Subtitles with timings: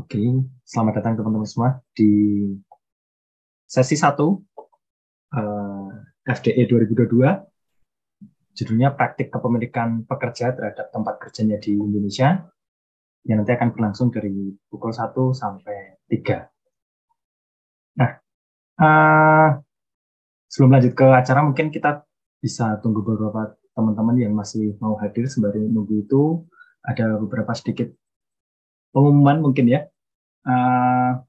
[0.00, 0.16] Oke,
[0.64, 2.08] selamat datang teman-teman semua di
[3.68, 4.32] sesi 1 uh,
[6.24, 7.20] FDE 2022.
[8.56, 12.32] Judulnya Praktik Kepemilikan Pekerja terhadap Tempat Kerjanya di Indonesia
[13.28, 18.00] yang nanti akan berlangsung dari pukul 1 sampai 3.
[18.00, 18.10] Nah,
[18.80, 19.52] uh,
[20.48, 22.08] sebelum lanjut ke acara mungkin kita
[22.40, 26.48] bisa tunggu beberapa teman-teman yang masih mau hadir sembari nunggu itu
[26.88, 27.99] ada beberapa sedikit
[28.90, 29.80] pengumuman mungkin ya.
[30.46, 31.22] Uh,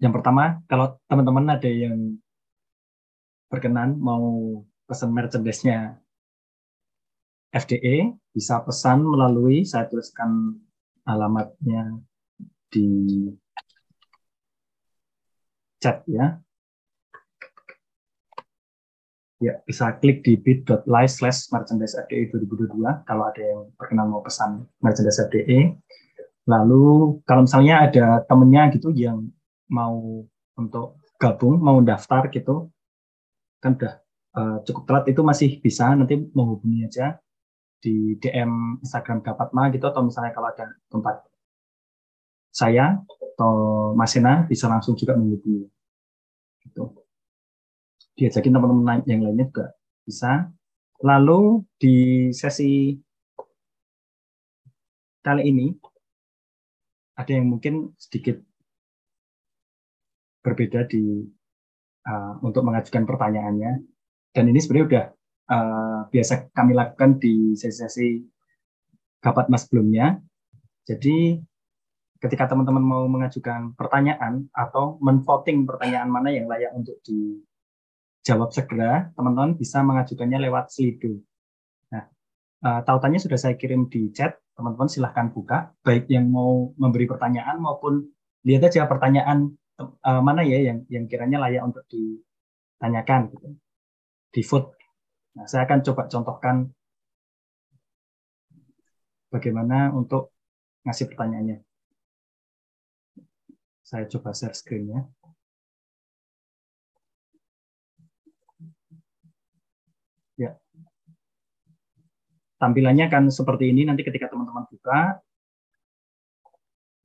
[0.00, 2.20] yang pertama, kalau teman-teman ada yang
[3.48, 5.96] berkenan mau pesan merchandise-nya
[7.54, 10.60] FDE, bisa pesan melalui, saya tuliskan
[11.08, 11.96] alamatnya
[12.68, 12.88] di
[15.80, 16.36] chat ya.
[19.36, 24.64] Ya, bisa klik di bit.ly slash merchandise FDE 2022 kalau ada yang berkenan mau pesan
[24.80, 25.76] merchandise FDE.
[26.48, 29.28] Lalu kalau misalnya ada temennya gitu yang
[29.68, 30.24] mau
[30.56, 32.72] untuk gabung, mau daftar gitu,
[33.60, 33.94] kan udah
[34.40, 37.20] uh, cukup telat itu masih bisa nanti menghubungi aja
[37.84, 41.28] di DM Instagram Gapatma gitu atau misalnya kalau ada tempat
[42.56, 43.52] saya atau
[43.92, 45.68] Masena bisa langsung juga menghubungi.
[46.64, 47.05] Gitu
[48.16, 49.66] diajakin teman-teman yang lainnya juga
[50.02, 50.48] bisa.
[51.04, 51.96] Lalu di
[52.32, 52.96] sesi
[55.20, 55.66] kali ini
[57.20, 58.40] ada yang mungkin sedikit
[60.40, 61.26] berbeda di
[62.08, 63.72] uh, untuk mengajukan pertanyaannya.
[64.32, 65.06] Dan ini sebenarnya udah
[65.52, 68.24] uh, biasa kami lakukan di sesi-sesi
[69.20, 70.20] kapat mas sebelumnya.
[70.86, 71.40] Jadi
[72.22, 77.42] ketika teman-teman mau mengajukan pertanyaan atau menvoting pertanyaan mana yang layak untuk di
[78.26, 81.22] jawab segera, teman-teman bisa mengajukannya lewat Slido.
[81.94, 82.10] Nah,
[82.66, 87.62] uh, tautannya sudah saya kirim di chat, teman-teman silahkan buka, baik yang mau memberi pertanyaan
[87.62, 88.02] maupun
[88.42, 93.48] lihat aja pertanyaan uh, mana ya yang yang kiranya layak untuk ditanyakan gitu.
[94.34, 94.74] Di food.
[95.38, 96.66] Nah, saya akan coba contohkan
[99.30, 100.34] bagaimana untuk
[100.82, 101.62] ngasih pertanyaannya.
[103.86, 105.06] Saya coba share screen-nya.
[110.36, 110.52] Ya.
[112.56, 115.20] Tampilannya kan seperti ini nanti ketika teman-teman buka.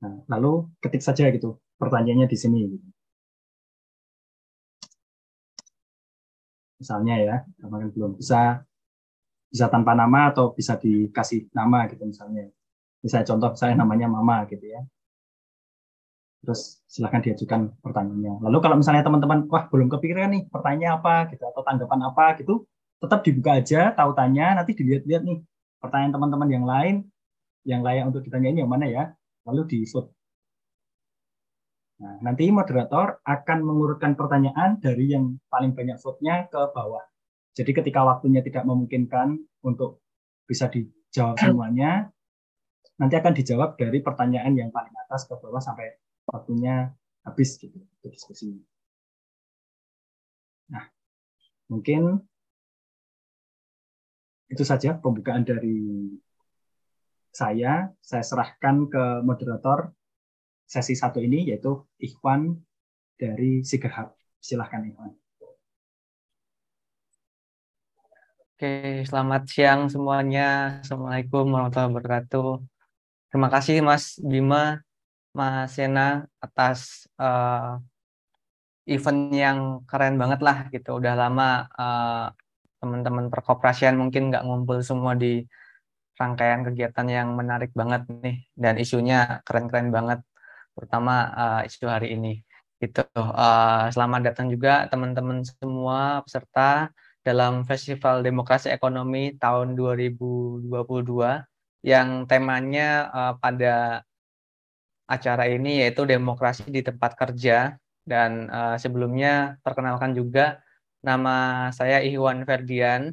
[0.02, 2.60] Nah, lalu ketik saja gitu pertanyaannya di sini.
[6.80, 8.66] Misalnya ya, kemarin belum bisa
[9.52, 12.48] bisa tanpa nama atau bisa dikasih nama gitu misalnya.
[13.04, 14.80] Misalnya contoh saya namanya Mama gitu ya.
[16.42, 18.42] Terus silahkan diajukan pertanyaannya.
[18.42, 22.66] Lalu kalau misalnya teman-teman, wah belum kepikiran nih pertanyaan apa gitu atau tanggapan apa gitu,
[23.02, 25.38] tetap dibuka aja tautannya nanti dilihat-lihat nih
[25.82, 26.94] pertanyaan teman-teman yang lain
[27.66, 29.04] yang layak untuk ditanyain yang mana ya
[29.42, 30.14] lalu di vote
[31.98, 37.02] nah nanti moderator akan mengurutkan pertanyaan dari yang paling banyak vote-nya ke bawah
[37.52, 40.02] jadi ketika waktunya tidak memungkinkan untuk
[40.46, 42.10] bisa dijawab semuanya
[43.02, 45.98] nanti akan dijawab dari pertanyaan yang paling atas ke bawah sampai
[46.30, 46.94] waktunya
[47.26, 48.58] habis gitu diskusi.
[50.70, 50.86] Nah,
[51.70, 52.22] mungkin
[54.52, 56.12] itu saja pembukaan dari
[57.32, 57.88] saya.
[58.04, 59.96] Saya serahkan ke moderator
[60.68, 62.60] sesi satu ini yaitu Ikhwan
[63.16, 64.12] dari Sigerhab.
[64.36, 65.16] Silahkan Ikhwan.
[68.52, 70.78] Oke, selamat siang semuanya.
[70.84, 72.50] Assalamualaikum warahmatullahi wabarakatuh.
[73.32, 74.84] Terima kasih Mas Bima,
[75.34, 77.80] Mas Sena atas uh,
[78.86, 79.58] event yang
[79.88, 81.00] keren banget lah gitu.
[81.00, 82.30] Udah lama uh,
[82.82, 85.46] teman-teman perkoperasian mungkin nggak ngumpul semua di
[86.18, 88.42] rangkaian kegiatan yang menarik banget nih.
[88.58, 90.20] Dan isunya keren-keren banget
[90.74, 92.42] terutama uh, isu hari ini.
[92.82, 96.90] Itu uh, selamat datang juga teman-teman semua peserta
[97.22, 100.66] dalam Festival Demokrasi Ekonomi tahun 2022
[101.86, 104.02] yang temanya uh, pada
[105.06, 107.78] acara ini yaitu demokrasi di tempat kerja.
[108.02, 110.58] Dan uh, sebelumnya perkenalkan juga
[111.02, 113.10] Nama saya Ikhwan Ferdian,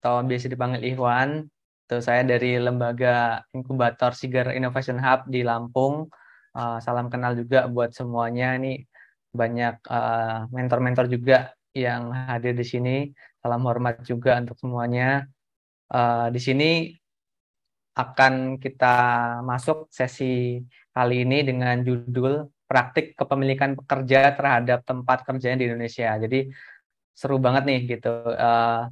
[0.00, 1.44] atau biasa dipanggil Ikhwan.
[1.84, 6.08] Itu saya dari lembaga inkubator Siger Innovation Hub di Lampung.
[6.56, 8.56] Uh, salam kenal juga buat semuanya.
[8.56, 8.82] Ini
[9.28, 11.38] banyak eh, mentor-mentor uh, juga
[11.76, 12.96] yang hadir di sini.
[13.44, 15.28] Salam hormat juga untuk semuanya.
[15.92, 16.70] Uh, di sini
[17.96, 18.96] akan kita
[19.44, 20.62] masuk sesi
[20.94, 26.14] kali ini dengan judul praktik kepemilikan pekerja terhadap tempat kerjanya di Indonesia.
[26.20, 26.52] Jadi
[27.18, 28.14] seru banget nih gitu.
[28.38, 28.86] Uh,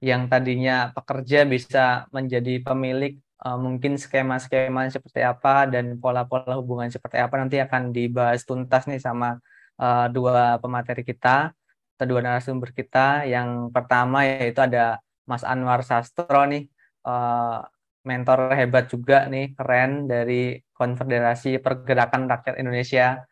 [0.00, 7.20] yang tadinya pekerja bisa menjadi pemilik uh, mungkin skema-skema seperti apa dan pola-pola hubungan seperti
[7.20, 9.36] apa nanti akan dibahas tuntas nih sama
[9.80, 11.52] uh, dua pemateri kita
[11.96, 13.28] atau dua narasumber kita.
[13.28, 16.68] Yang pertama yaitu ada Mas Anwar Sastro nih,
[17.04, 17.60] uh,
[18.06, 23.24] mentor hebat juga nih, keren dari Konfederasi Pergerakan Rakyat Indonesia.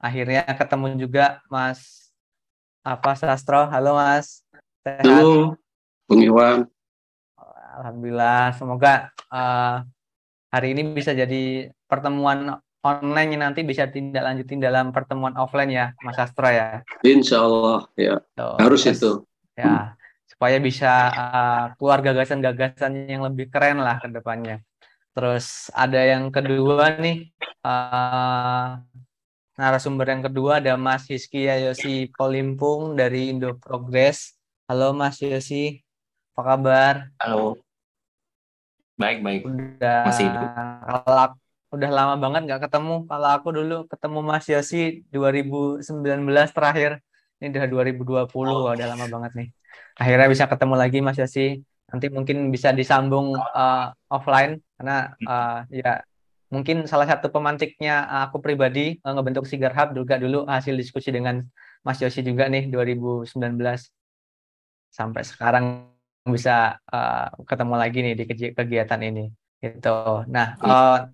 [0.00, 2.09] Akhirnya ketemu juga Mas
[2.80, 3.68] apa Sastro.
[3.68, 4.40] Halo Mas.
[4.80, 5.04] Sehat?
[5.04, 5.60] Halo,
[6.08, 6.64] Bung Iwan.
[7.80, 9.84] Alhamdulillah, semoga uh,
[10.52, 15.86] hari ini bisa jadi pertemuan online yang nanti bisa tindak lanjutin dalam pertemuan offline ya,
[16.00, 16.84] Mas Astro ya.
[17.04, 19.12] Insya Allah ya, Tuh, harus terus, itu.
[19.56, 19.96] Ya,
[20.28, 24.60] supaya bisa uh, keluar gagasan-gagasan yang lebih keren lah ke depannya.
[25.12, 27.32] Terus ada yang kedua nih,
[27.64, 28.80] uh,
[29.60, 34.32] narasumber yang kedua ada Mas Hiski Yosi Kolimpung dari Indo Progress.
[34.64, 35.84] Halo Mas Yosi,
[36.32, 36.94] apa kabar?
[37.20, 37.60] Halo,
[38.96, 39.40] Baik, baik.
[39.44, 40.48] Udah masih hidup.
[40.88, 41.26] Kalau
[41.76, 43.04] udah lama banget nggak ketemu.
[43.04, 45.84] Kalau aku dulu ketemu Mas Yosi 2019
[46.56, 47.04] terakhir.
[47.40, 48.72] Ini udah 2020, oh.
[48.72, 49.48] udah lama banget nih.
[49.96, 51.60] Akhirnya bisa ketemu lagi Mas Yosi.
[51.88, 56.00] Nanti mungkin bisa disambung uh, offline karena uh, ya
[56.50, 61.46] mungkin salah satu pemantiknya aku pribadi uh, ngebentuk Sigar Hub juga dulu hasil diskusi dengan
[61.86, 63.30] Mas Yosi juga nih 2019
[64.90, 65.86] sampai sekarang
[66.26, 69.30] bisa uh, ketemu lagi nih di kegiatan ini
[69.62, 70.26] gitu.
[70.28, 71.08] Nah, uh,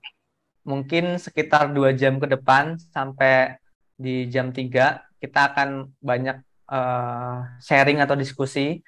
[0.66, 3.54] mungkin sekitar dua jam ke depan sampai
[3.94, 8.82] di jam 3 kita akan banyak uh, sharing atau diskusi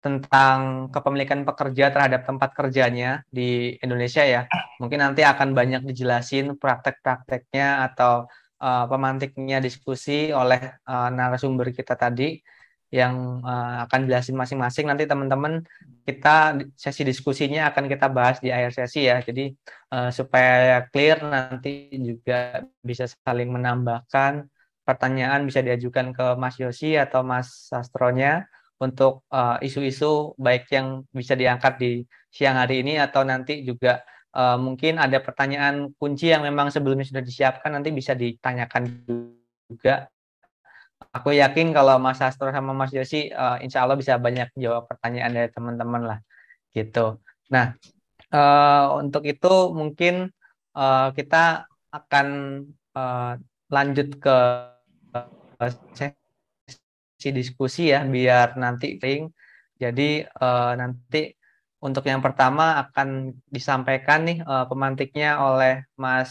[0.00, 4.46] tentang kepemilikan pekerja terhadap tempat kerjanya di Indonesia ya.
[4.78, 8.30] Mungkin nanti akan banyak dijelasin praktek-prakteknya atau
[8.62, 12.38] uh, pemantiknya diskusi oleh uh, narasumber kita tadi
[12.94, 14.86] yang uh, akan jelasin masing-masing.
[14.86, 15.66] Nanti teman-teman
[16.06, 19.18] kita sesi diskusinya akan kita bahas di akhir sesi ya.
[19.18, 19.50] Jadi
[19.90, 24.46] uh, supaya clear nanti juga bisa saling menambahkan
[24.86, 28.46] pertanyaan bisa diajukan ke Mas Yosi atau Mas Sastronya
[28.76, 31.90] untuk eh, isu-isu uh, baik yang bisa diangkat di
[32.28, 34.04] siang hari ini atau nanti juga
[34.36, 38.84] uh, mungkin ada pertanyaan kunci yang memang sebelumnya sudah disiapkan nanti bisa ditanyakan
[39.64, 40.12] juga
[41.16, 45.32] aku yakin kalau Mas Astro sama Mas Yosi uh, insya Allah bisa banyak jawab pertanyaan
[45.32, 46.18] dari teman-teman lah
[46.76, 47.16] gitu.
[47.48, 47.72] Nah
[48.36, 50.28] uh, untuk itu mungkin
[50.76, 52.28] uh, kita akan
[52.92, 53.40] uh,
[53.72, 54.36] lanjut ke
[57.32, 59.30] diskusi ya biar nanti ring.
[59.82, 61.36] Jadi uh, nanti
[61.86, 66.30] untuk yang pertama akan disampaikan nih uh, pemantiknya oleh Mas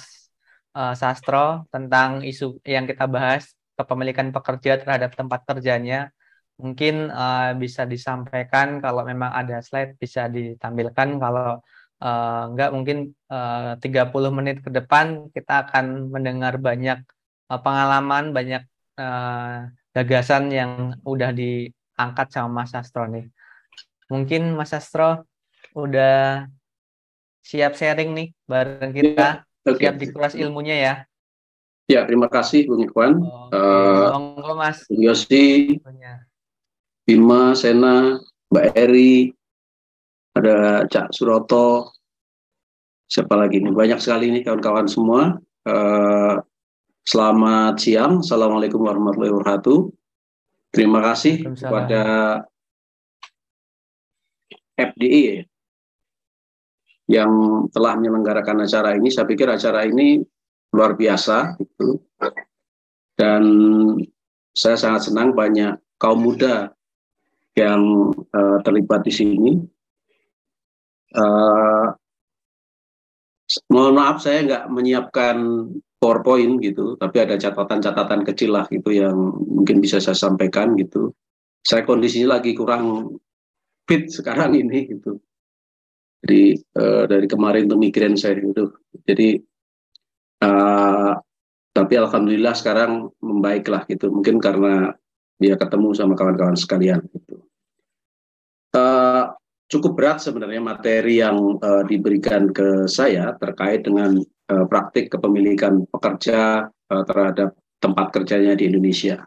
[0.76, 6.10] uh, Sastro tentang isu yang kita bahas kepemilikan pekerja terhadap tempat kerjanya
[6.56, 11.60] mungkin uh, bisa disampaikan kalau memang ada slide bisa ditampilkan kalau
[12.00, 17.04] uh, enggak mungkin uh, 30 menit ke depan kita akan mendengar banyak
[17.52, 18.64] uh, pengalaman banyak
[19.96, 23.32] gagasan yang udah diangkat sama Mas Astro nih
[24.12, 25.24] mungkin Mas Astro
[25.72, 26.44] udah
[27.40, 29.88] siap sharing nih bareng kita okay.
[29.88, 30.96] siap dikuras ilmunya ya
[31.86, 33.22] Ya, terima kasih Bung Ikhwan.
[33.22, 34.90] Oh, uh, Mas.
[34.90, 35.78] Bung Yosi,
[37.06, 38.18] Bima, Sena,
[38.50, 39.30] Mbak Eri,
[40.34, 41.94] ada Cak Suroto,
[43.06, 43.70] siapa lagi nih?
[43.70, 45.38] Banyak sekali nih kawan-kawan semua.
[45.62, 46.42] Uh,
[47.06, 48.26] selamat siang.
[48.26, 49.80] Assalamualaikum warahmatullahi wabarakatuh.
[50.74, 52.04] Terima kasih kepada
[54.76, 55.46] FDI
[57.06, 57.32] yang
[57.70, 59.14] telah menyelenggarakan acara ini.
[59.14, 60.20] Saya pikir acara ini
[60.74, 62.02] luar biasa itu
[63.16, 63.44] dan
[64.52, 66.74] saya sangat senang banyak kaum muda
[67.56, 69.52] yang uh, terlibat di sini.
[71.16, 71.96] Uh,
[73.72, 75.38] mohon maaf saya nggak menyiapkan
[75.98, 81.16] PowerPoint gitu, tapi ada catatan-catatan kecil lah gitu yang mungkin bisa saya sampaikan gitu.
[81.66, 83.16] Saya kondisinya lagi kurang
[83.90, 85.18] fit sekarang ini gitu.
[86.26, 88.76] Jadi uh, dari kemarin tuh mikirin saya gitu.
[89.06, 89.56] Jadi
[90.44, 91.16] Uh,
[91.76, 94.12] tapi alhamdulillah sekarang membaiklah gitu.
[94.12, 94.96] Mungkin karena
[95.40, 97.44] dia ketemu sama kawan-kawan sekalian gitu.
[98.76, 99.32] Uh,
[99.72, 104.20] cukup berat sebenarnya materi yang uh, diberikan ke saya terkait dengan
[104.52, 109.26] uh, praktik kepemilikan pekerja uh, terhadap tempat kerjanya di Indonesia.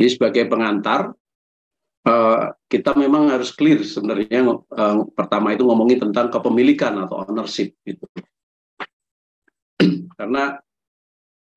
[0.00, 1.12] Jadi sebagai pengantar,
[2.08, 4.46] uh, kita memang harus clear sebenarnya
[5.12, 8.06] pertama itu ngomongin tentang kepemilikan atau ownership gitu.
[10.18, 10.56] Karena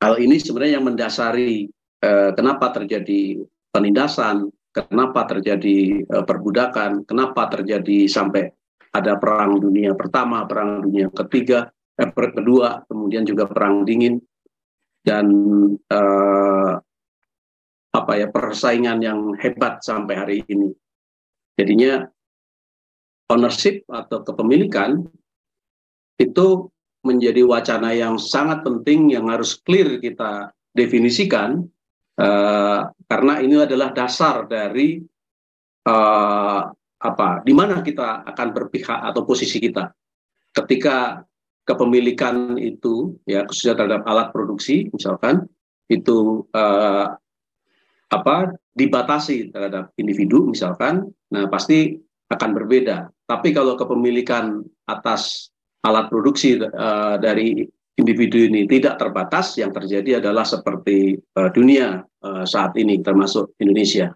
[0.03, 1.72] hal ini sebenarnya yang mendasari
[2.03, 3.39] eh, kenapa terjadi
[3.72, 8.51] penindasan, kenapa terjadi eh, perbudakan, kenapa terjadi sampai
[8.93, 14.17] ada perang dunia pertama, perang dunia ketiga, eh, kedua, kemudian juga perang dingin
[15.03, 15.27] dan
[15.77, 16.73] eh,
[17.93, 20.73] apa ya persaingan yang hebat sampai hari ini.
[21.53, 22.01] Jadinya
[23.29, 25.05] ownership atau kepemilikan
[26.17, 26.69] itu
[27.03, 31.67] menjadi wacana yang sangat penting yang harus clear kita definisikan
[32.17, 35.03] uh, karena ini adalah dasar dari
[35.85, 36.62] uh,
[37.03, 39.91] apa di mana kita akan berpihak atau posisi kita
[40.55, 41.21] ketika
[41.63, 45.48] kepemilikan itu ya khususnya terhadap alat produksi misalkan
[45.88, 47.15] itu uh,
[48.12, 48.38] apa
[48.75, 51.98] dibatasi terhadap individu misalkan nah pasti
[52.29, 55.53] akan berbeda tapi kalau kepemilikan atas
[55.84, 57.63] alat produksi uh, dari
[57.98, 64.13] individu ini tidak terbatas, yang terjadi adalah seperti uh, dunia uh, saat ini, termasuk Indonesia.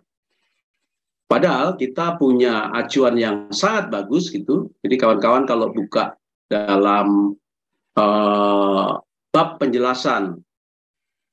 [1.27, 4.71] Padahal kita punya acuan yang sangat bagus gitu.
[4.79, 6.15] Jadi kawan-kawan kalau buka
[6.47, 7.35] dalam
[7.99, 8.89] uh,
[9.31, 10.39] bab penjelasan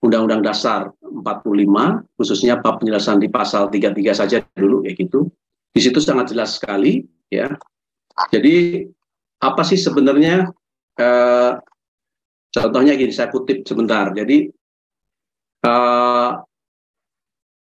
[0.04, 5.32] Undang-Undang Dasar 45, khususnya bab penjelasan di pasal 33 saja dulu kayak gitu.
[5.72, 7.00] Di situ sangat jelas sekali
[7.32, 7.48] ya.
[8.28, 8.84] Jadi
[9.40, 10.52] apa sih sebenarnya
[11.00, 11.52] uh,
[12.54, 14.48] contohnya gini saya kutip sebentar jadi
[15.66, 16.30] uh,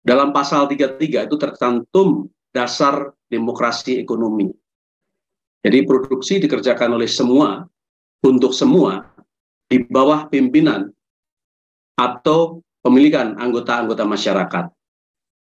[0.03, 4.51] dalam pasal 33 itu tercantum dasar demokrasi ekonomi
[5.63, 7.65] jadi produksi dikerjakan oleh semua
[8.21, 9.07] untuk semua
[9.71, 10.91] di bawah pimpinan
[11.97, 14.65] atau pemilikan anggota-anggota masyarakat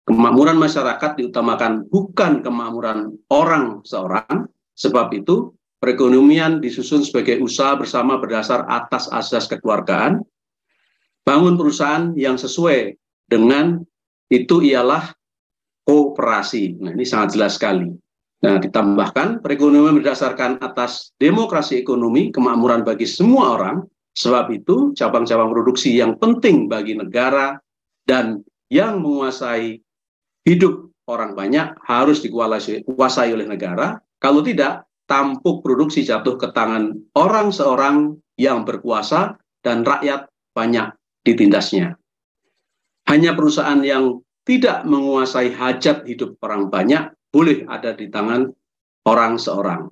[0.06, 8.70] kemakmuran masyarakat diutamakan bukan kemakmuran orang seorang sebab itu Perekonomian disusun sebagai usaha bersama berdasar
[8.70, 10.22] atas asas kekeluargaan.
[11.26, 13.82] Bangun perusahaan yang sesuai dengan
[14.30, 15.10] itu ialah
[15.90, 16.78] kooperasi.
[16.78, 17.90] Nah, ini sangat jelas sekali.
[18.42, 23.86] Nah, ditambahkan perekonomian berdasarkan atas demokrasi ekonomi, kemakmuran bagi semua orang.
[24.18, 27.62] Sebab itu, cabang-cabang produksi yang penting bagi negara
[28.04, 29.80] dan yang menguasai
[30.44, 34.02] hidup orang banyak harus dikuasai oleh negara.
[34.18, 40.92] Kalau tidak, tampuk produksi jatuh ke tangan orang seorang yang berkuasa dan rakyat banyak
[41.28, 42.00] ditindasnya.
[43.06, 48.52] Hanya perusahaan yang tidak menguasai hajat hidup orang banyak boleh ada di tangan
[49.08, 49.88] orang seorang.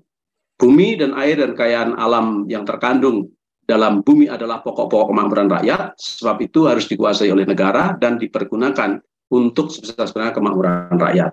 [0.59, 3.31] Bumi dan air dan kekayaan alam yang terkandung
[3.63, 8.99] dalam bumi adalah pokok-pokok kemakmuran rakyat, sebab itu harus dikuasai oleh negara dan dipergunakan
[9.31, 11.31] untuk sebesar-besarnya kemakmuran rakyat.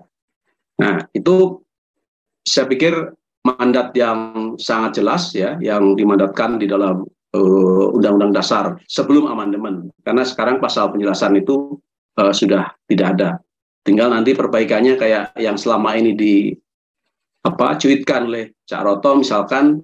[0.79, 1.59] Nah, itu
[2.45, 2.93] saya pikir
[3.43, 7.03] mandat yang sangat jelas ya yang dimandatkan di dalam
[7.35, 11.79] uh, Undang-Undang Dasar sebelum amandemen karena sekarang pasal penjelasan itu
[12.19, 13.29] uh, sudah tidak ada
[13.87, 16.51] tinggal nanti perbaikannya kayak yang selama ini di
[17.47, 19.79] apa cuitkan oleh Cak Roto misalkan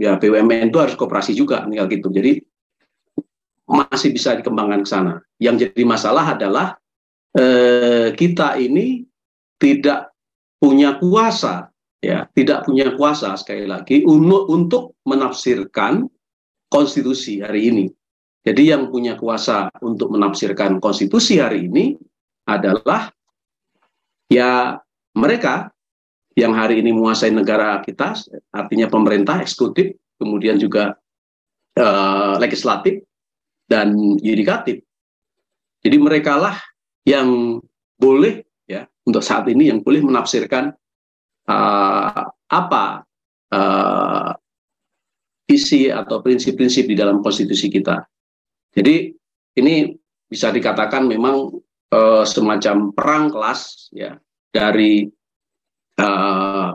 [0.00, 2.40] ya BUMN itu harus kooperasi juga tinggal gitu jadi
[3.68, 6.80] masih bisa dikembangkan ke sana yang jadi masalah adalah
[7.36, 9.04] eh, kita ini
[9.60, 10.16] tidak
[10.56, 11.68] punya kuasa
[12.00, 16.08] ya tidak punya kuasa sekali lagi untuk menafsirkan
[16.72, 17.84] konstitusi hari ini.
[18.42, 21.94] Jadi yang punya kuasa untuk menafsirkan konstitusi hari ini
[22.48, 23.12] adalah
[24.32, 24.80] ya
[25.12, 25.68] mereka
[26.32, 28.16] yang hari ini menguasai negara kita,
[28.48, 30.96] artinya pemerintah, eksekutif, kemudian juga
[31.76, 33.04] uh, legislatif
[33.68, 33.92] dan
[34.24, 34.80] yudikatif.
[35.84, 36.56] Jadi mereka lah
[37.04, 37.60] yang
[38.00, 40.72] boleh ya untuk saat ini yang boleh menafsirkan
[41.52, 42.84] uh, apa
[43.52, 44.30] uh,
[45.50, 48.00] isi atau prinsip-prinsip di dalam konstitusi kita.
[48.72, 49.12] Jadi
[49.60, 49.92] ini
[50.24, 51.60] bisa dikatakan memang
[51.92, 54.16] uh, semacam perang kelas ya
[54.50, 55.06] dari
[56.00, 56.72] uh,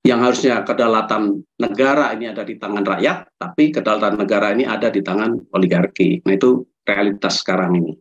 [0.00, 5.04] yang harusnya kedaulatan negara ini ada di tangan rakyat, tapi kedaulatan negara ini ada di
[5.04, 6.24] tangan oligarki.
[6.24, 7.92] Nah itu realitas sekarang ini.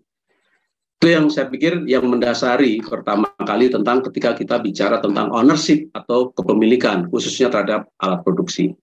[0.99, 6.31] Itu yang saya pikir yang mendasari pertama kali tentang ketika kita bicara tentang ownership atau
[6.31, 8.75] kepemilikan, khususnya terhadap alat produksi.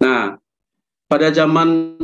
[0.00, 0.36] Nah,
[1.08, 1.96] pada zaman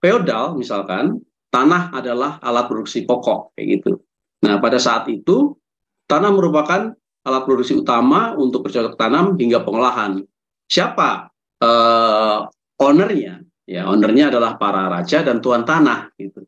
[0.00, 1.20] feodal misalkan,
[1.50, 3.92] tanah adalah alat produksi pokok, kayak gitu.
[4.46, 5.52] Nah, pada saat itu,
[6.06, 6.94] tanah merupakan
[7.26, 10.24] alat produksi utama untuk bercocok tanam hingga pengolahan.
[10.70, 11.28] Siapa
[11.60, 12.38] uh,
[12.80, 13.44] ownernya?
[13.68, 16.42] Ya, ownernya adalah para raja dan tuan tanah, gitu.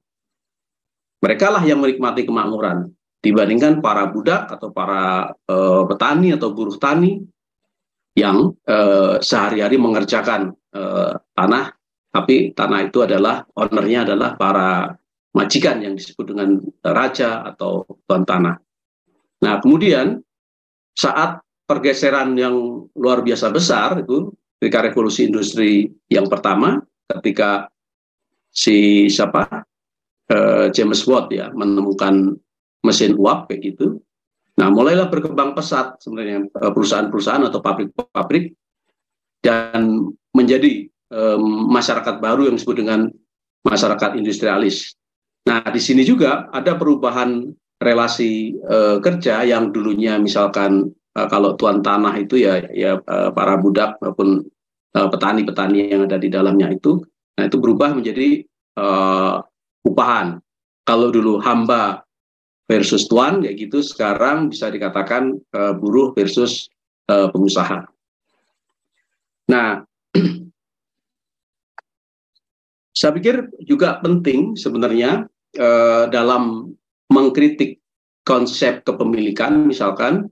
[1.22, 2.90] Mereka lah yang menikmati kemakmuran
[3.22, 5.54] dibandingkan para budak atau para e,
[5.86, 7.22] petani atau buruh tani
[8.18, 8.76] yang e,
[9.22, 10.82] sehari-hari mengerjakan e,
[11.38, 11.70] tanah,
[12.12, 14.92] tapi tanah itu adalah ownernya adalah para
[15.32, 18.60] majikan yang disebut dengan raja atau tuan tanah.
[19.40, 20.20] Nah, kemudian
[20.92, 24.28] saat pergeseran yang luar biasa besar itu
[24.60, 27.72] ketika revolusi industri yang pertama ketika
[28.52, 29.64] si siapa
[30.28, 32.36] uh, James Watt ya menemukan
[32.84, 34.04] mesin uap kayak gitu.
[34.60, 38.52] Nah, mulailah berkembang pesat sebenarnya eh, perusahaan-perusahaan atau pabrik-pabrik
[39.40, 43.12] dan menjadi um, masyarakat baru yang disebut dengan
[43.62, 44.96] masyarakat industrialis.
[45.46, 51.82] Nah, di sini juga ada perubahan relasi uh, kerja yang dulunya misalkan uh, kalau tuan
[51.82, 54.46] tanah itu ya ya uh, para budak maupun
[54.92, 57.00] petani-petani yang ada di dalamnya itu,
[57.40, 58.44] nah itu berubah menjadi
[58.76, 59.40] uh,
[59.88, 60.36] upahan.
[60.84, 62.04] Kalau dulu hamba
[62.68, 66.68] versus tuan kayak gitu, sekarang bisa dikatakan uh, buruh versus
[67.08, 67.88] uh, pengusaha.
[69.48, 69.80] Nah,
[73.02, 75.26] saya pikir juga penting sebenarnya
[75.58, 76.70] uh, dalam
[77.10, 77.82] mengkritik
[78.22, 80.30] konsep kepemilikan, misalkan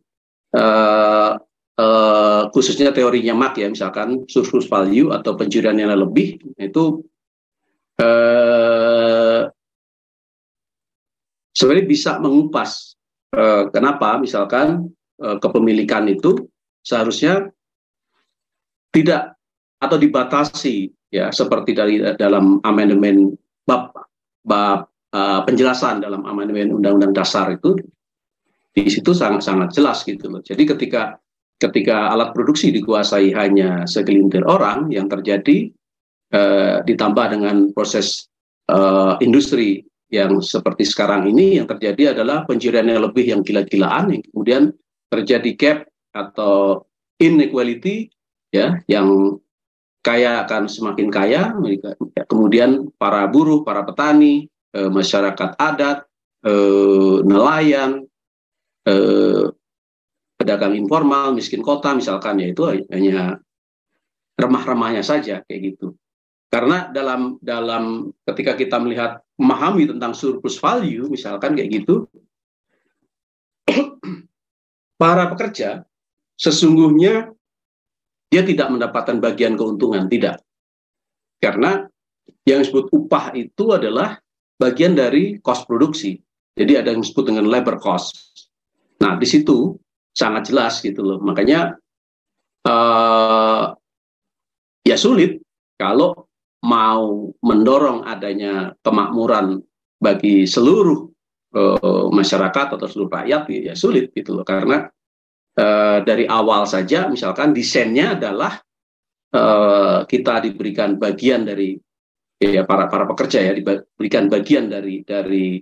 [0.55, 1.35] uh,
[1.75, 7.03] uh, khususnya teorinya Mark ya, misalkan surplus value atau pencurian yang lebih itu
[7.99, 9.51] uh,
[11.51, 12.95] sebenarnya bisa mengupas
[13.35, 16.47] uh, kenapa misalkan uh, kepemilikan itu
[16.87, 17.51] seharusnya
[18.95, 19.35] tidak
[19.83, 23.35] atau dibatasi ya seperti dari dalam amandemen
[23.67, 23.93] bab
[24.47, 27.77] bab uh, penjelasan dalam amandemen undang-undang dasar itu
[28.71, 30.41] di situ sangat-sangat jelas gitu loh.
[30.41, 31.19] Jadi ketika
[31.61, 35.69] ketika alat produksi dikuasai hanya segelintir orang yang terjadi
[36.33, 38.31] uh, ditambah dengan proses
[38.71, 44.23] uh, industri yang seperti sekarang ini yang terjadi adalah pencurian yang lebih yang gila-gilaan yang
[44.33, 44.63] kemudian
[45.11, 45.79] terjadi gap
[46.11, 46.87] atau
[47.21, 48.11] inequality
[48.51, 49.39] ya yang
[50.01, 51.53] kaya akan semakin kaya
[52.25, 56.09] kemudian para buruh para petani eh, masyarakat adat
[56.45, 58.09] eh, nelayan
[58.89, 59.45] eh,
[60.41, 63.37] pedagang informal miskin kota misalkan ya itu hanya
[64.41, 65.93] remah-remahnya saja kayak gitu.
[66.49, 72.09] Karena dalam dalam ketika kita melihat memahami tentang surplus value misalkan kayak gitu
[75.01, 75.85] para pekerja
[76.41, 77.31] sesungguhnya
[78.31, 80.39] dia tidak mendapatkan bagian keuntungan tidak.
[81.43, 81.83] Karena
[82.47, 84.17] yang disebut upah itu adalah
[84.57, 86.15] bagian dari cost produksi.
[86.55, 88.15] Jadi ada yang disebut dengan labor cost.
[89.03, 89.75] Nah di situ
[90.15, 91.19] sangat jelas gitu loh.
[91.19, 91.75] Makanya
[92.69, 93.75] uh,
[94.87, 95.43] ya sulit
[95.81, 96.29] kalau
[96.61, 99.65] mau mendorong adanya kemakmuran
[99.97, 101.09] bagi seluruh
[101.57, 104.45] uh, masyarakat atau seluruh rakyat ya sulit gitu loh.
[104.45, 104.87] Karena
[105.59, 108.61] uh, dari awal saja misalkan desainnya adalah
[109.35, 111.75] uh, kita diberikan bagian dari
[112.41, 115.61] ya para para pekerja ya diberikan bagian dari dari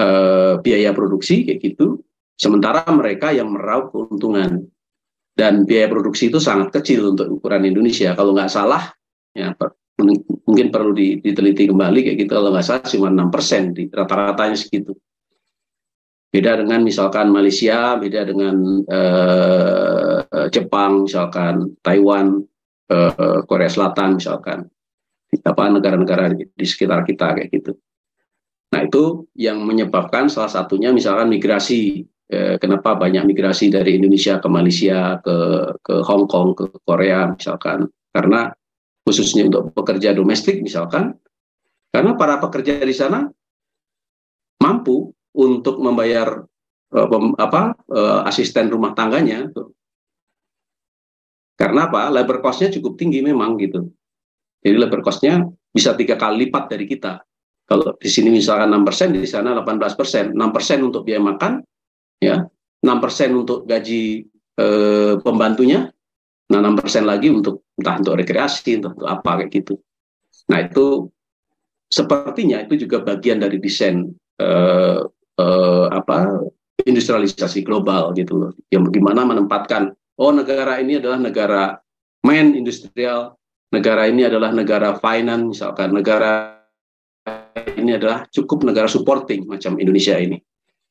[0.00, 2.00] uh, biaya produksi kayak gitu.
[2.38, 4.66] Sementara mereka yang meraup keuntungan.
[5.38, 8.10] Dan biaya produksi itu sangat kecil untuk ukuran Indonesia.
[8.18, 8.90] Kalau nggak salah
[9.30, 9.54] ya
[10.46, 12.32] mungkin perlu diteliti kembali kayak gitu.
[12.34, 14.98] Kalau nggak salah cuma enam persen di rata-ratanya segitu
[16.28, 22.44] beda dengan misalkan Malaysia beda dengan uh, Jepang misalkan Taiwan
[22.92, 24.68] uh, Korea Selatan misalkan.
[25.44, 27.76] Apa negara-negara di sekitar kita kayak gitu.
[28.72, 32.04] Nah itu yang menyebabkan salah satunya misalkan migrasi.
[32.28, 35.36] Eh, kenapa banyak migrasi dari Indonesia ke Malaysia ke
[35.80, 37.88] ke Hong Kong ke Korea misalkan.
[38.12, 38.52] Karena
[39.04, 41.16] khususnya untuk pekerja domestik misalkan,
[41.88, 43.24] karena para pekerja di sana
[44.60, 46.44] mampu untuk membayar
[46.94, 49.74] uh, apa uh, asisten rumah tangganya, tuh.
[51.58, 52.06] karena apa?
[52.08, 53.90] Labor cost-nya cukup tinggi memang gitu.
[54.62, 55.42] Jadi labor cost-nya
[55.74, 57.18] bisa tiga kali lipat dari kita.
[57.68, 60.24] Kalau di sini misalkan 6 persen, di sana 18 persen.
[60.32, 61.60] 6 persen untuk biaya makan,
[62.16, 62.40] ya,
[62.80, 64.24] 6 persen untuk gaji
[64.56, 65.92] eh, pembantunya,
[66.48, 69.76] Nah, 6% lagi untuk entah untuk rekreasi, entah untuk apa kayak gitu.
[70.48, 71.12] Nah, itu
[71.92, 74.08] sepertinya itu juga bagian dari desain
[74.40, 75.00] uh,
[75.38, 76.44] uh, apa
[76.84, 78.52] industrialisasi global gitu loh.
[78.68, 81.62] Yang bagaimana menempatkan oh negara ini adalah negara
[82.26, 83.38] main industrial,
[83.70, 86.58] negara ini adalah negara finance misalkan, negara
[87.78, 90.38] ini adalah cukup negara supporting macam Indonesia ini.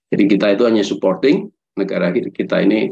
[0.08, 2.90] Jadi kita itu hanya supporting negara kita ini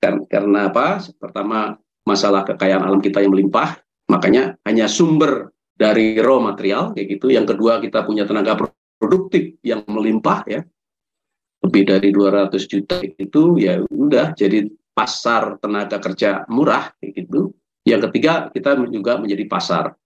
[0.00, 1.04] kan karena apa?
[1.20, 1.76] Pertama
[2.08, 3.76] masalah kekayaan alam kita yang melimpah,
[4.08, 7.28] makanya hanya sumber dari raw material kayak gitu.
[7.28, 8.56] Yang kedua kita punya tenaga
[9.00, 10.60] produktif yang melimpah ya.
[11.60, 17.56] Lebih dari 200 juta itu ya udah jadi pasar tenaga kerja murah gitu.
[17.88, 19.96] Yang ketiga kita juga menjadi pasar.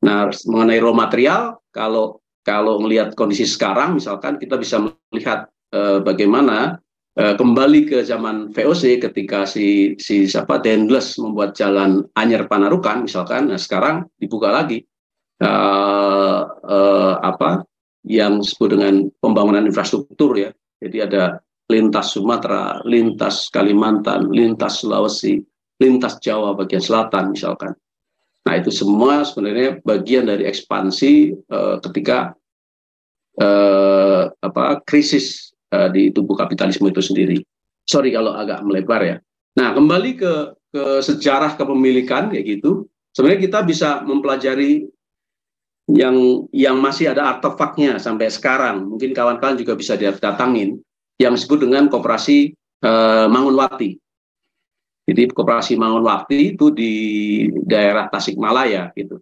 [0.00, 4.80] Nah, mengenai raw material kalau kalau melihat kondisi sekarang misalkan kita bisa
[5.12, 6.80] melihat eh, bagaimana
[7.20, 13.50] uh, kembali ke zaman VOC ketika si si siapa Dendles membuat jalan Anyer Panarukan misalkan,
[13.50, 14.84] nah sekarang dibuka lagi
[15.42, 16.40] uh,
[17.20, 17.64] apa
[18.04, 20.50] yang disebut dengan pembangunan infrastruktur ya.
[20.80, 25.38] Jadi ada lintas Sumatera, lintas Kalimantan, lintas Sulawesi,
[25.78, 27.72] lintas Jawa bagian selatan misalkan.
[28.44, 31.12] Nah itu semua sebenarnya bagian dari ekspansi
[31.52, 32.32] uh, ketika
[33.38, 37.38] uh, apa krisis uh, di tubuh kapitalisme itu sendiri.
[37.84, 39.16] Sorry kalau agak melebar ya.
[39.60, 40.32] Nah kembali ke
[40.70, 42.86] ke sejarah kepemilikan kayak gitu.
[43.10, 44.86] Sebenarnya kita bisa mempelajari
[45.94, 48.86] yang yang masih ada artefaknya sampai sekarang.
[48.86, 50.78] Mungkin kawan-kawan juga bisa datangin
[51.20, 53.98] yang disebut dengan koperasi uh, Mangunwati.
[55.10, 56.92] Jadi koperasi Mangunwati itu di
[57.66, 59.18] daerah Tasikmalaya gitu.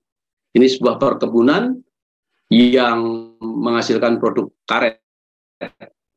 [0.52, 1.76] Ini sebuah perkebunan
[2.48, 2.98] yang
[3.40, 5.00] menghasilkan produk karet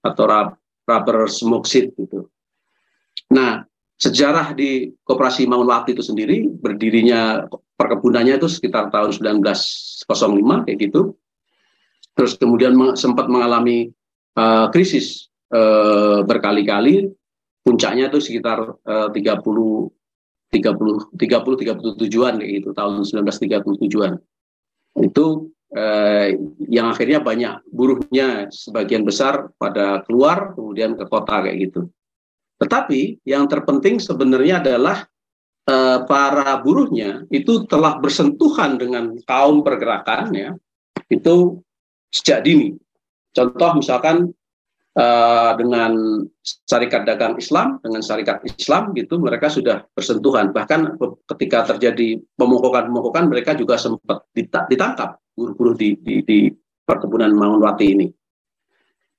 [0.01, 0.25] atau
[0.87, 2.27] rubber smoke seed gitu.
[3.31, 3.63] Nah,
[4.01, 7.45] sejarah di koperasi Mangunwati itu sendiri berdirinya
[7.77, 11.13] perkebunannya itu sekitar tahun 1905 kayak gitu.
[12.17, 13.93] Terus kemudian sempat mengalami
[14.35, 17.13] uh, krisis uh, berkali-kali
[17.61, 19.37] puncaknya itu sekitar uh, 30
[20.51, 24.19] 30 30 37-an kayak gitu tahun 1937-an.
[24.99, 26.35] Itu eh,
[26.67, 31.87] yang akhirnya banyak buruhnya sebagian besar pada keluar kemudian ke kota kayak gitu.
[32.61, 35.01] Tetapi yang terpenting sebenarnya adalah
[35.65, 40.51] eh, para buruhnya itu telah bersentuhan dengan kaum pergerakan ya
[41.11, 41.59] itu
[42.11, 42.75] sejak dini.
[43.31, 44.31] Contoh misalkan
[44.95, 45.91] uh, dengan
[46.43, 50.51] syarikat dagang Islam, dengan syarikat Islam gitu, mereka sudah bersentuhan.
[50.51, 50.99] Bahkan
[51.35, 56.39] ketika terjadi pemogokan-pemogokan, mereka juga sempat ditangkap buruh-buruh di, di, di
[56.83, 58.07] perkebunan Mangunwati ini.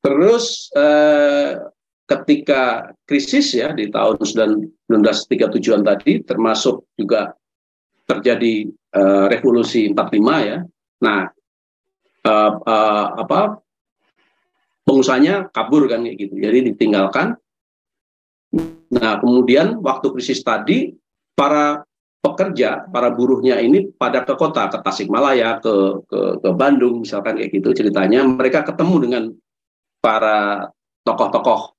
[0.03, 1.72] Terus uh,
[2.13, 7.33] ketika krisis ya di tahun 1937-an tadi, termasuk juga
[8.05, 10.59] terjadi uh, revolusi 45 ya.
[11.01, 11.21] Nah,
[12.29, 13.41] uh, uh, apa
[14.85, 16.35] pengusahanya kabur kan kayak gitu.
[16.37, 17.39] Jadi ditinggalkan.
[18.93, 20.93] Nah, kemudian waktu krisis tadi
[21.33, 21.81] para
[22.21, 27.57] pekerja, para buruhnya ini pada ke kota, ke Tasikmalaya, ke ke, ke Bandung misalkan kayak
[27.57, 29.25] gitu ceritanya, mereka ketemu dengan
[30.05, 30.69] para
[31.09, 31.72] tokoh-tokoh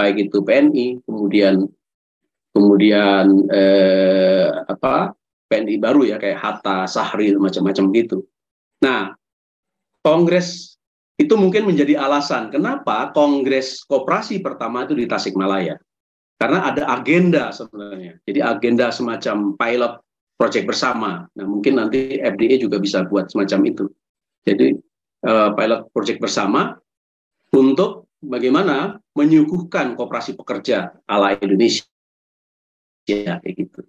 [0.00, 1.68] baik itu PNI, kemudian
[2.56, 5.12] kemudian eh, apa
[5.52, 8.24] PNI baru ya kayak Hatta, Sahri macam-macam gitu.
[8.80, 9.12] Nah,
[10.00, 10.80] Kongres
[11.20, 15.76] itu mungkin menjadi alasan kenapa Kongres Koperasi pertama itu di Tasikmalaya.
[16.40, 18.16] Karena ada agenda sebenarnya.
[18.24, 19.92] Jadi agenda semacam pilot
[20.40, 21.28] project bersama.
[21.36, 23.84] Nah, mungkin nanti FDA juga bisa buat semacam itu.
[24.48, 24.72] Jadi
[25.28, 26.80] uh, pilot project bersama
[27.52, 31.84] untuk bagaimana menyuguhkan kooperasi pekerja ala Indonesia.
[33.08, 33.80] Ya, kayak gitu.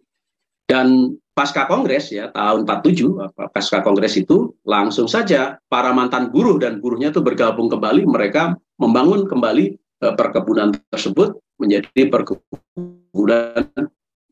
[0.65, 6.83] Dan pasca kongres ya tahun 47 pasca kongres itu langsung saja para mantan buruh dan
[6.83, 13.67] buruhnya itu bergabung kembali mereka membangun kembali uh, perkebunan tersebut menjadi perkebunan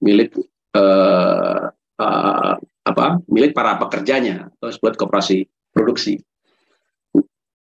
[0.04, 0.36] milik
[0.76, 2.54] uh, uh,
[2.88, 6.20] apa milik para pekerjanya atau disebut koperasi produksi.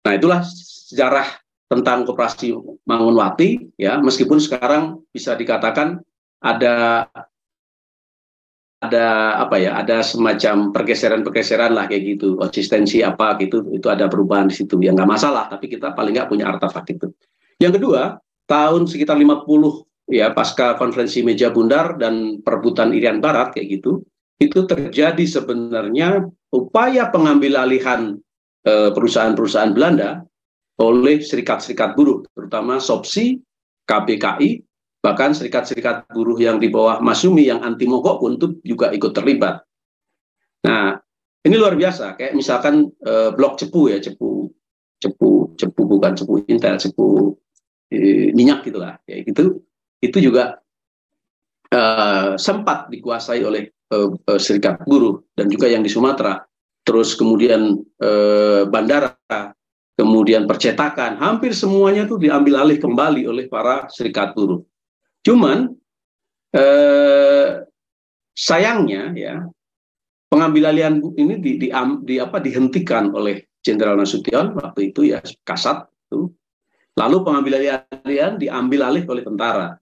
[0.03, 0.41] Nah itulah
[0.89, 1.27] sejarah
[1.69, 2.57] tentang koperasi
[2.89, 6.01] Mangunwati ya meskipun sekarang bisa dikatakan
[6.41, 7.05] ada
[8.79, 14.47] ada apa ya ada semacam pergeseran-pergeseran lah kayak gitu konsistensi apa gitu itu ada perubahan
[14.47, 14.79] di situ.
[14.79, 17.11] Yang nggak masalah tapi kita paling nggak punya artefak itu.
[17.59, 19.45] Yang kedua tahun sekitar 50
[20.09, 24.01] ya pasca konferensi meja bundar dan perebutan Irian Barat kayak gitu
[24.39, 26.23] itu terjadi sebenarnya
[26.55, 28.15] upaya pengambil alihan
[28.63, 30.23] eh, perusahaan-perusahaan Belanda
[30.79, 33.39] oleh serikat-serikat buruh terutama SOPSI,
[33.83, 39.15] KBKI Bahkan serikat-serikat buruh yang di bawah Masumi yang anti mogok pun itu juga ikut
[39.15, 39.63] terlibat.
[40.67, 40.99] Nah,
[41.47, 42.19] ini luar biasa.
[42.19, 44.51] Kayak misalkan eh, blok cepu ya, cepu,
[44.99, 47.31] cepu, cepu bukan cepu intel, cepu
[47.95, 49.63] eh, minyak gitulah, ya gitu.
[50.03, 50.59] Itu juga
[51.71, 56.43] eh, sempat dikuasai oleh eh, eh, serikat buruh dan juga yang di Sumatera.
[56.83, 57.71] Terus kemudian
[58.03, 59.15] eh, bandara,
[59.99, 64.63] kemudian percetakan, hampir semuanya itu diambil alih kembali oleh para serikat buruh.
[65.27, 65.75] Cuman
[66.55, 67.67] eh,
[68.31, 69.43] sayangnya ya
[70.31, 71.67] pengambilan ini di, di,
[72.07, 76.31] di apa dihentikan oleh Jenderal Nasution waktu itu ya Kasat itu.
[76.95, 79.75] Lalu pengambilan alihan diambil alih oleh tentara.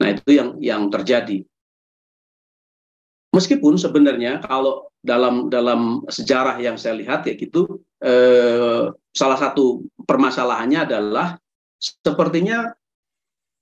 [0.00, 1.44] Nah itu yang yang terjadi.
[3.36, 8.84] Meskipun sebenarnya kalau dalam dalam sejarah yang saya lihat ya gitu eh,
[9.14, 11.38] salah satu permasalahannya adalah
[11.78, 12.70] sepertinya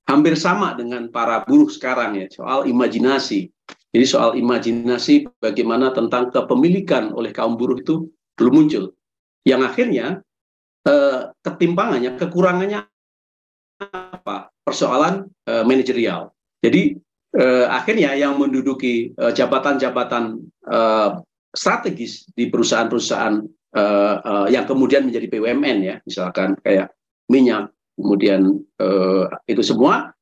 [0.07, 3.51] hampir sama dengan para buruh sekarang ya soal imajinasi.
[3.91, 8.85] Jadi soal imajinasi bagaimana tentang kepemilikan oleh kaum buruh itu belum muncul.
[9.49, 10.07] Yang akhirnya
[10.85, 12.81] eh, ketimpangannya, kekurangannya
[13.81, 14.53] apa?
[14.61, 16.29] Persoalan eh, manajerial.
[16.61, 16.93] Jadi
[17.37, 21.11] eh, akhirnya yang menduduki eh, jabatan-jabatan eh,
[21.57, 23.41] strategis di perusahaan-perusahaan
[23.77, 26.97] eh, yang kemudian menjadi BUMN ya, misalkan kayak
[27.29, 30.17] minyak, kemudian eh, itu semua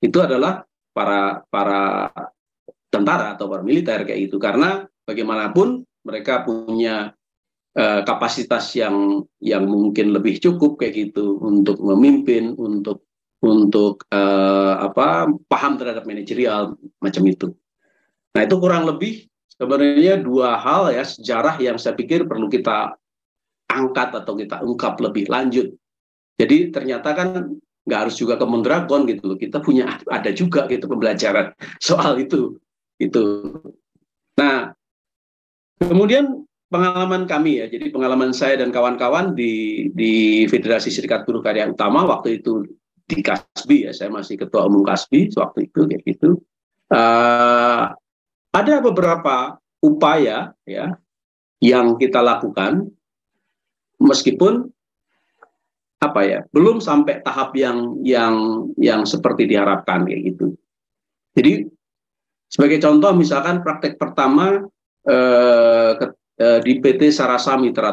[0.00, 2.10] itu adalah para para
[2.90, 7.14] tentara atau para militer kayak itu karena bagaimanapun mereka punya
[7.78, 13.06] eh, kapasitas yang yang mungkin lebih cukup kayak gitu untuk memimpin untuk
[13.40, 17.54] untuk eh, apa paham terhadap manajerial macam itu.
[18.36, 22.99] Nah itu kurang lebih sebenarnya dua hal ya sejarah yang saya pikir perlu kita
[23.70, 25.70] angkat atau kita ungkap lebih lanjut
[26.40, 29.36] jadi ternyata kan nggak harus juga ke Mondragon gitu loh.
[29.36, 31.52] Kita punya ada juga gitu pembelajaran
[31.84, 32.56] soal itu.
[32.96, 33.56] Itu.
[34.40, 34.72] Nah,
[35.76, 37.66] kemudian pengalaman kami ya.
[37.68, 42.64] Jadi pengalaman saya dan kawan-kawan di di Federasi Serikat Buruh Karya Utama waktu itu
[43.04, 43.92] di Kasbi ya.
[43.92, 46.40] Saya masih ketua umum Kasbi waktu itu kayak gitu.
[46.88, 47.92] Uh,
[48.50, 50.96] ada beberapa upaya ya
[51.60, 52.90] yang kita lakukan
[54.00, 54.66] meskipun
[56.00, 60.56] apa ya belum sampai tahap yang yang yang seperti diharapkan kayak gitu.
[61.36, 61.68] Jadi
[62.50, 64.64] sebagai contoh misalkan praktek pertama
[65.06, 65.92] eh,
[66.40, 67.92] eh, di PT Sarasa Mitra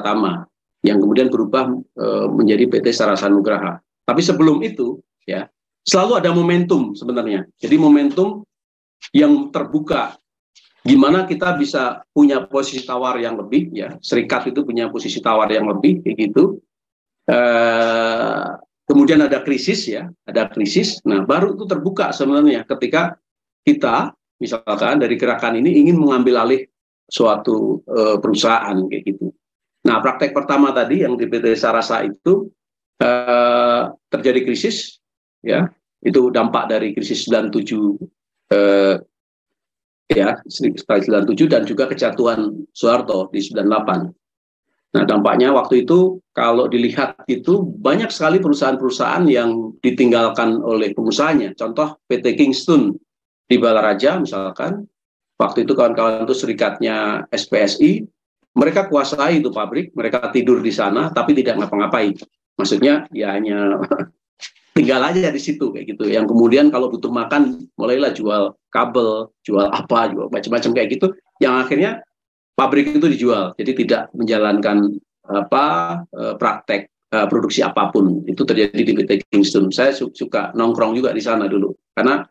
[0.87, 3.77] yang kemudian berubah eh, menjadi PT Sarasa Nugraha.
[4.07, 5.45] Tapi sebelum itu ya
[5.83, 7.43] selalu ada momentum sebenarnya.
[7.59, 8.47] Jadi momentum
[9.11, 10.15] yang terbuka
[10.87, 15.67] gimana kita bisa punya posisi tawar yang lebih ya serikat itu punya posisi tawar yang
[15.67, 16.63] lebih kayak gitu
[17.27, 18.45] Eh,
[18.87, 21.03] kemudian ada krisis ya, ada krisis.
[21.03, 23.19] Nah, baru itu terbuka sebenarnya ketika
[23.67, 26.63] kita misalkan dari gerakan ini ingin mengambil alih
[27.07, 29.31] suatu uh, perusahaan kayak gitu.
[29.87, 32.47] Nah, praktek pertama tadi yang di PT Sarasa itu
[33.03, 34.99] uh, terjadi krisis
[35.43, 35.67] ya,
[36.03, 37.59] itu dampak dari krisis 97
[38.55, 38.95] uh,
[40.11, 44.11] ya, 97 dan juga kejatuhan Soeharto di 98.
[44.95, 51.51] Nah, dampaknya waktu itu kalau dilihat itu banyak sekali perusahaan-perusahaan yang ditinggalkan oleh pengusahanya.
[51.53, 52.95] Contoh PT Kingston
[53.45, 54.87] di Balaraja misalkan,
[55.35, 58.07] waktu itu kawan-kawan itu serikatnya SPSI,
[58.57, 62.17] mereka kuasai itu pabrik, mereka tidur di sana tapi tidak ngapa-ngapain.
[62.57, 63.77] Maksudnya ya hanya
[64.77, 66.05] tinggal aja di situ kayak gitu.
[66.05, 71.17] Yang kemudian kalau butuh makan mulailah jual kabel, jual apa, jual macam-macam kayak gitu.
[71.41, 71.91] Yang akhirnya
[72.53, 75.65] pabrik itu dijual, jadi tidak menjalankan apa
[76.15, 78.21] eh, praktek uh, produksi apa pun.
[78.29, 79.73] Itu terjadi di PT Kingston.
[79.73, 82.23] Saya su suka nongkrong juga di sana dulu, karena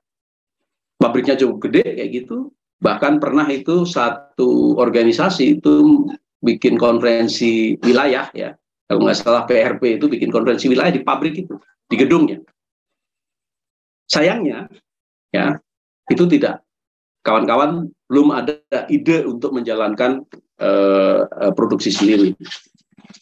[0.97, 2.51] pabriknya cukup gede kayak gitu.
[2.77, 6.05] Bahkan pernah itu satu organisasi itu
[6.45, 8.53] bikin konferensi wilayah ya,
[8.87, 11.55] kalau nggak salah PRP itu bikin konferensi wilayah di pabrik itu,
[11.91, 12.39] di gedungnya.
[14.07, 14.71] Sayangnya,
[15.35, 15.59] ya
[16.07, 16.63] itu tidak
[17.27, 20.23] kawan-kawan belum ada ide untuk menjalankan
[20.63, 22.39] uh, produksi sendiri.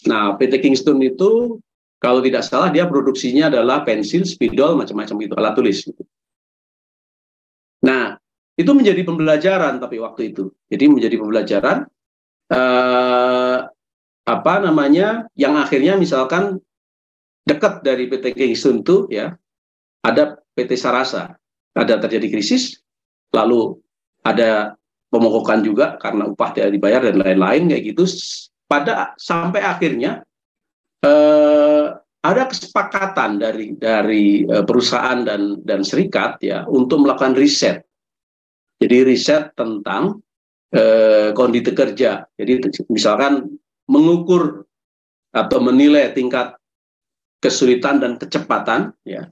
[0.05, 1.57] Nah, PT Kingston itu
[1.97, 5.79] kalau tidak salah dia produksinya adalah pensil, spidol, macam-macam itu, alat tulis.
[7.81, 8.21] Nah,
[8.61, 10.53] itu menjadi pembelajaran tapi waktu itu.
[10.69, 11.89] Jadi menjadi pembelajaran
[12.53, 13.59] uh,
[14.25, 16.57] apa namanya yang akhirnya misalkan
[17.45, 19.37] dekat dari PT Kingston itu ya
[20.05, 21.33] ada PT Sarasa,
[21.77, 22.81] ada terjadi krisis,
[23.33, 23.77] lalu
[24.25, 24.77] ada
[25.13, 28.05] pemogokan juga karena upah tidak dibayar dan lain-lain kayak gitu.
[28.65, 30.25] Pada sampai akhirnya
[31.05, 31.87] eh,
[32.25, 37.85] ada kesepakatan dari dari eh, perusahaan dan dan serikat ya untuk melakukan riset.
[38.81, 40.21] Jadi riset tentang
[40.73, 42.25] eh, kondisi kerja.
[42.37, 42.53] Jadi
[42.89, 43.53] misalkan
[43.91, 44.65] mengukur
[45.35, 46.57] atau menilai tingkat
[47.43, 49.29] kesulitan dan kecepatan ya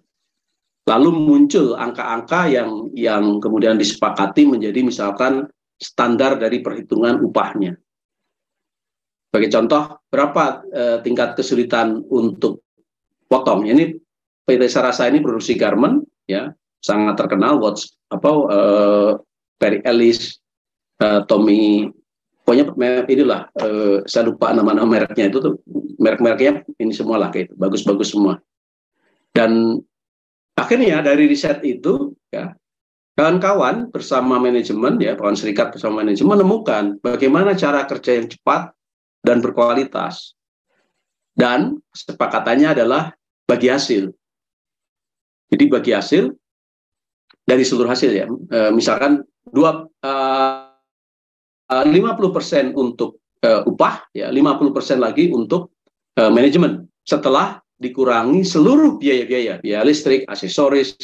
[0.87, 5.47] lalu muncul angka-angka yang yang kemudian disepakati menjadi misalkan
[5.79, 7.79] standar dari perhitungan upahnya.
[9.31, 12.67] Sebagai contoh, berapa eh, tingkat kesulitan untuk
[13.27, 13.65] potong?
[13.65, 13.97] Ini
[14.45, 17.57] PT Sarasa ini produksi garment, ya sangat terkenal.
[17.63, 19.11] Watch apa eh,
[19.57, 20.37] Perry Ellis,
[21.01, 21.89] eh, Tommy,
[22.43, 25.55] pokoknya inilah eh, saya lupa nama-nama mereknya itu tuh
[25.99, 28.43] merek-mereknya ini semua lah kayak bagus-bagus semua.
[29.33, 29.81] Dan
[30.53, 32.53] Akhirnya dari riset itu ya
[33.17, 38.77] kawan-kawan bersama manajemen ya kawan serikat bersama manajemen menemukan bagaimana cara kerja yang cepat
[39.25, 40.37] dan berkualitas.
[41.33, 43.17] Dan kesepakatannya adalah
[43.49, 44.13] bagi hasil.
[45.49, 46.29] Jadi bagi hasil
[47.49, 48.29] dari seluruh hasil ya.
[48.29, 50.62] Uh, misalkan dua uh,
[51.81, 55.73] 50% untuk uh, upah ya, 50% lagi untuk
[56.21, 60.95] uh, manajemen setelah dikurangi seluruh biaya-biaya, biaya listrik, aksesoris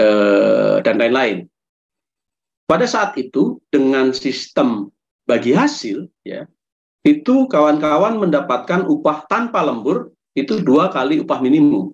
[0.00, 1.46] uh, dan lain-lain.
[2.66, 4.90] Pada saat itu dengan sistem
[5.26, 6.46] bagi hasil ya,
[7.06, 11.90] itu kawan-kawan mendapatkan upah tanpa lembur itu dua kali upah minimum.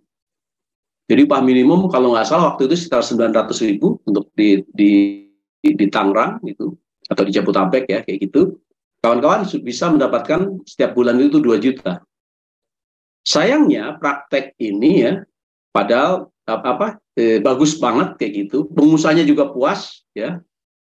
[1.06, 5.22] Jadi upah minimum kalau nggak salah waktu itu sekitar 900 ribu untuk di, di,
[5.62, 6.74] di Tangerang gitu
[7.06, 8.58] atau di Jabodetabek ya kayak gitu.
[9.00, 12.02] Kawan-kawan bisa mendapatkan setiap bulan itu 2 juta.
[13.26, 15.12] Sayangnya praktek ini ya
[15.70, 18.58] padahal apa, eh, bagus banget kayak gitu.
[18.70, 20.38] Pengusahanya juga puas ya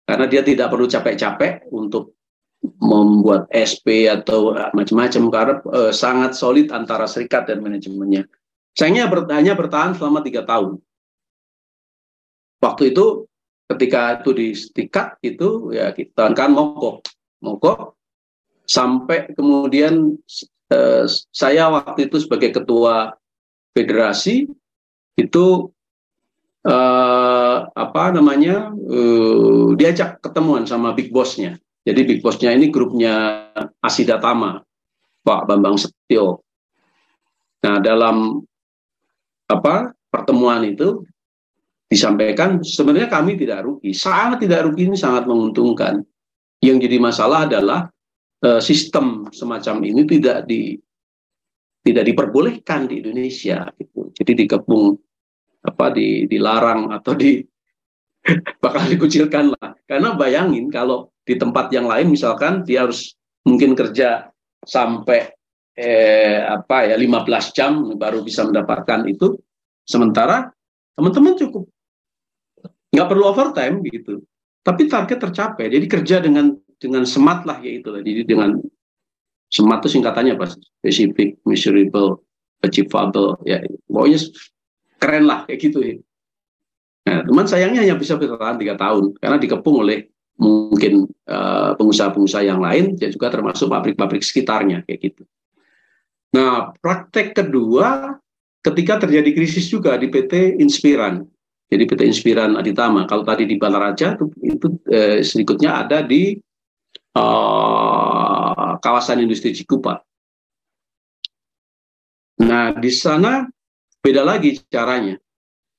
[0.05, 2.17] karena dia tidak perlu capek-capek untuk
[2.61, 8.29] membuat SP atau macam-macam karena eh, sangat solid antara serikat dan manajemennya.
[8.77, 10.79] Sayangnya hanya bertahan selama tiga tahun.
[12.61, 13.25] Waktu itu
[13.75, 17.07] ketika itu di stikat itu ya kita kan mogok,
[17.39, 17.95] mogok
[18.67, 20.15] sampai kemudian
[20.71, 23.15] eh, saya waktu itu sebagai ketua
[23.75, 24.47] federasi
[25.19, 25.45] itu
[26.63, 31.59] eh, apa namanya eh, diajak ketemuan sama big bossnya.
[31.81, 33.47] Jadi big bossnya ini grupnya
[33.81, 34.61] Asida Tama,
[35.25, 36.45] Pak Bambang Setio.
[37.65, 38.41] Nah dalam
[39.49, 41.03] apa pertemuan itu
[41.91, 45.99] disampaikan sebenarnya kami tidak rugi, sangat tidak rugi ini sangat menguntungkan.
[46.63, 47.91] Yang jadi masalah adalah
[48.47, 50.79] uh, sistem semacam ini tidak di
[51.83, 54.07] tidak diperbolehkan di Indonesia gitu.
[54.15, 54.95] Jadi dikepung
[55.67, 57.43] apa di dilarang atau di
[58.63, 59.75] bakal dikucilkan lah.
[59.83, 64.31] Karena bayangin kalau di tempat yang lain misalkan dia harus mungkin kerja
[64.63, 65.27] sampai
[65.75, 69.35] eh, apa ya 15 jam baru bisa mendapatkan itu.
[69.81, 70.47] Sementara
[70.95, 71.65] teman-teman cukup
[72.91, 74.21] nggak perlu overtime gitu.
[74.61, 75.71] Tapi target tercapai.
[75.71, 77.89] Jadi kerja dengan dengan semat lah ya itu.
[77.89, 78.61] Jadi dengan
[79.49, 80.53] semat itu singkatannya apa?
[80.53, 82.21] Specific, measurable,
[82.61, 83.41] achievable.
[83.47, 84.19] Ya, pokoknya
[85.01, 85.95] keren lah kayak gitu ya.
[87.01, 90.05] Nah, teman sayangnya hanya bisa bertahan tiga tahun karena dikepung oleh
[90.37, 95.23] mungkin eh, pengusaha-pengusaha yang lain, dan juga termasuk pabrik-pabrik sekitarnya kayak gitu.
[96.31, 98.17] Nah, praktek kedua
[98.63, 101.25] ketika terjadi krisis juga di PT Inspiran.
[101.71, 103.07] Jadi PT Inspiran Aditama.
[103.07, 106.35] Kalau tadi di Balaraja itu, itu eh, sedikitnya ada di
[107.15, 110.03] uh, kawasan industri Cikupa.
[112.43, 113.47] Nah, di sana
[114.03, 115.15] beda lagi caranya.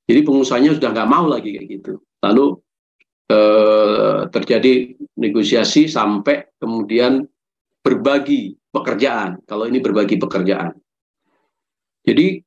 [0.08, 1.92] Jadi pengusahanya sudah nggak mau lagi kayak gitu.
[2.22, 2.46] Lalu
[3.30, 4.72] eh, terjadi
[5.18, 7.26] negosiasi sampai kemudian
[7.82, 9.42] berbagi pekerjaan.
[9.44, 10.74] Kalau ini berbagi pekerjaan.
[12.02, 12.42] Jadi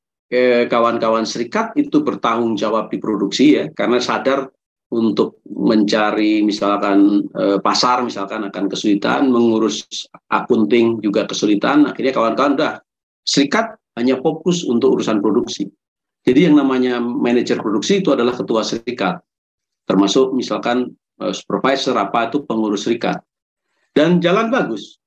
[0.66, 4.50] kawan-kawan serikat itu bertanggung jawab di produksi ya, karena sadar
[4.90, 9.86] untuk mencari misalkan eh, pasar misalkan akan kesulitan, mengurus
[10.30, 11.90] akunting juga kesulitan.
[11.90, 12.72] Akhirnya kawan-kawan udah
[13.26, 15.66] serikat hanya fokus untuk urusan produksi.
[16.26, 19.22] Jadi yang namanya manajer produksi itu adalah ketua serikat,
[19.86, 23.18] termasuk misalkan eh, supervisor apa itu pengurus serikat.
[23.90, 25.00] Dan jalan bagus.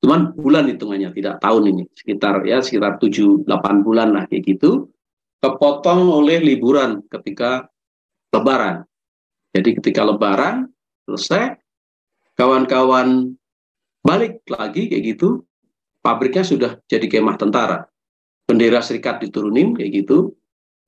[0.00, 1.82] Cuman bulan hitungannya, tidak tahun ini.
[1.92, 4.88] Sekitar ya sekitar 7 8 bulan lah kayak gitu.
[5.40, 7.68] Kepotong oleh liburan ketika
[8.32, 8.84] lebaran.
[9.52, 10.68] Jadi ketika lebaran
[11.04, 11.58] selesai
[12.36, 13.36] kawan-kawan
[14.00, 15.44] balik lagi kayak gitu,
[16.00, 17.84] pabriknya sudah jadi kemah tentara.
[18.48, 20.32] Bendera serikat diturunin kayak gitu.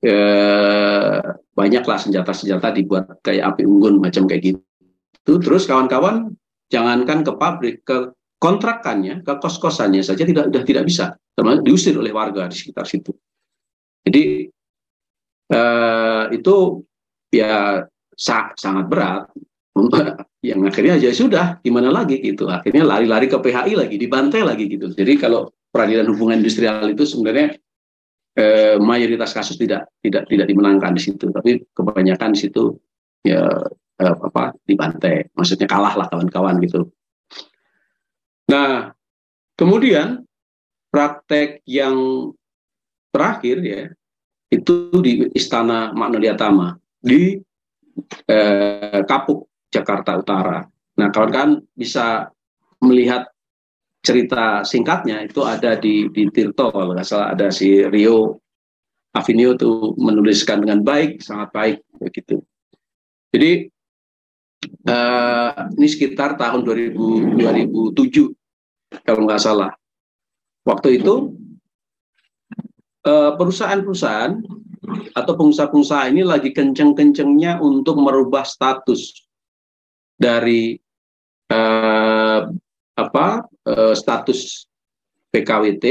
[0.03, 1.21] Eh,
[1.55, 5.39] banyaklah senjata-senjata dibuat kayak api unggun macam kayak gitu.
[5.39, 6.33] Terus kawan-kawan
[6.67, 8.11] jangankan ke pabrik, ke
[8.43, 11.05] kontrakannya ke kos-kosannya saja tidak sudah tidak bisa.
[11.31, 13.15] Termasuk diusir oleh warga di sekitar situ.
[14.03, 14.51] Jadi
[15.47, 16.55] eh, itu
[17.31, 17.79] ya
[18.11, 19.23] sa sangat berat.
[20.43, 22.51] Yang akhirnya aja ya sudah gimana lagi gitu.
[22.51, 24.91] Akhirnya lari-lari ke PHI lagi dibantai lagi gitu.
[24.91, 27.55] Jadi kalau peradilan hubungan industrial itu sebenarnya
[28.35, 31.31] eh, mayoritas kasus tidak tidak tidak dimenangkan di situ.
[31.31, 32.75] Tapi kebanyakan di situ
[33.23, 33.47] ya
[34.03, 35.31] eh, apa dibantai.
[35.31, 36.91] Maksudnya kalah lah kawan-kawan gitu
[38.51, 38.91] Nah,
[39.55, 40.23] kemudian
[40.91, 42.29] praktek yang
[43.13, 43.83] terakhir ya
[44.53, 46.37] itu di Istana Magnolia
[47.01, 47.37] di
[48.29, 50.61] eh, Kapuk Jakarta Utara.
[50.93, 52.29] Nah, kawan-kawan bisa
[52.83, 53.25] melihat
[54.03, 58.43] cerita singkatnya itu ada di di Tirto kalau nggak salah ada si Rio
[59.15, 62.41] Avinio itu menuliskan dengan baik, sangat baik begitu.
[63.29, 63.69] Jadi
[64.83, 66.95] Uh, ini sekitar tahun 2000,
[67.95, 68.31] 2007
[69.03, 69.71] kalau nggak salah.
[70.63, 71.35] Waktu itu
[73.03, 74.39] perusahaan-perusahaan
[75.15, 79.27] atau pengusaha-pengusaha ini lagi kenceng-kencengnya untuk merubah status
[80.19, 80.75] dari
[81.47, 82.41] eh,
[82.93, 83.27] apa
[83.67, 84.67] eh, status
[85.33, 85.85] PKWT,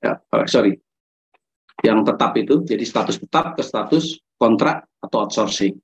[0.00, 0.72] ya, eh, sorry,
[1.84, 5.76] yang tetap itu, jadi status tetap ke status kontrak atau outsourcing.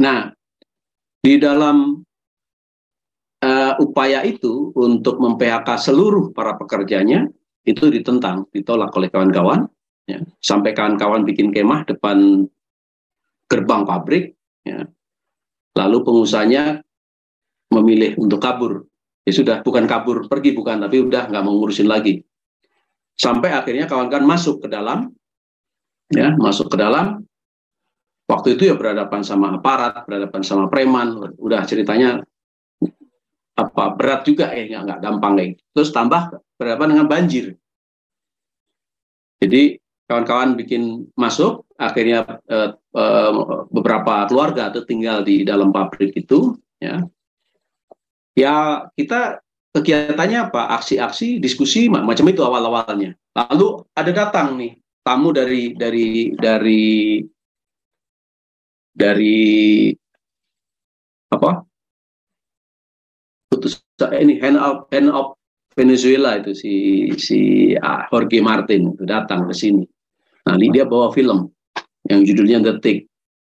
[0.00, 0.32] Nah,
[1.20, 2.00] di dalam
[3.44, 7.28] uh, upaya itu untuk mem-PHK seluruh para pekerjanya
[7.64, 9.68] itu ditentang, ditolak oleh kawan-kawan.
[10.08, 10.24] Ya.
[10.40, 12.48] Sampai kawan-kawan bikin kemah depan
[13.46, 14.34] gerbang pabrik.
[14.64, 14.88] Ya.
[15.76, 16.82] Lalu pengusahanya
[17.70, 18.88] memilih untuk kabur.
[19.28, 22.24] Ya sudah, bukan kabur pergi, bukan, tapi udah nggak mau ngurusin lagi.
[23.14, 25.12] Sampai akhirnya kawan-kawan masuk ke dalam,
[26.08, 27.20] ya masuk ke dalam,
[28.30, 32.22] waktu itu ya berhadapan sama aparat, berhadapan sama preman, udah ceritanya
[33.58, 35.62] apa berat juga ya nggak nggak gampang kayak gitu.
[35.74, 36.22] Terus tambah
[36.54, 37.46] berhadapan dengan banjir.
[39.42, 39.76] Jadi
[40.06, 43.32] kawan-kawan bikin masuk, akhirnya eh, eh,
[43.72, 47.02] beberapa keluarga tuh tinggal di dalam pabrik itu, ya.
[48.38, 49.42] Ya kita
[49.74, 50.78] kegiatannya apa?
[50.78, 53.14] Aksi-aksi, diskusi macam itu awal-awalnya.
[53.34, 57.22] Lalu ada datang nih tamu dari dari dari
[58.94, 59.90] dari
[61.30, 61.62] apa
[63.50, 63.78] putus
[64.18, 65.38] ini hand of hand of
[65.78, 66.72] Venezuela itu si
[67.16, 69.86] si ah, Jorge Martin itu datang ke sini.
[70.44, 71.46] Nah ini dia bawa film
[72.10, 72.98] yang judulnya The Tick.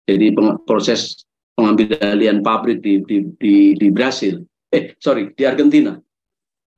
[0.07, 4.39] Jadi proses pengambilan pabrik di, di di di Brasil.
[4.71, 5.93] Eh sorry di Argentina.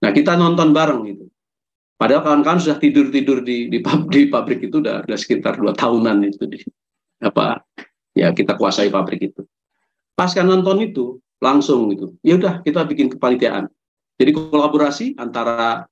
[0.02, 1.26] Nah kita nonton bareng gitu.
[1.96, 3.80] Padahal kawan-kawan sudah tidur tidur di di,
[4.12, 6.60] di pabrik itu udah, udah sekitar dua tahunan itu di
[7.24, 7.64] apa
[8.16, 9.44] ya kita kuasai pabrik itu.
[10.16, 13.68] Pasca nonton itu langsung gitu, ya udah kita bikin kepanitiaan.
[14.16, 15.84] Jadi kolaborasi antara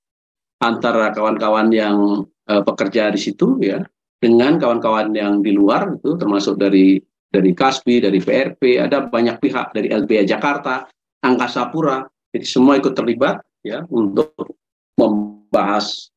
[0.63, 3.83] antara kawan-kawan yang uh, pekerja di situ ya
[4.23, 9.73] dengan kawan-kawan yang di luar itu termasuk dari dari Kasbi, dari PRP, ada banyak pihak
[9.73, 10.85] dari LBH Jakarta,
[11.25, 14.33] Angkasa Pura, jadi semua ikut terlibat ya untuk
[14.95, 16.13] membahas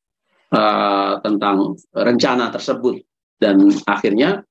[0.52, 3.00] uh, tentang rencana tersebut
[3.40, 4.44] dan akhirnya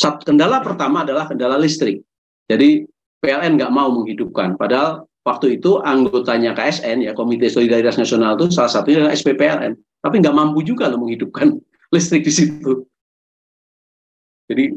[0.00, 2.02] Kendala pertama adalah kendala listrik.
[2.50, 2.84] Jadi
[3.24, 4.58] PLN nggak mau menghidupkan.
[4.58, 9.72] Padahal waktu itu anggotanya KSN ya Komite Solidaritas Nasional itu salah satunya adalah SPPLN,
[10.04, 11.56] tapi nggak mampu juga loh menghidupkan
[11.94, 12.84] listrik di situ.
[14.44, 14.76] Jadi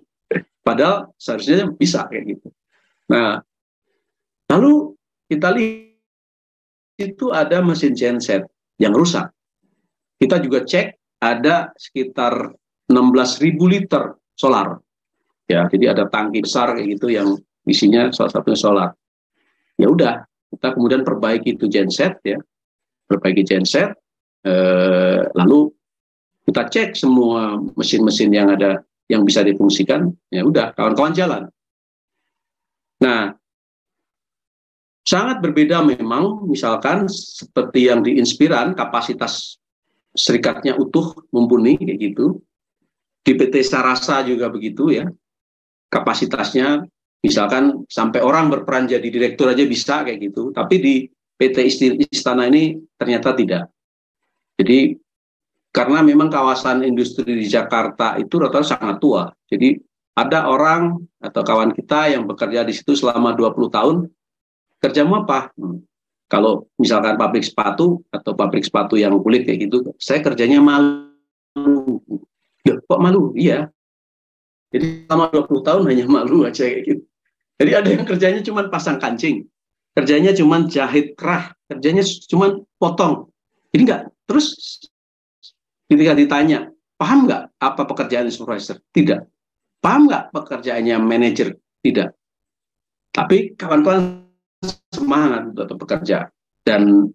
[0.64, 2.48] padahal seharusnya bisa kayak gitu.
[3.12, 3.44] Nah,
[4.48, 4.96] lalu
[5.28, 5.98] kita lihat
[6.98, 8.48] itu ada mesin genset
[8.80, 9.28] yang rusak.
[10.18, 12.56] Kita juga cek ada sekitar
[12.88, 14.80] 16.000 liter solar
[15.48, 18.90] ya jadi ada tangki besar kayak gitu yang isinya salah satunya solar
[19.80, 22.40] ya udah kita kemudian perbaiki itu genset ya.
[23.08, 23.96] Perbaiki genset
[24.44, 25.72] eh, lalu
[26.48, 30.12] kita cek semua mesin-mesin yang ada yang bisa difungsikan.
[30.32, 31.44] Ya udah kawan-kawan jalan.
[33.04, 33.36] Nah
[35.08, 39.60] sangat berbeda memang misalkan seperti yang diinspiran kapasitas
[40.18, 42.40] serikatnya utuh mumpuni kayak gitu.
[43.28, 45.04] Di PT Sarasa juga begitu ya
[45.88, 46.84] kapasitasnya
[47.24, 50.52] misalkan sampai orang berperan jadi direktur aja bisa kayak gitu.
[50.54, 50.96] Tapi di
[51.38, 51.58] PT
[52.12, 53.70] Istana ini ternyata tidak.
[54.58, 54.98] Jadi
[55.70, 59.30] karena memang kawasan industri di Jakarta itu rata-rata sangat tua.
[59.46, 59.78] Jadi
[60.18, 63.96] ada orang atau kawan kita yang bekerja di situ selama 20 tahun
[64.82, 65.54] kerjamu apa?
[65.58, 65.82] Hmm.
[66.28, 72.04] kalau misalkan pabrik sepatu atau pabrik sepatu yang kulit kayak gitu saya kerjanya malu.
[72.68, 73.32] Kok malu?
[73.32, 73.72] Iya
[74.72, 77.04] jadi selama 20 tahun hanya malu aja kayak gitu.
[77.58, 79.48] Jadi ada yang kerjanya cuma pasang kancing,
[79.98, 83.34] kerjanya cuma jahit kerah, kerjanya cuma potong.
[83.74, 84.02] Jadi enggak.
[84.30, 84.48] Terus
[85.90, 88.78] ketika ditanya, paham nggak apa pekerjaan supervisor?
[88.94, 89.26] Tidak.
[89.82, 91.58] Paham nggak pekerjaannya manajer?
[91.82, 92.10] Tidak.
[93.16, 94.30] Tapi kawan-kawan
[94.94, 96.30] semangat untuk bekerja
[96.62, 97.10] dan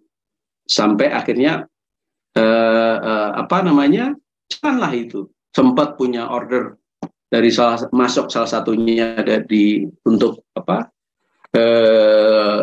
[0.67, 1.63] sampai akhirnya
[2.35, 4.11] eh, eh, apa namanya
[4.51, 6.75] janganlah itu sempat punya order
[7.33, 10.85] dari salah masuk salah satunya ada di untuk apa
[11.49, 12.61] eh,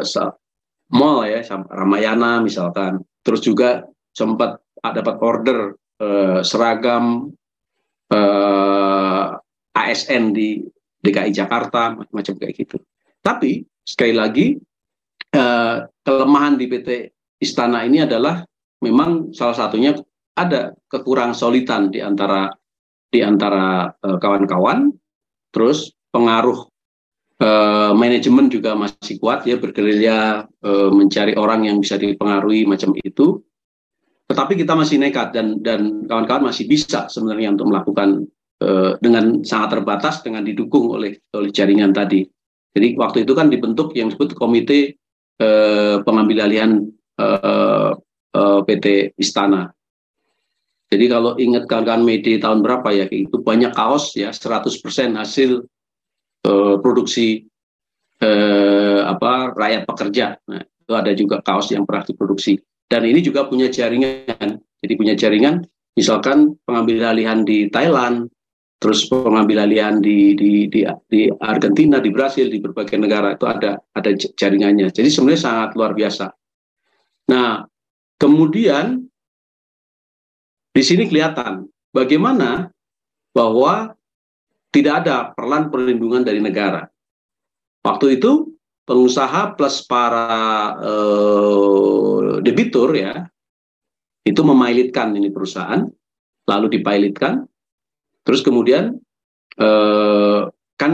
[0.94, 3.02] mall ya Ramayana misalkan.
[3.26, 3.82] Terus juga
[4.14, 7.34] sempat dapat order eh, seragam
[8.14, 9.26] eh,
[9.74, 10.62] ASN di
[11.02, 12.78] DKI Jakarta macam kayak gitu.
[13.26, 14.54] Tapi sekali lagi
[15.34, 17.10] eh, kelemahan di PT
[17.42, 18.46] Istana ini adalah
[18.86, 19.98] memang salah satunya
[20.38, 22.46] ada kekurang solitan di antara
[23.10, 24.94] di antara uh, kawan-kawan.
[25.50, 26.70] Terus pengaruh
[27.42, 33.42] uh, manajemen juga masih kuat ya bergerilya uh, mencari orang yang bisa dipengaruhi macam itu.
[34.30, 38.30] Tetapi kita masih nekat dan dan kawan-kawan masih bisa sebenarnya untuk melakukan
[38.62, 42.22] eh, dengan sangat terbatas dengan didukung oleh oleh jaringan tadi.
[42.70, 44.94] Jadi waktu itu kan dibentuk yang disebut komite
[45.42, 46.78] eh, pengambil alihan
[47.18, 47.90] eh,
[48.38, 49.66] eh, PT Istana.
[50.90, 55.62] Jadi kalau ingat kawan-kawan Mede tahun berapa ya, itu banyak kaos ya 100% hasil
[56.42, 57.46] eh, produksi
[58.18, 60.34] eh, apa rakyat pekerja.
[60.50, 62.58] Nah, itu ada juga kaos yang pernah diproduksi.
[62.90, 64.58] Dan ini juga punya jaringan.
[64.82, 65.62] Jadi punya jaringan,
[65.94, 68.26] misalkan pengambil alihan di Thailand,
[68.80, 73.78] terus pengambil alihan di, di, di, di Argentina, di Brasil, di berbagai negara itu ada
[73.94, 74.90] ada jaringannya.
[74.90, 76.32] Jadi sebenarnya sangat luar biasa.
[77.30, 77.62] Nah,
[78.16, 79.09] kemudian
[80.70, 82.70] di sini kelihatan bagaimana
[83.34, 83.94] bahwa
[84.70, 86.86] tidak ada peran perlindungan dari negara.
[87.82, 88.54] Waktu itu
[88.86, 90.26] pengusaha plus para
[90.82, 93.26] eh, debitur ya
[94.26, 95.86] itu memailitkan ini perusahaan
[96.46, 97.46] lalu dipilotkan
[98.26, 98.98] terus kemudian
[99.58, 100.42] eh,
[100.74, 100.92] kan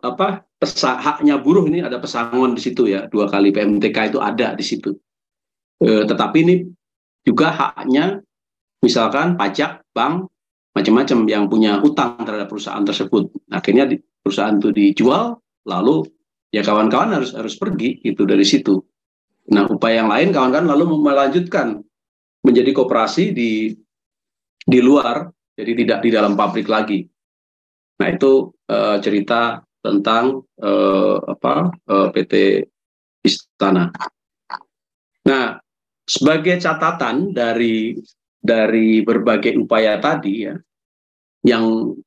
[0.00, 4.56] apa pesa, haknya buruh ini ada pesangon di situ ya dua kali PMTK itu ada
[4.56, 4.96] di situ
[5.84, 6.56] eh, tetapi ini
[7.20, 8.24] juga haknya
[8.82, 10.28] misalkan pajak bank
[10.76, 16.06] macam-macam yang punya utang terhadap perusahaan tersebut akhirnya di, perusahaan itu dijual lalu
[16.54, 18.80] ya kawan-kawan harus harus pergi itu dari situ.
[19.52, 21.78] Nah, upaya yang lain kawan-kawan lalu melanjutkan
[22.42, 23.74] menjadi koperasi di
[24.66, 27.06] di luar, jadi tidak di dalam pabrik lagi.
[28.02, 32.66] Nah, itu uh, cerita tentang uh, apa uh, PT
[33.22, 33.90] Istana.
[35.26, 35.58] Nah,
[36.06, 37.94] sebagai catatan dari
[38.46, 40.54] dari berbagai upaya tadi ya,
[41.42, 41.98] yang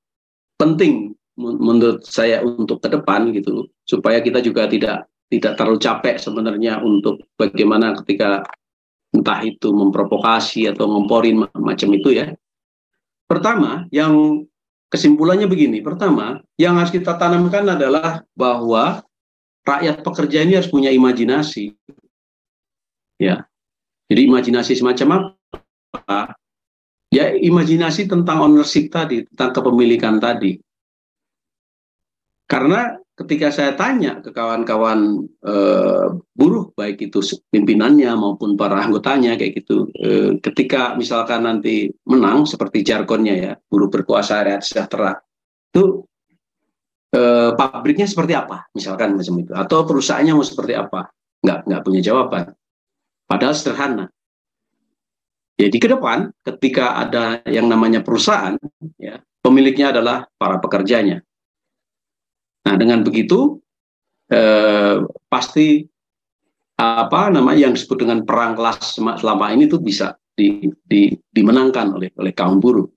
[0.55, 6.83] penting menurut saya untuk ke depan gitu supaya kita juga tidak tidak terlalu capek sebenarnya
[6.83, 8.43] untuk bagaimana ketika
[9.13, 12.33] entah itu memprovokasi atau ngomporin macam itu ya.
[13.29, 14.45] Pertama, yang
[14.89, 15.85] kesimpulannya begini.
[15.85, 19.05] Pertama, yang harus kita tanamkan adalah bahwa
[19.65, 21.77] rakyat pekerja ini harus punya imajinasi.
[23.21, 23.45] Ya.
[24.09, 25.38] Jadi imajinasi semacam apa?
[27.09, 30.61] Ya imajinasi tentang ownership tadi, tentang kepemilikan tadi.
[32.45, 35.55] Karena ketika saya tanya ke kawan-kawan e,
[36.33, 42.85] buruh, baik itu pimpinannya maupun para anggotanya kayak gitu, e, ketika misalkan nanti menang seperti
[42.85, 45.17] jargonnya ya, buruh berkuasa rakyat sejahtera,
[45.73, 46.05] itu
[47.09, 47.21] e,
[47.57, 51.09] pabriknya seperti apa, misalkan macam itu, atau perusahaannya mau seperti apa,
[51.41, 52.53] nggak nggak punya jawaban.
[53.25, 54.05] Padahal sederhana.
[55.59, 58.55] Jadi ke depan, ketika ada yang namanya perusahaan,
[58.95, 61.19] ya, pemiliknya adalah para pekerjanya
[62.69, 63.57] Nah, dengan begitu
[64.29, 65.81] eh, pasti
[66.79, 72.13] apa namanya yang disebut dengan perang kelas selama ini tuh bisa di, di, dimenangkan oleh
[72.15, 72.87] oleh kaum buruh.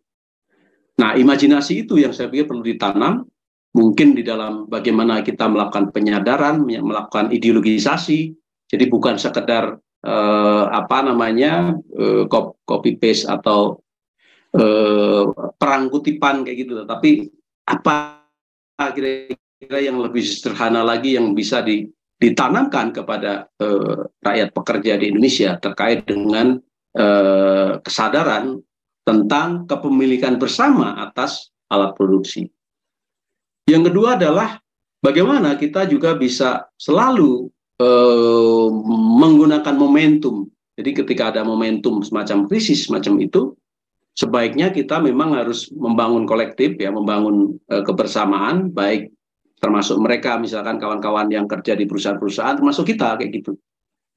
[1.00, 3.26] Nah, imajinasi itu yang saya pikir perlu ditanam
[3.72, 8.36] mungkin di dalam bagaimana kita melakukan penyadaran, melakukan ideologisasi.
[8.68, 12.26] Jadi bukan sekedar eh, apa namanya eh,
[12.66, 13.78] copy paste atau
[14.54, 15.22] eh,
[15.56, 17.30] perang kutipan kayak gitu, tapi
[17.66, 18.26] apa
[18.92, 19.30] kira
[19.62, 21.86] kira yang lebih sederhana lagi yang bisa di,
[22.18, 26.58] ditanamkan kepada eh, rakyat pekerja di Indonesia terkait dengan
[26.98, 28.58] eh, kesadaran
[29.06, 32.50] tentang kepemilikan bersama atas alat produksi.
[33.70, 34.58] Yang kedua adalah
[34.98, 37.50] bagaimana kita juga bisa selalu
[37.82, 38.66] eh,
[39.18, 40.46] menggunakan momentum.
[40.78, 43.52] Jadi ketika ada momentum semacam krisis semacam itu,
[44.14, 49.10] sebaiknya kita memang harus membangun kolektif ya, membangun eh, kebersamaan baik
[49.62, 53.54] termasuk mereka misalkan kawan-kawan yang kerja di perusahaan-perusahaan termasuk kita kayak gitu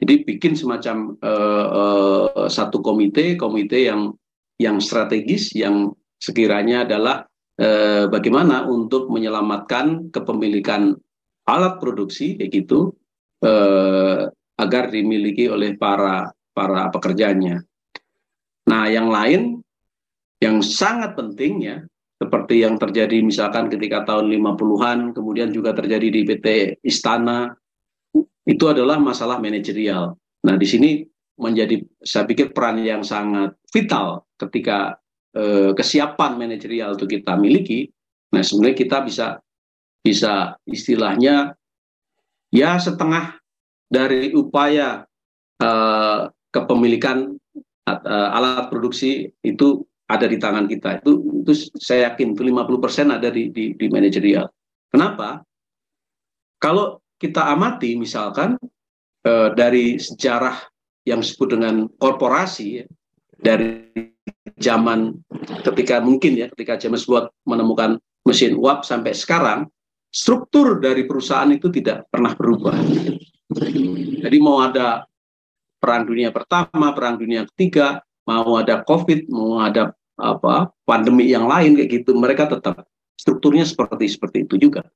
[0.01, 4.17] jadi bikin semacam uh, uh, satu komite komite yang
[4.57, 7.29] yang strategis yang sekiranya adalah
[7.61, 10.97] uh, bagaimana untuk menyelamatkan kepemilikan
[11.45, 12.97] alat produksi kayak gitu
[13.45, 14.27] uh,
[14.57, 17.61] agar dimiliki oleh para para pekerjanya
[18.65, 19.61] nah yang lain
[20.41, 21.77] yang sangat penting ya
[22.15, 27.51] seperti yang terjadi misalkan ketika tahun 50-an, kemudian juga terjadi di PT Istana,
[28.47, 30.15] itu adalah masalah manajerial.
[30.47, 31.03] Nah, di sini
[31.35, 34.95] menjadi saya pikir peran yang sangat vital ketika
[35.35, 37.91] eh, kesiapan manajerial itu kita miliki.
[38.31, 39.27] Nah, sebenarnya kita bisa
[39.99, 41.51] bisa istilahnya
[42.53, 43.37] ya setengah
[43.89, 45.05] dari upaya
[45.61, 46.19] eh,
[46.51, 47.37] kepemilikan
[47.87, 51.01] eh, alat produksi itu ada di tangan kita.
[51.01, 54.49] Itu itu saya yakin itu 50% ada di di, di manajerial.
[54.89, 55.41] Kenapa?
[56.61, 58.57] Kalau kita amati misalkan
[59.25, 60.61] eh, dari sejarah
[61.05, 62.85] yang disebut dengan korporasi
[63.37, 63.85] dari
[64.57, 65.13] zaman
[65.61, 69.69] ketika mungkin ya ketika James Watt menemukan mesin uap sampai sekarang
[70.15, 72.79] struktur dari perusahaan itu tidak pernah berubah.
[74.23, 75.03] Jadi mau ada
[75.75, 81.75] perang dunia pertama, perang dunia ketiga, mau ada COVID, mau ada apa pandemi yang lain
[81.75, 82.87] kayak gitu, mereka tetap
[83.19, 84.87] strukturnya seperti seperti itu juga.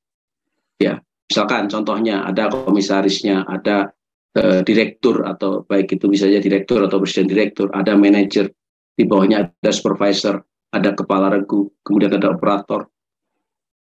[0.80, 3.92] Ya, misalkan contohnya ada komisarisnya, ada
[4.40, 8.48] uh, direktur atau baik itu misalnya direktur atau presiden direktur, ada manajer,
[8.96, 10.40] di bawahnya ada supervisor,
[10.72, 12.88] ada kepala regu, kemudian ada operator.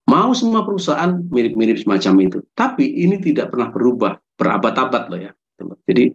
[0.04, 2.38] Mau semua perusahaan mirip-mirip semacam itu.
[2.52, 5.32] Tapi ini tidak pernah berubah berabad-abad loh ya.
[5.88, 6.12] Jadi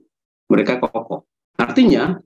[0.49, 1.25] mereka kokoh.
[1.57, 2.17] Artinya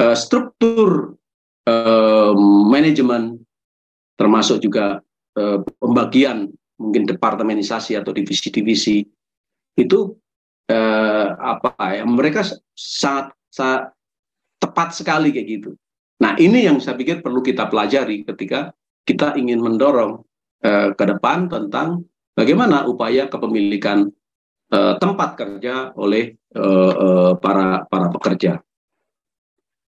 [0.00, 1.18] uh, struktur
[1.66, 2.34] uh,
[2.70, 3.42] manajemen
[4.14, 5.02] termasuk juga
[5.34, 9.06] uh, pembagian mungkin departemenisasi atau divisi-divisi
[9.78, 10.14] itu
[10.70, 13.94] eh, apa ya mereka sangat, sangat
[14.58, 15.70] tepat sekali kayak gitu.
[16.22, 18.72] Nah ini yang saya pikir perlu kita pelajari ketika
[19.04, 20.22] kita ingin mendorong
[20.64, 24.08] eh, ke depan tentang bagaimana upaya kepemilikan
[24.72, 28.58] eh, tempat kerja oleh eh, eh, para para pekerja.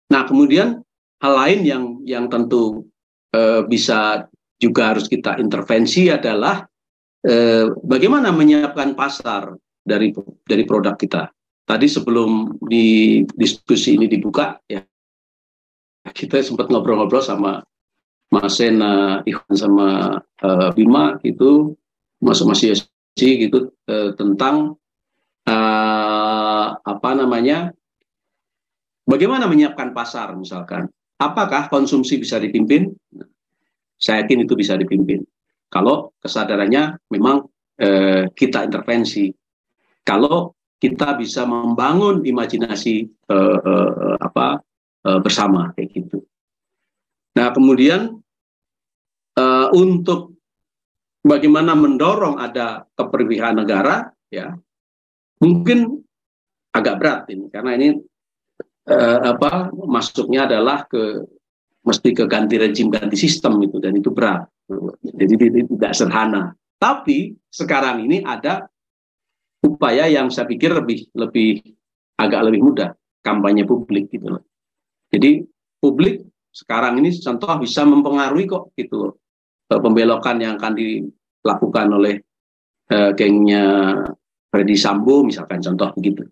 [0.09, 0.81] Nah kemudian
[1.21, 2.89] hal lain yang yang tentu
[3.31, 4.25] eh, bisa
[4.57, 6.65] juga harus kita intervensi adalah
[7.21, 9.53] eh, bagaimana menyiapkan pasar
[9.85, 10.09] dari
[10.43, 11.29] dari produk kita.
[11.65, 14.85] Tadi sebelum di diskusi ini dibuka ya
[16.05, 17.65] kita sempat ngobrol-ngobrol sama
[18.33, 19.21] Mas Sena,
[19.53, 21.77] sama uh, Bima gitu,
[22.19, 24.75] masuk Mas Yosi gitu uh, tentang
[25.45, 27.71] uh, apa namanya
[29.05, 30.89] bagaimana menyiapkan pasar misalkan.
[31.15, 32.91] Apakah konsumsi bisa dipimpin?
[33.95, 35.23] Saya yakin itu bisa dipimpin.
[35.71, 37.47] Kalau kesadarannya memang
[37.79, 39.31] eh, kita intervensi.
[40.03, 44.59] Kalau kita bisa membangun imajinasi eh, eh, apa
[45.07, 46.19] eh, bersama kayak gitu.
[47.35, 48.15] Nah kemudian
[49.35, 50.39] eh, untuk
[51.21, 54.55] bagaimana mendorong ada keperpihakan negara, ya
[55.43, 55.99] mungkin
[56.71, 57.87] agak berat ini karena ini
[58.87, 61.23] eh, apa masuknya adalah ke
[61.85, 64.49] mesti ke ganti rejim, ganti sistem itu dan itu berat.
[65.05, 65.37] Jadi
[65.69, 66.57] tidak sederhana.
[66.81, 68.65] Tapi sekarang ini ada
[69.61, 71.61] upaya yang saya pikir lebih lebih
[72.17, 72.89] agak lebih mudah
[73.21, 74.43] kampanye publik gitu loh.
[75.13, 75.45] Jadi
[75.77, 76.25] publik
[76.55, 79.11] sekarang ini contoh bisa mempengaruhi kok gitu.
[79.67, 82.15] Pembelokan yang akan dilakukan oleh
[82.95, 83.91] uh, gengnya
[84.47, 86.23] Freddy Sambo misalkan contoh begitu.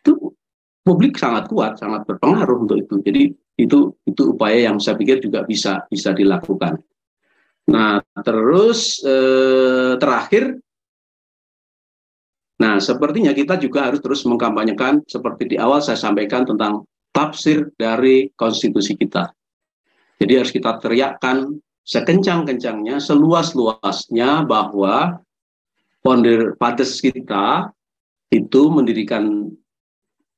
[0.00, 0.32] Itu
[0.80, 3.04] publik sangat kuat, sangat berpengaruh untuk itu.
[3.04, 3.22] Jadi
[3.60, 6.80] itu itu upaya yang saya pikir juga bisa bisa dilakukan.
[7.68, 10.56] Nah, terus eh, terakhir
[12.60, 18.28] Nah, sepertinya kita juga harus terus mengkampanyekan seperti di awal saya sampaikan tentang tafsir dari
[18.36, 19.32] konstitusi kita.
[20.20, 21.56] Jadi harus kita teriakkan
[21.88, 25.24] sekencang-kencangnya, seluas-luasnya bahwa
[26.04, 27.72] founder fathers kita
[28.30, 29.48] itu mendirikan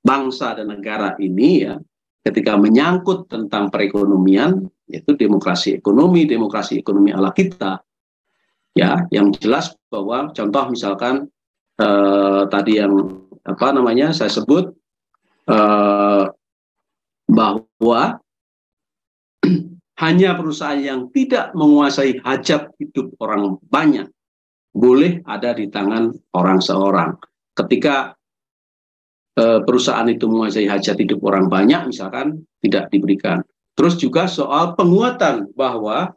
[0.02, 1.78] bangsa dan negara ini ya
[2.22, 7.78] ketika menyangkut tentang perekonomian yaitu demokrasi ekonomi demokrasi ekonomi ala kita
[8.74, 11.30] ya yang jelas bahwa contoh misalkan
[11.78, 12.94] eh, tadi yang
[13.42, 14.74] apa namanya saya sebut
[15.46, 16.24] eh,
[17.30, 18.21] bahwa
[20.02, 24.08] hanya perusahaan yang tidak menguasai hajat hidup orang banyak
[24.72, 27.12] boleh ada di tangan orang seorang
[27.52, 28.16] ketika
[29.32, 33.40] Eh, perusahaan itu menguasai hajat hidup orang banyak misalkan tidak diberikan.
[33.72, 36.12] Terus juga soal penguatan bahwa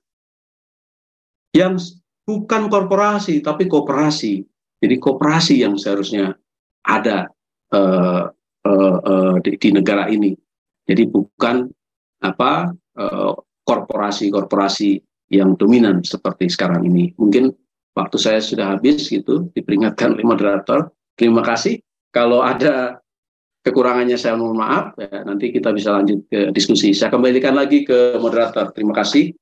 [1.55, 1.79] yang
[2.27, 4.43] bukan korporasi tapi kooperasi.
[4.83, 6.35] Jadi kooperasi yang seharusnya
[6.83, 7.31] ada
[7.71, 8.27] uh,
[8.67, 10.35] uh, uh, di, di negara ini.
[10.83, 11.71] Jadi bukan
[12.19, 12.75] apa
[13.65, 17.11] korporasi-korporasi uh, yang dominan seperti sekarang ini.
[17.19, 17.51] Mungkin
[17.95, 20.91] waktu saya sudah habis gitu diperingatkan oleh moderator.
[21.15, 21.79] Terima kasih.
[22.11, 22.99] Kalau ada
[23.65, 28.21] kekurangannya saya mohon maaf ya, nanti kita bisa lanjut ke diskusi saya kembalikan lagi ke
[28.21, 29.33] moderator terima kasih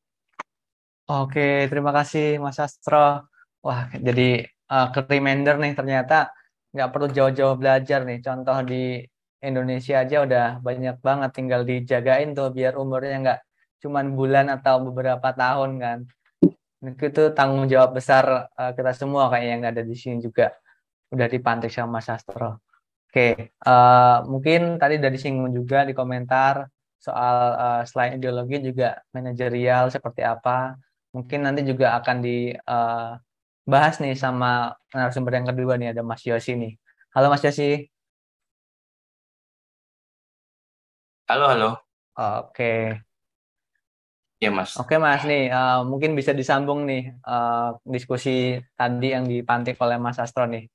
[1.11, 3.27] oke terima kasih Mas Astro
[3.59, 6.31] wah jadi uh, ke reminder nih ternyata
[6.71, 9.03] nggak perlu jauh-jauh belajar nih contoh di
[9.43, 13.39] Indonesia aja udah banyak banget tinggal dijagain tuh biar umurnya nggak
[13.83, 15.97] cuman bulan atau beberapa tahun kan
[16.83, 20.55] itu tanggung jawab besar uh, kita semua kayak yang ada di sini juga
[21.11, 22.63] udah dipantik sama Mas Astro
[23.13, 26.65] Oke, uh, mungkin tadi dari singgung juga di komentar
[26.97, 30.73] soal uh, selain ideologi juga manajerial seperti apa.
[31.13, 36.57] Mungkin nanti juga akan dibahas eh, nih sama narasumber yang kedua nih ada Mas Yosi
[36.57, 36.73] nih.
[37.13, 37.92] Halo Mas Yosi.
[41.23, 41.69] Halo, halo.
[42.19, 42.99] Oke.
[44.43, 44.75] Ya Mas.
[44.75, 50.19] Oke Mas, nih uh, mungkin bisa disambung nih uh, diskusi tadi yang dipantik oleh Mas
[50.19, 50.67] Astro nih,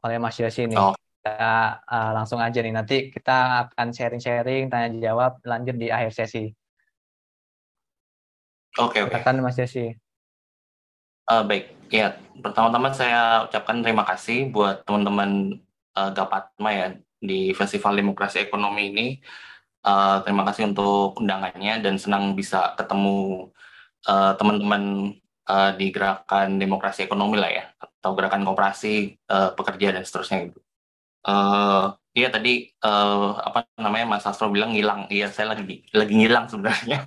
[0.00, 0.80] oleh Mas Yosi nih.
[0.80, 0.96] Oh.
[0.96, 6.48] Kita uh, langsung aja nih, nanti kita akan sharing-sharing, tanya jawab, lanjut di akhir sesi.
[8.80, 9.20] Oke, oke.
[9.20, 9.92] Silakan Mas Yosi.
[11.28, 15.60] Uh, baik, ya pertama-tama saya ucapkan terima kasih buat teman-teman
[15.92, 16.86] uh, Gapatma ya
[17.22, 19.08] di Festival Demokrasi Ekonomi ini
[19.82, 23.50] Uh, terima kasih untuk undangannya dan senang bisa ketemu
[24.06, 25.10] uh, teman-teman
[25.50, 30.62] uh, di gerakan demokrasi ekonomi lah ya atau gerakan kooperasi uh, pekerja dan seterusnya gitu.
[31.26, 35.10] Uh, iya tadi uh, apa namanya Mas Astro bilang ngilang.
[35.10, 37.02] Iya saya lagi lagi ngilang sebenarnya.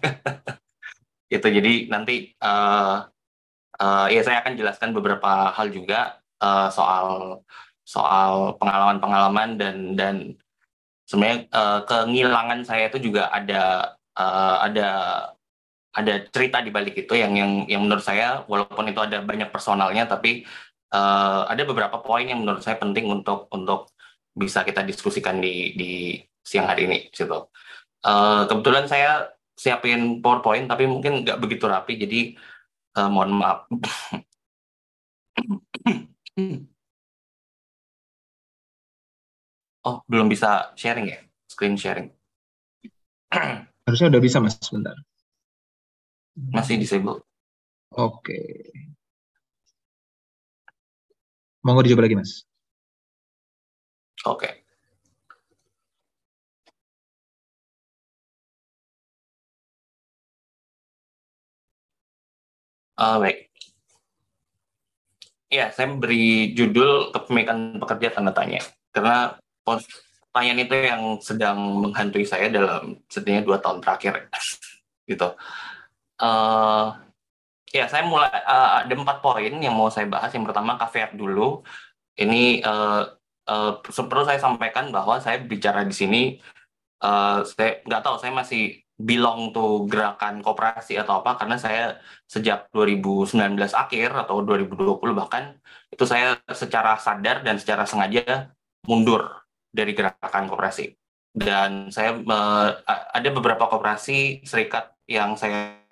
[1.36, 3.08] itu jadi nanti uh,
[3.80, 7.40] uh, ya saya akan jelaskan beberapa hal juga uh, soal
[7.86, 10.16] soal pengalaman-pengalaman dan dan
[11.06, 14.90] sebenarnya uh, kehilangan saya itu juga ada uh, ada
[15.96, 20.10] ada cerita di balik itu yang yang yang menurut saya walaupun itu ada banyak personalnya
[20.10, 20.44] tapi
[20.92, 23.94] uh, ada beberapa poin yang menurut saya penting untuk untuk
[24.36, 27.48] bisa kita diskusikan di di siang hari ini situ.
[28.06, 32.36] Uh, kebetulan saya siapin PowerPoint tapi mungkin nggak begitu rapi jadi
[33.00, 33.70] uh, mohon maaf.
[39.86, 41.22] Oh, belum bisa sharing ya?
[41.46, 42.10] Screen sharing.
[43.86, 44.98] Harusnya udah bisa, Mas, sebentar.
[46.34, 47.22] Masih disable.
[47.94, 48.74] Oke.
[51.62, 52.50] Mau dicoba lagi, Mas?
[54.26, 54.66] Oke.
[62.98, 63.54] Uh, baik.
[65.54, 68.66] Ya, saya beri judul kepemilikan pekerja tanda tanya.
[68.90, 74.30] Karena pertanyaan itu yang sedang menghantui saya dalam setidaknya dua tahun terakhir.
[75.10, 75.30] Gitu.
[76.18, 76.96] Uh,
[77.70, 80.30] ya saya mulai uh, ada empat poin yang mau saya bahas.
[80.32, 81.62] Yang pertama KVR dulu.
[82.16, 83.04] Ini uh,
[83.50, 86.22] uh, perlu saya sampaikan bahwa saya bicara di sini
[87.04, 92.00] uh, saya nggak tahu saya masih belong to gerakan kooperasi atau apa karena saya
[92.32, 93.36] sejak 2019
[93.76, 95.60] akhir atau 2020 bahkan
[95.92, 98.56] itu saya secara sadar dan secara sengaja
[98.88, 99.45] mundur
[99.76, 100.96] dari gerakan koperasi.
[101.36, 102.16] Dan saya
[102.88, 105.84] ada beberapa koperasi serikat yang saya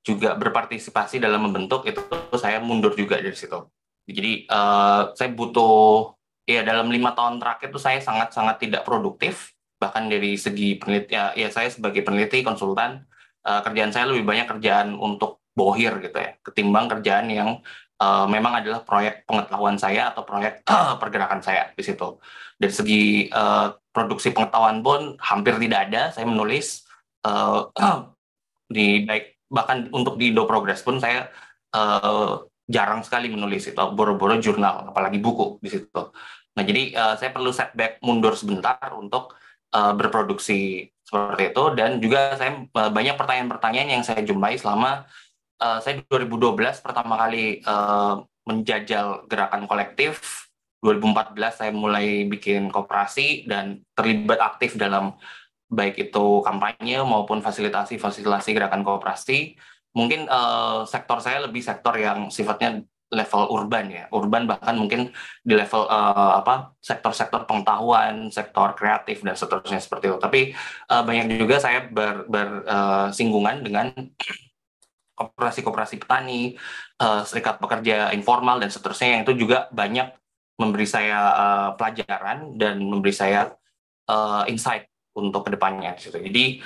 [0.00, 2.00] juga berpartisipasi dalam membentuk itu
[2.40, 3.68] saya mundur juga dari situ.
[4.08, 9.54] Jadi uh, saya butuh ya dalam lima tahun terakhir itu saya sangat sangat tidak produktif
[9.78, 13.06] bahkan dari segi peneliti ya, ya saya sebagai peneliti konsultan
[13.46, 17.62] uh, kerjaan saya lebih banyak kerjaan untuk bohir gitu ya ketimbang kerjaan yang
[18.02, 20.66] uh, memang adalah proyek pengetahuan saya atau proyek
[21.02, 22.18] pergerakan saya di situ.
[22.62, 23.02] Dari segi
[23.34, 26.02] uh, produksi pengetahuan pun hampir tidak ada.
[26.14, 26.86] Saya menulis
[27.26, 27.66] uh,
[28.74, 31.28] di baik bahkan untuk di Indo Progress pun saya
[31.74, 36.02] uh, jarang sekali menulis itu boro-boro jurnal apalagi buku di situ.
[36.56, 39.36] Nah jadi uh, saya perlu setback mundur sebentar untuk
[39.76, 45.04] uh, berproduksi seperti itu dan juga saya uh, banyak pertanyaan-pertanyaan yang saya jumpai selama
[45.60, 50.48] uh, saya 2012 pertama kali uh, menjajal gerakan kolektif.
[50.82, 55.14] 2014 saya mulai bikin koperasi dan terlibat aktif dalam
[55.70, 59.56] baik itu kampanye maupun fasilitasi fasilitasi gerakan kooperasi.
[59.94, 65.12] Mungkin uh, sektor saya lebih sektor yang sifatnya level urban ya, urban bahkan mungkin
[65.44, 70.18] di level uh, apa sektor-sektor pengetahuan, sektor kreatif dan seterusnya seperti itu.
[70.18, 70.40] Tapi
[70.88, 73.86] uh, banyak juga saya bersinggungan uh, dengan
[75.20, 76.56] koperasi-koperasi petani,
[77.04, 80.21] uh, serikat pekerja informal dan seterusnya yang itu juga banyak
[80.60, 83.52] memberi saya uh, pelajaran dan memberi saya
[84.08, 85.96] uh, insight untuk ke depannya.
[85.96, 86.16] Gitu.
[86.16, 86.60] Jadi,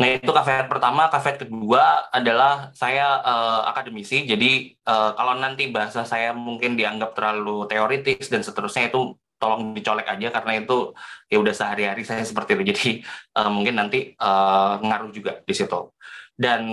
[0.00, 4.24] nah itu kafe pertama, kafe kedua adalah saya uh, akademisi.
[4.24, 10.08] Jadi uh, kalau nanti bahasa saya mungkin dianggap terlalu teoritis dan seterusnya itu tolong dicolek
[10.08, 10.96] aja karena itu
[11.28, 12.64] ya udah sehari-hari saya seperti itu.
[12.72, 12.90] Jadi
[13.36, 15.92] uh, mungkin nanti uh, ngaruh juga di situ.
[16.36, 16.68] Dan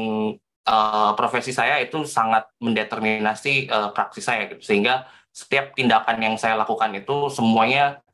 [0.67, 6.53] uh, profesi saya itu sangat mendeterminasi uh, praksi saya gitu sehingga setiap tindakan yang saya
[6.53, 8.05] lakukan itu semuanya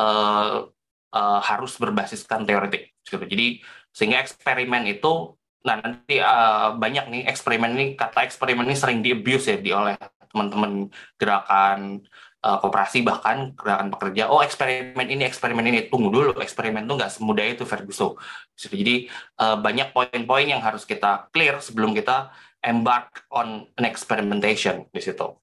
[0.00, 0.72] uh,
[1.12, 3.20] uh, harus berbasiskan teoretik gitu.
[3.20, 3.60] Jadi
[3.92, 9.14] sehingga eksperimen itu nah nanti uh, banyak nih eksperimen ini kata eksperimen ini sering di
[9.14, 9.94] abuse ya di oleh
[10.34, 12.02] teman-teman gerakan
[12.42, 17.12] uh, koperasi bahkan gerakan pekerja oh eksperimen ini eksperimen ini tunggu dulu eksperimen itu nggak
[17.14, 18.18] semudah itu Ferguson.
[18.58, 19.06] Jadi
[19.38, 25.38] uh, banyak poin-poin yang harus kita clear sebelum kita embark on an experimentation di situ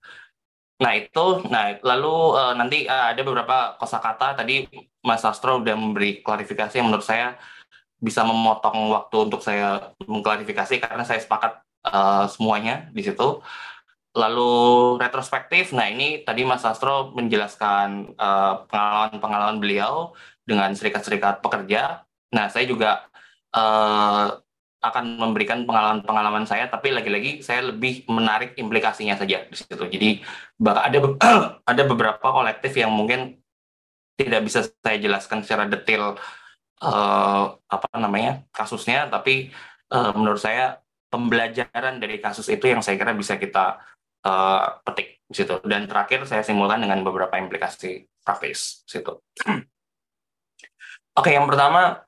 [0.80, 4.63] nah itu nah lalu uh, nanti uh, ada beberapa kosakata tadi
[5.03, 7.36] Mas Astro udah memberi klarifikasi yang menurut saya
[7.99, 13.43] bisa memotong waktu untuk saya mengklarifikasi karena saya sepakat uh, semuanya di situ.
[14.15, 14.51] Lalu
[14.97, 18.17] retrospektif, nah ini tadi Mas Astro menjelaskan
[18.71, 19.93] pengalaman-pengalaman uh, beliau
[20.47, 22.07] dengan serikat-serikat pekerja.
[22.34, 23.05] Nah saya juga
[23.53, 24.41] uh,
[24.80, 29.75] akan memberikan pengalaman-pengalaman saya, tapi lagi-lagi saya lebih menarik implikasinya saja di situ.
[29.75, 30.09] Jadi
[30.63, 30.97] ada
[31.75, 33.39] ada beberapa kolektif yang mungkin
[34.15, 36.15] tidak bisa saya jelaskan secara detail
[36.84, 39.51] uh, apa namanya kasusnya, tapi
[39.91, 40.80] uh, menurut saya
[41.11, 43.84] pembelajaran dari kasus itu yang saya kira bisa kita
[44.23, 45.59] uh, petik di situ.
[45.67, 49.19] Dan terakhir saya simpulkan dengan beberapa implikasi praktis situ.
[51.19, 51.99] Oke, yang pertama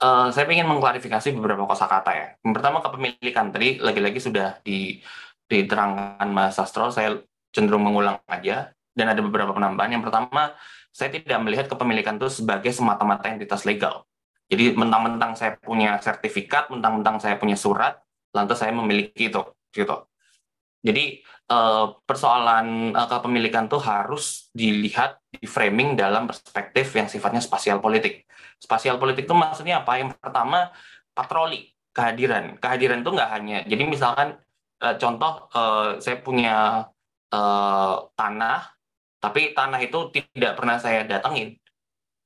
[0.00, 2.26] uh, saya ingin mengklarifikasi beberapa kosakata ya.
[2.42, 4.98] Yang pertama kepemilikan tadi lagi-lagi sudah di,
[5.46, 7.20] diterangkan Mas Sastro, saya
[7.52, 9.94] cenderung mengulang aja dan ada beberapa penambahan.
[9.94, 10.56] Yang pertama,
[10.90, 14.08] saya tidak melihat kepemilikan itu sebagai semata-mata entitas legal.
[14.50, 18.02] Jadi mentang-mentang saya punya sertifikat, mentang-mentang saya punya surat,
[18.34, 19.38] lantas saya memiliki itu,
[19.70, 20.10] gitu.
[20.82, 21.22] Jadi
[21.52, 28.28] uh, persoalan uh, kepemilikan itu harus dilihat di framing dalam perspektif yang sifatnya spasial politik.
[28.60, 29.96] Spasial politik itu maksudnya apa?
[29.96, 30.68] Yang pertama
[31.16, 32.60] patroli, kehadiran.
[32.60, 33.58] Kehadiran itu nggak hanya.
[33.64, 34.36] Jadi misalkan
[34.84, 36.84] uh, contoh uh, saya punya
[37.32, 38.68] uh, tanah,
[39.16, 41.56] tapi tanah itu tidak pernah saya datangin.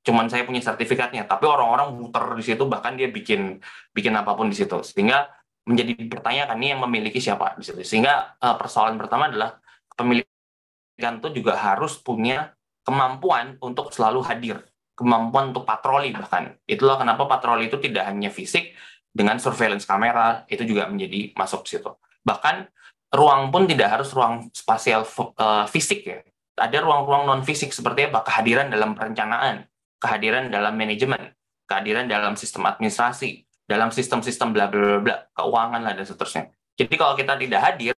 [0.05, 3.63] Cuman saya punya sertifikatnya, tapi orang-orang muter di situ bahkan dia bikin
[3.95, 4.83] bikin apa pun di situ.
[4.85, 5.31] Sehingga
[5.65, 7.81] menjadi dipertanyakan nih yang memiliki siapa di situ.
[7.81, 9.57] Sehingga persoalan pertama adalah
[9.89, 12.53] kepemilikan itu juga harus punya
[12.85, 14.61] kemampuan untuk selalu hadir,
[14.95, 16.55] kemampuan untuk patroli bahkan.
[16.69, 18.77] Itulah kenapa patroli itu tidak hanya fisik
[19.11, 21.91] dengan surveillance kamera itu juga menjadi masuk situ.
[22.23, 22.69] Bahkan
[23.15, 25.07] ruang pun tidak harus ruang spasial
[25.39, 26.21] uh, fisik ya.
[26.55, 28.23] Ada ruang-ruang non fisik seperti apa?
[28.23, 29.67] Kehadiran dalam perencanaan,
[29.99, 31.35] kehadiran dalam manajemen,
[31.67, 36.55] kehadiran dalam sistem administrasi, dalam sistem-sistem bla bla bla keuangan lah dan seterusnya.
[36.79, 37.95] Jadi kalau kita tidak hadir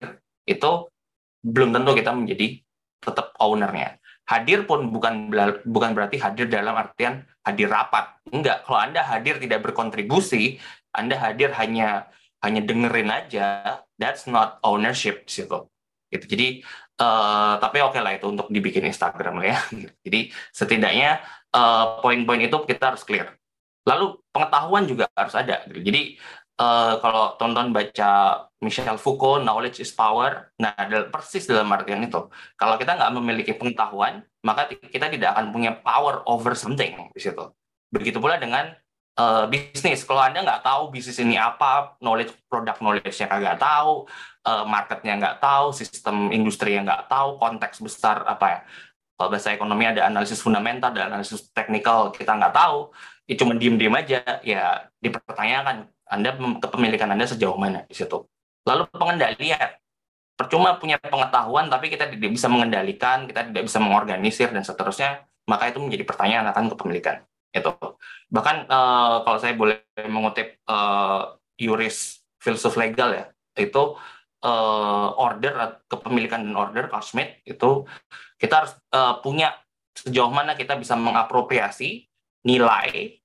[0.48, 0.72] itu
[1.44, 2.48] belum tentu kita menjadi
[3.04, 4.00] tetap ownernya.
[4.26, 5.30] Hadir pun bukan
[5.70, 8.18] bukan berarti hadir dalam artian hadir rapat.
[8.34, 10.58] Enggak, kalau Anda hadir tidak berkontribusi,
[10.90, 12.10] Anda hadir hanya
[12.42, 15.66] hanya dengerin aja, that's not ownership situ.
[16.10, 16.26] Gitu.
[16.26, 16.48] Jadi
[17.02, 19.60] uh, tapi oke okay lah itu untuk dibikin Instagram lah ya.
[20.06, 21.22] Jadi setidaknya
[21.54, 23.34] uh, poin-poin itu kita harus clear.
[23.86, 25.66] Lalu pengetahuan juga harus ada.
[25.70, 25.82] Gitu.
[25.86, 26.02] Jadi
[26.60, 28.12] uh, kalau tonton baca
[28.64, 30.52] Michel Foucault, knowledge is power.
[30.58, 30.74] Nah,
[31.12, 32.28] persis dalam artian itu.
[32.58, 37.46] Kalau kita nggak memiliki pengetahuan, maka kita tidak akan punya power over something di situ.
[37.94, 38.74] Begitu pula dengan
[39.20, 40.02] uh, bisnis.
[40.08, 44.10] Kalau Anda nggak tahu bisnis ini apa, knowledge produk knowledge-nya kagak tahu,
[44.48, 48.60] uh, marketnya nggak tahu, sistem industri yang nggak tahu, konteks besar apa ya.
[49.16, 52.92] Kalau bahasa ekonomi ada analisis fundamental, ada analisis teknikal, kita nggak tahu
[53.26, 58.26] ya cuma diem-diem aja, ya dipertanyakan Anda kepemilikan Anda sejauh mana di situ.
[58.66, 59.78] Lalu pengendalian,
[60.38, 65.70] percuma punya pengetahuan tapi kita tidak bisa mengendalikan, kita tidak bisa mengorganisir dan seterusnya, maka
[65.70, 67.26] itu menjadi pertanyaan akan kepemilikan.
[67.56, 67.72] Itu.
[68.30, 73.26] Bahkan uh, kalau saya boleh mengutip uh, Yuris filsuf legal ya,
[73.56, 73.96] itu
[74.44, 77.06] uh, order kepemilikan dan order Carl
[77.48, 77.70] itu
[78.36, 79.56] kita harus uh, punya
[79.96, 82.06] sejauh mana kita bisa mengapropriasi
[82.44, 83.18] nilai.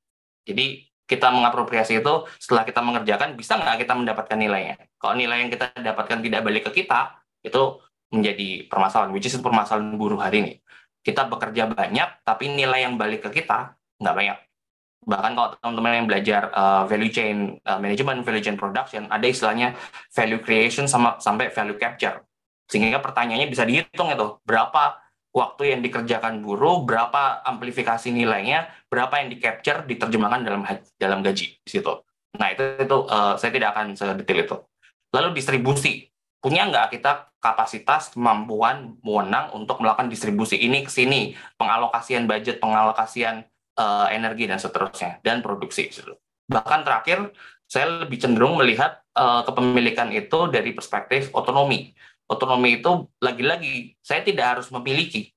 [0.46, 4.78] Jadi kita mengapropriasi itu setelah kita mengerjakan bisa nggak kita mendapatkan nilainya.
[4.94, 7.82] Kalau nilai yang kita dapatkan tidak balik ke kita, itu
[8.14, 10.52] menjadi permasalahan, which is permasalahan buruh hari ini.
[11.02, 14.38] Kita bekerja banyak, tapi nilai yang balik ke kita nggak banyak.
[15.00, 19.74] Bahkan kalau teman-teman yang belajar uh, value chain uh, management, value chain production, ada istilahnya
[20.14, 22.22] value creation sama sampai value capture.
[22.70, 25.00] Sehingga pertanyaannya bisa dihitung itu, berapa
[25.30, 30.62] waktu yang dikerjakan buruh, berapa amplifikasi nilainya, berapa yang di capture diterjemahkan dalam
[30.98, 31.92] dalam gaji di situ.
[32.38, 34.56] Nah itu itu uh, saya tidak akan sedetail itu.
[35.10, 42.28] Lalu distribusi, punya nggak kita kapasitas, kemampuan, wewenang untuk melakukan distribusi ini ke sini, pengalokasian
[42.28, 43.48] budget, pengalokasian
[43.80, 45.88] uh, energi dan seterusnya, dan produksi.
[46.50, 47.32] Bahkan terakhir,
[47.70, 51.94] saya lebih cenderung melihat uh, kepemilikan itu dari perspektif otonomi
[52.30, 55.34] otonomi itu lagi-lagi saya tidak harus memiliki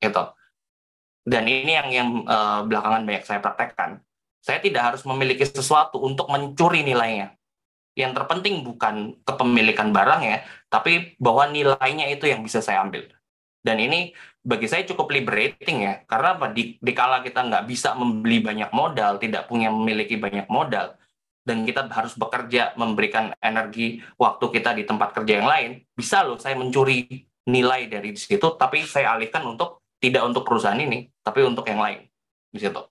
[0.00, 0.24] gitu.
[1.26, 4.00] Dan ini yang yang uh, belakangan banyak saya praktekkan.
[4.40, 7.34] Saya tidak harus memiliki sesuatu untuk mencuri nilainya.
[7.98, 13.08] Yang terpenting bukan kepemilikan barang ya tapi bahwa nilainya itu yang bisa saya ambil.
[13.60, 14.14] Dan ini
[14.46, 16.54] bagi saya cukup liberating ya karena apa?
[16.54, 20.94] Di, di kala kita nggak bisa membeli banyak modal tidak punya memiliki banyak modal
[21.46, 26.36] dan kita harus bekerja memberikan energi waktu kita di tempat kerja yang lain, bisa loh
[26.42, 27.06] saya mencuri
[27.46, 32.02] nilai dari situ, tapi saya alihkan untuk tidak untuk perusahaan ini, tapi untuk yang lain
[32.50, 32.82] di situ.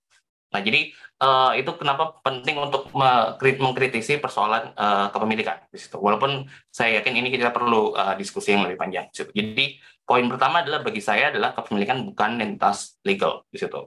[0.56, 0.88] Nah, jadi
[1.20, 2.88] uh, itu kenapa penting untuk
[3.36, 6.00] mengkritisi persoalan uh, kepemilikan di situ.
[6.00, 9.12] Walaupun saya yakin ini kita perlu uh, diskusi yang lebih panjang.
[9.12, 9.28] Di.
[9.36, 9.66] Jadi
[10.08, 13.84] poin pertama adalah bagi saya adalah kepemilikan bukan entitas legal di situ.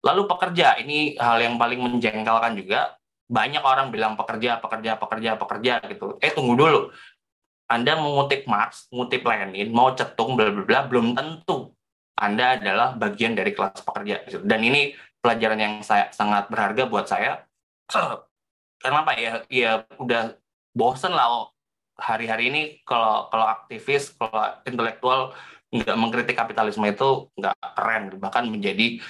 [0.00, 2.96] Lalu pekerja ini hal yang paling menjengkelkan juga.
[3.26, 6.16] Banyak orang bilang pekerja, pekerja, pekerja, pekerja gitu.
[6.22, 6.94] Eh tunggu dulu.
[7.66, 11.74] Anda mengutip Marx, mengutip Lenin, mau cetung bla bla bla belum tentu
[12.14, 14.22] Anda adalah bagian dari kelas pekerja.
[14.46, 17.44] Dan ini pelajaran yang saya sangat berharga buat saya.
[18.82, 19.42] Karena apa ya?
[19.50, 20.38] Ya udah
[20.72, 21.50] bosen lah
[21.98, 25.20] hari-hari ini kalau kalau aktivis, kalau intelektual
[25.74, 29.02] nggak mengkritik kapitalisme itu nggak keren, bahkan menjadi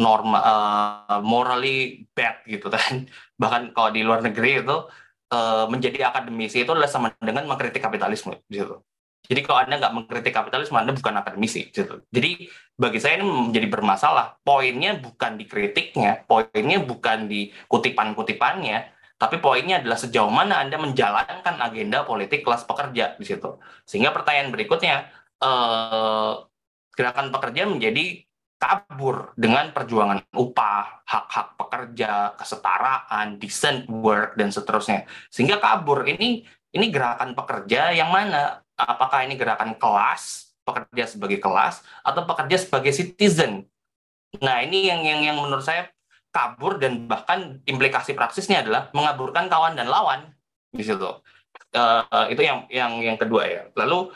[0.00, 3.04] norma uh, morally bad gitu kan.
[3.42, 4.76] Bahkan kalau di luar negeri itu
[5.30, 8.80] uh, menjadi akademisi itu adalah sama dengan mengkritik kapitalisme gitu.
[9.30, 11.70] Jadi kalau Anda nggak mengkritik kapitalisme, Anda bukan akademisi.
[11.70, 12.02] Gitu.
[12.10, 14.42] Jadi bagi saya ini menjadi bermasalah.
[14.42, 18.90] Poinnya bukan di kritiknya, poinnya bukan di kutipan-kutipannya,
[19.20, 23.60] tapi poinnya adalah sejauh mana Anda menjalankan agenda politik kelas pekerja di situ.
[23.86, 25.06] Sehingga pertanyaan berikutnya,
[25.38, 26.32] eh,
[26.96, 28.26] gerakan pekerja menjadi
[28.60, 35.08] kabur dengan perjuangan upah, hak-hak pekerja, kesetaraan, decent work dan seterusnya.
[35.32, 41.80] Sehingga kabur ini ini gerakan pekerja yang mana apakah ini gerakan kelas, pekerja sebagai kelas,
[42.04, 43.64] atau pekerja sebagai citizen.
[44.44, 45.88] Nah, ini yang yang yang menurut saya
[46.30, 50.30] kabur dan bahkan implikasi praksisnya adalah mengaburkan kawan dan lawan
[50.70, 51.10] di situ.
[51.74, 53.62] Uh, itu yang yang yang kedua ya.
[53.74, 54.14] Lalu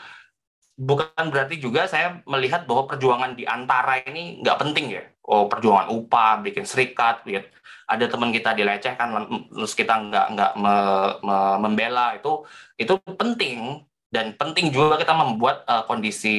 [0.75, 5.03] bukan berarti juga saya melihat bahwa perjuangan di antara ini nggak penting ya.
[5.25, 7.49] Oh perjuangan upah, bikin serikat, lihat.
[7.85, 9.13] Ada teman kita dilecehkan,
[9.53, 10.75] terus kita nggak nggak me,
[11.21, 12.43] me, membela itu
[12.77, 13.81] itu penting.
[14.09, 16.37] Dan penting juga kita membuat uh, kondisi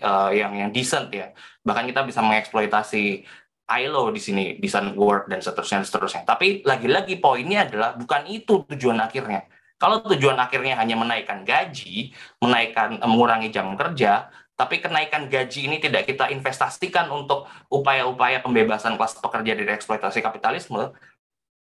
[0.00, 1.36] uh, yang yang decent ya.
[1.62, 3.22] Bahkan kita bisa mengeksploitasi
[3.70, 6.22] ILO di sini decent work dan seterusnya dan seterusnya.
[6.26, 9.46] Tapi lagi-lagi poinnya adalah bukan itu tujuan akhirnya
[9.80, 15.80] kalau tujuan akhirnya hanya menaikkan gaji menaikkan uh, mengurangi jam kerja tapi kenaikan gaji ini
[15.80, 20.92] tidak kita investasikan untuk upaya-upaya pembebasan kelas pekerja dari eksploitasi kapitalisme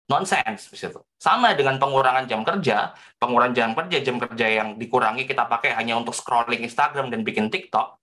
[0.07, 0.71] nonsense.
[1.19, 5.99] Sama dengan pengurangan jam kerja, pengurangan jam kerja, jam kerja yang dikurangi kita pakai hanya
[5.99, 7.99] untuk scrolling Instagram dan bikin TikTok.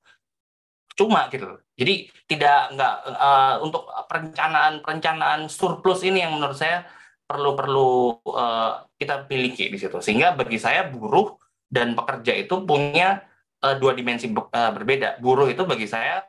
[0.94, 1.58] Cuma gitu.
[1.74, 6.86] Jadi tidak nggak uh, untuk perencanaan perencanaan surplus ini yang menurut saya
[7.24, 7.90] perlu perlu
[8.30, 9.98] uh, kita miliki di situ.
[10.00, 13.24] Sehingga bagi saya buruh dan pekerja itu punya
[13.64, 15.18] uh, dua dimensi uh, berbeda.
[15.24, 16.22] Buruh itu bagi saya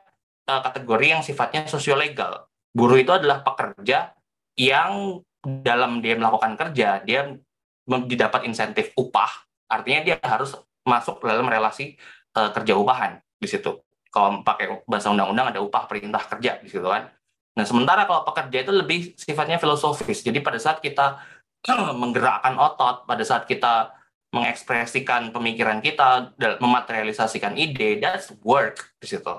[0.49, 2.47] uh, kategori yang sifatnya sosiolegal.
[2.75, 4.15] Buruh itu adalah pekerja
[4.55, 7.37] yang dalam dia melakukan kerja dia
[7.85, 9.29] didapat insentif upah
[9.69, 11.93] artinya dia harus masuk dalam relasi
[12.33, 13.77] uh, kerja upahan di situ
[14.09, 17.13] kalau pakai bahasa undang-undang ada upah perintah kerja di situ kan
[17.55, 20.19] nah sementara kalau pekerja itu lebih sifatnya filosofis.
[20.21, 21.23] Jadi pada saat kita
[21.71, 23.95] menggerakkan otot pada saat kita
[24.29, 29.33] mengekspresikan pemikiran kita mematerialisasikan ide that's work di situ.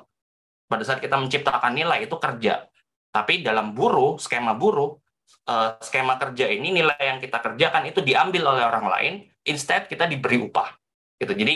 [0.67, 2.67] Pada saat kita menciptakan nilai itu kerja.
[3.12, 4.97] Tapi dalam buruh skema buruh
[5.47, 9.12] uh, skema kerja ini nilai yang kita kerjakan itu diambil oleh orang lain
[9.47, 10.75] instead kita diberi upah.
[11.21, 11.33] Gitu.
[11.37, 11.55] Jadi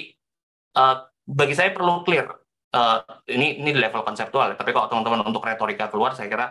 [0.76, 2.28] uh, bagi saya perlu clear
[2.74, 2.98] uh,
[3.30, 6.46] ini ini level konseptual tapi kalau teman-teman untuk retorika keluar saya kira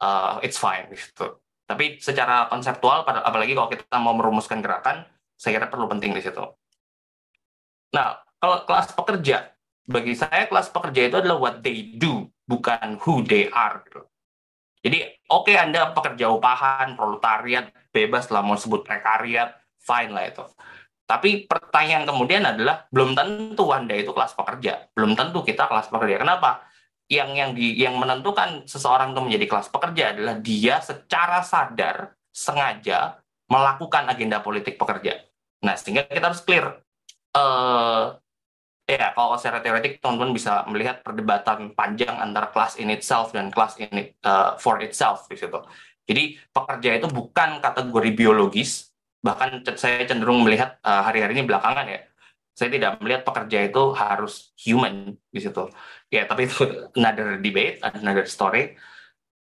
[0.00, 5.66] uh, it's fine gitu tapi secara konseptual apalagi kalau kita mau merumuskan gerakan saya kira
[5.72, 6.44] perlu penting di situ
[7.94, 9.54] nah kalau kelas pekerja
[9.84, 14.02] bagi saya kelas pekerja itu adalah what they do bukan who they are gitu.
[14.84, 14.98] Jadi
[15.32, 20.44] oke okay, Anda pekerja upahan, proletariat, bebas lah mau sebut prekariat, fine lah itu.
[21.04, 26.24] Tapi pertanyaan kemudian adalah belum tentu Anda itu kelas pekerja, belum tentu kita kelas pekerja.
[26.24, 26.64] Kenapa?
[27.06, 33.20] Yang yang di yang menentukan seseorang itu menjadi kelas pekerja adalah dia secara sadar sengaja
[33.52, 35.20] melakukan agenda politik pekerja.
[35.60, 36.80] Nah, sehingga kita harus clear
[37.36, 38.16] uh,
[38.84, 43.80] Ya, kalau secara teoretik teman-teman bisa melihat perdebatan panjang antara kelas in itself dan kelas
[43.80, 45.56] in it, uh, for itself di situ.
[46.04, 48.92] Jadi pekerja itu bukan kategori biologis,
[49.24, 52.04] bahkan saya cenderung melihat uh, hari-hari ini belakangan ya,
[52.52, 55.72] saya tidak melihat pekerja itu harus human di situ.
[56.12, 56.60] Ya, tapi itu
[57.00, 58.76] another debate, another story.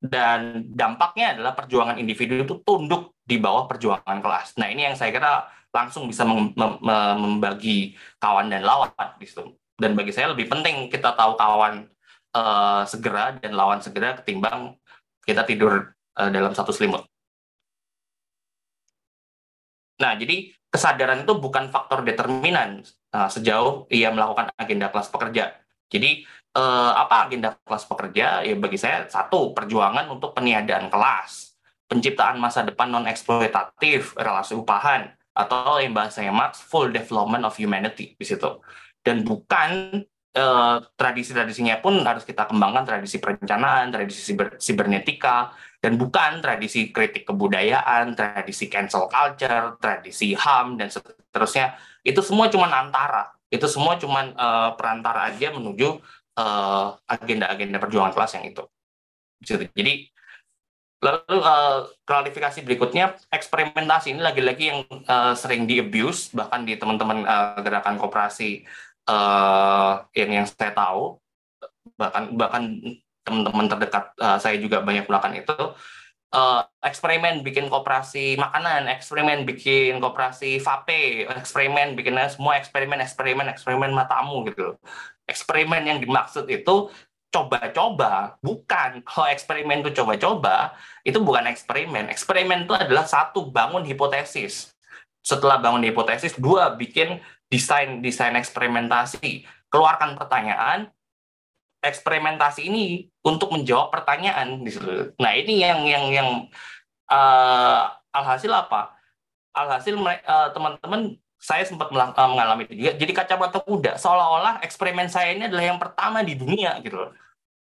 [0.03, 4.59] Dan dampaknya adalah perjuangan individu itu tunduk di bawah perjuangan kelas.
[4.59, 6.79] Nah, ini yang saya kira langsung bisa mem mem
[7.17, 9.57] membagi kawan dan lawan di situ.
[9.79, 11.87] Dan bagi saya lebih penting kita tahu kawan
[12.35, 14.75] uh, segera dan lawan segera ketimbang
[15.23, 17.07] kita tidur uh, dalam satu selimut.
[20.03, 22.83] Nah, jadi kesadaran itu bukan faktor determinan
[23.15, 25.55] uh, sejauh ia melakukan agenda kelas pekerja.
[25.87, 26.27] Jadi
[26.59, 28.43] uh, apa agenda kelas pekerja?
[28.43, 31.53] Ya bagi saya satu perjuangan untuk peniadaan kelas
[31.93, 38.17] penciptaan masa depan non eksploitatif, relasi upahan, atau yang bahasanya Marx full development of humanity
[38.17, 38.65] di situ.
[39.05, 40.01] Dan bukan
[40.33, 47.27] eh, tradisi-tradisinya pun harus kita kembangkan tradisi perencanaan, tradisi siber, sibernetika, dan bukan tradisi kritik
[47.27, 51.75] kebudayaan, tradisi cancel culture, tradisi HAM dan seterusnya.
[52.07, 53.35] Itu semua cuma antara.
[53.51, 55.99] Itu semua cuma eh, perantara aja menuju
[56.39, 58.63] eh, agenda-agenda perjuangan kelas yang itu.
[59.43, 60.13] Jadi
[61.03, 67.27] Lalu uh, klarifikasi berikutnya, eksperimentasi ini lagi-lagi yang uh, sering di abuse bahkan di teman-teman
[67.27, 68.63] uh, gerakan kooperasi
[69.11, 71.19] uh, yang yang saya tahu,
[71.99, 72.79] bahkan bahkan
[73.23, 75.59] teman-teman terdekat uh, saya juga banyak melakukan itu.
[76.33, 83.93] Uh, eksperimen bikin kooperasi makanan, eksperimen bikin kooperasi vape, eksperimen bikin semua eksperimen, eksperimen, eksperimen
[83.93, 84.81] matamu gitu.
[85.29, 86.89] Eksperimen yang dimaksud itu
[87.33, 89.01] coba-coba, bukan.
[89.05, 92.13] Kalau eksperimen itu coba-coba, itu bukan eksperimen.
[92.13, 94.77] Eksperimen itu adalah satu, bangun hipotesis.
[95.25, 99.49] Setelah bangun hipotesis, dua, bikin desain desain eksperimentasi.
[99.73, 100.93] Keluarkan pertanyaan,
[101.83, 104.63] eksperimentasi ini untuk menjawab pertanyaan.
[105.19, 106.29] Nah ini yang yang yang
[107.11, 108.95] uh, alhasil apa?
[109.53, 112.93] Alhasil uh, teman-teman saya sempat eh, mengalami itu juga.
[112.95, 117.11] Jadi kacamata kuda, seolah-olah eksperimen saya ini adalah yang pertama di dunia gitu.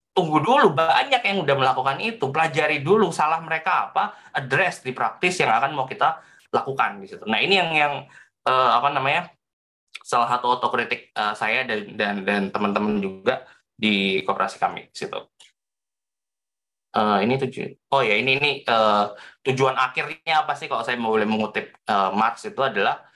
[0.10, 2.26] Tunggu dulu, banyak yang udah melakukan itu.
[2.34, 6.18] Pelajari dulu salah mereka apa, address di praktis yang akan mau kita
[6.50, 7.22] lakukan di situ.
[7.30, 7.94] Nah ini yang yang
[8.50, 9.30] uh, apa namanya
[10.02, 13.46] salah satu otokritik uh, saya dan dan dan teman-teman juga
[13.80, 15.16] di koperasi kami situ.
[16.90, 17.72] Uh, ini tujuan.
[17.94, 19.14] Oh ya ini ini uh,
[19.46, 23.08] tujuan akhirnya apa sih kalau saya mau boleh mengutip uh, Marx itu adalah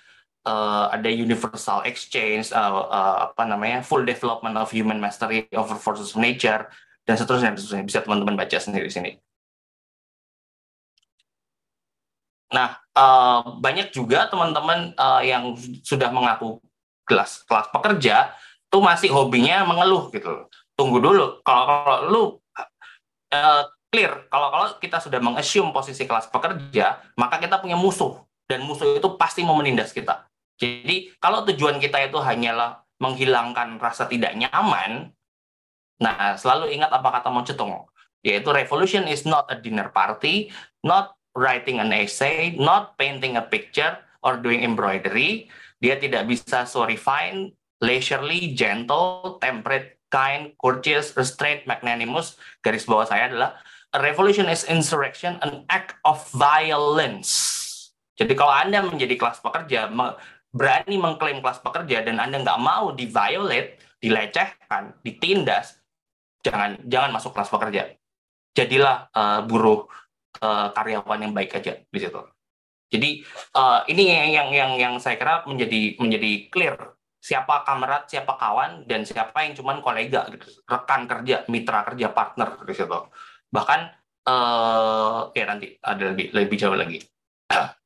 [0.47, 6.13] uh, ada universal exchange, uh, uh, apa namanya, full development of human mastery over forces
[6.13, 6.69] of nature,
[7.07, 7.83] dan seterusnya, seterusnya.
[7.87, 9.11] Bisa teman-teman baca sendiri di sini.
[12.53, 16.61] Nah, uh, banyak juga teman-teman uh, yang sudah mengaku
[17.03, 18.31] kelas kelas pekerja
[18.73, 20.49] tuh masih hobinya mengeluh gitu.
[20.73, 22.23] Tunggu dulu, kalau kalau lu
[23.29, 23.63] uh,
[23.93, 28.17] clear, kalau kalau kita sudah mengassume posisi kelas pekerja, maka kita punya musuh
[28.49, 30.25] dan musuh itu pasti mau menindas kita.
[30.57, 35.13] Jadi kalau tujuan kita itu hanyalah menghilangkan rasa tidak nyaman,
[36.01, 37.85] nah selalu ingat apa kata Mao
[38.23, 40.49] yaitu revolution is not a dinner party,
[40.81, 45.51] not writing an essay, not painting a picture or doing embroidery.
[45.83, 47.51] Dia tidak bisa so refined,
[47.83, 52.39] leisurely, gentle, temperate, kind, courteous, restrained, magnanimous.
[52.63, 53.59] Garis bawah saya adalah
[53.91, 57.29] a revolution is insurrection, an act of violence.
[58.15, 59.91] Jadi kalau Anda menjadi kelas pekerja,
[60.53, 65.81] berani mengklaim kelas pekerja dan Anda nggak mau di violate, dilecehkan, ditindas,
[66.45, 67.83] jangan jangan masuk kelas pekerja.
[68.53, 69.89] Jadilah uh, buruh
[70.45, 72.21] uh, karyawan yang baik aja di situ.
[72.93, 73.25] Jadi
[73.57, 76.77] uh, ini yang yang yang saya kira menjadi menjadi clear
[77.23, 82.59] siapa kamerat, siapa kawan dan siapa yang cuman kolega gitu, rekan kerja, mitra kerja, partner
[82.67, 82.99] di situ.
[83.47, 83.79] Bahkan
[84.27, 86.99] uh, ya nanti ada lebih lebih jauh lagi.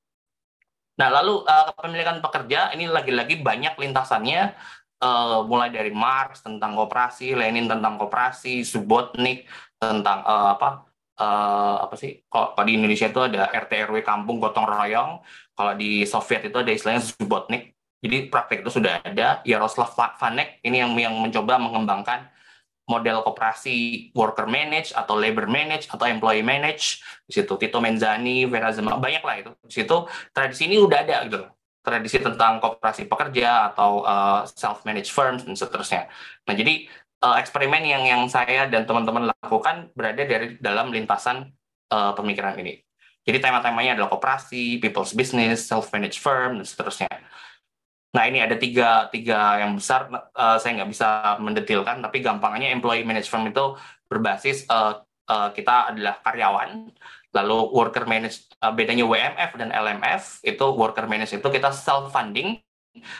[0.97, 4.57] Nah, lalu uh, kepemilikan pekerja ini lagi-lagi banyak lintasannya
[4.97, 9.45] uh, mulai dari Marx tentang koperasi, Lenin tentang koperasi, Subotnik
[9.77, 10.89] tentang uh, apa
[11.21, 12.25] uh, apa sih?
[12.25, 15.21] Kalau di Indonesia itu ada RT RW kampung gotong royong,
[15.53, 17.76] kalau di Soviet itu ada istilahnya Subotnik.
[17.97, 19.41] Jadi praktek itu sudah ada.
[19.41, 22.29] Yaroslav Vanek ini yang yang mencoba mengembangkan
[22.87, 28.71] model koperasi worker manage atau labor manage atau employee manage di situ Tito Menzani, Vera
[28.71, 31.51] Zema banyak lah itu di situ tradisi ini udah ada gitu
[31.83, 36.11] tradisi tentang koperasi pekerja atau uh, eh, self managed firms dan seterusnya.
[36.43, 36.83] Nah jadi
[37.23, 41.47] uh, eksperimen yang yang saya dan teman-teman lakukan berada dari dalam lintasan
[41.91, 42.83] uh, pemikiran ini.
[43.27, 47.11] Jadi tema-temanya adalah koperasi, people's business, self managed firm dan seterusnya.
[48.17, 50.09] Nah ini ada tiga tiga yang besar.
[50.33, 53.77] Uh, saya nggak bisa mendetilkan, tapi gampangnya employee management itu
[54.09, 56.89] berbasis uh, uh, kita adalah karyawan,
[57.37, 62.57] lalu worker manage uh, bedanya WMF dan LMF itu worker manage itu kita self funding,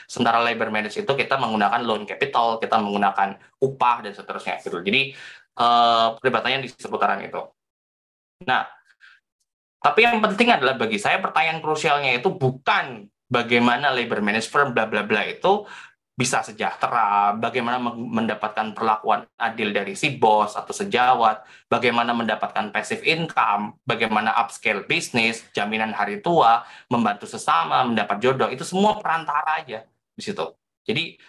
[0.10, 4.82] sementara labor manage itu kita menggunakan loan capital, kita menggunakan upah dan seterusnya gitu.
[4.82, 5.14] Jadi
[5.62, 7.46] uh, perdebatannya di seputaran itu.
[8.50, 8.66] Nah,
[9.78, 15.04] tapi yang penting adalah bagi saya pertanyaan krusialnya itu bukan bagaimana labor management bla bla
[15.04, 15.68] bla itu
[16.18, 23.78] bisa sejahtera, bagaimana mendapatkan perlakuan adil dari si bos atau sejawat, bagaimana mendapatkan passive income,
[23.86, 29.86] bagaimana upscale bisnis, jaminan hari tua, membantu sesama, mendapat jodoh, itu semua perantara aja
[30.18, 30.42] di situ.
[30.90, 31.22] Jadi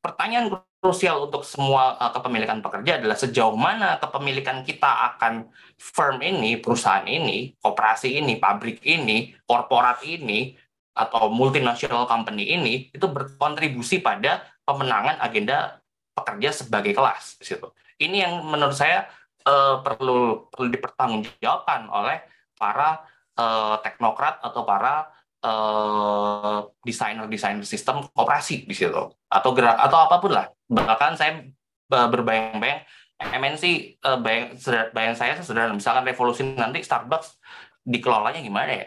[0.00, 0.48] pertanyaan
[0.80, 7.04] krusial untuk semua uh, kepemilikan pekerja adalah sejauh mana kepemilikan kita akan firm ini, perusahaan
[7.04, 10.56] ini, koperasi ini, pabrik ini, korporat ini,
[11.00, 15.80] atau multinational company ini itu berkontribusi pada pemenangan agenda
[16.12, 17.72] pekerja sebagai kelas di situ.
[17.96, 19.08] Ini yang menurut saya
[19.48, 22.20] uh, perlu perlu dipertanggungjawabkan oleh
[22.60, 23.00] para
[23.40, 25.08] uh, teknokrat atau para
[25.40, 30.52] uh, desainer-desainer sistem koperasi di situ atau gerak atau apa pun lah.
[30.68, 31.48] Bahkan saya
[31.90, 32.84] berbayang-bayang
[33.20, 33.64] MNC
[34.04, 34.56] uh, bayang,
[34.96, 37.36] bayang saya sederhana misalkan revolusi nanti Starbucks
[37.84, 38.86] dikelolanya gimana ya?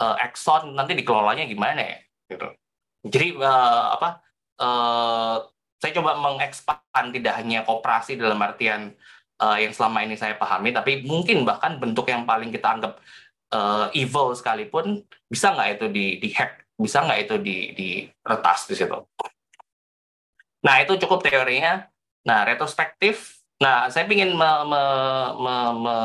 [0.00, 1.98] Uh, Exxon nanti dikelolanya gimana ya?
[2.32, 2.48] Gitu.
[3.04, 4.24] Jadi uh, apa?
[4.56, 5.44] Uh,
[5.80, 8.96] saya coba mengekspan tidak hanya kooperasi dalam artian
[9.40, 13.00] uh, yang selama ini saya pahami, tapi mungkin bahkan bentuk yang paling kita anggap
[13.52, 17.88] uh, evil sekalipun bisa nggak itu di, di hack, bisa nggak itu di, di
[18.24, 18.98] retas di situ.
[20.60, 21.88] Nah itu cukup teorinya.
[22.28, 24.82] Nah retrospektif, nah saya ingin me, me,
[25.40, 25.96] me, me,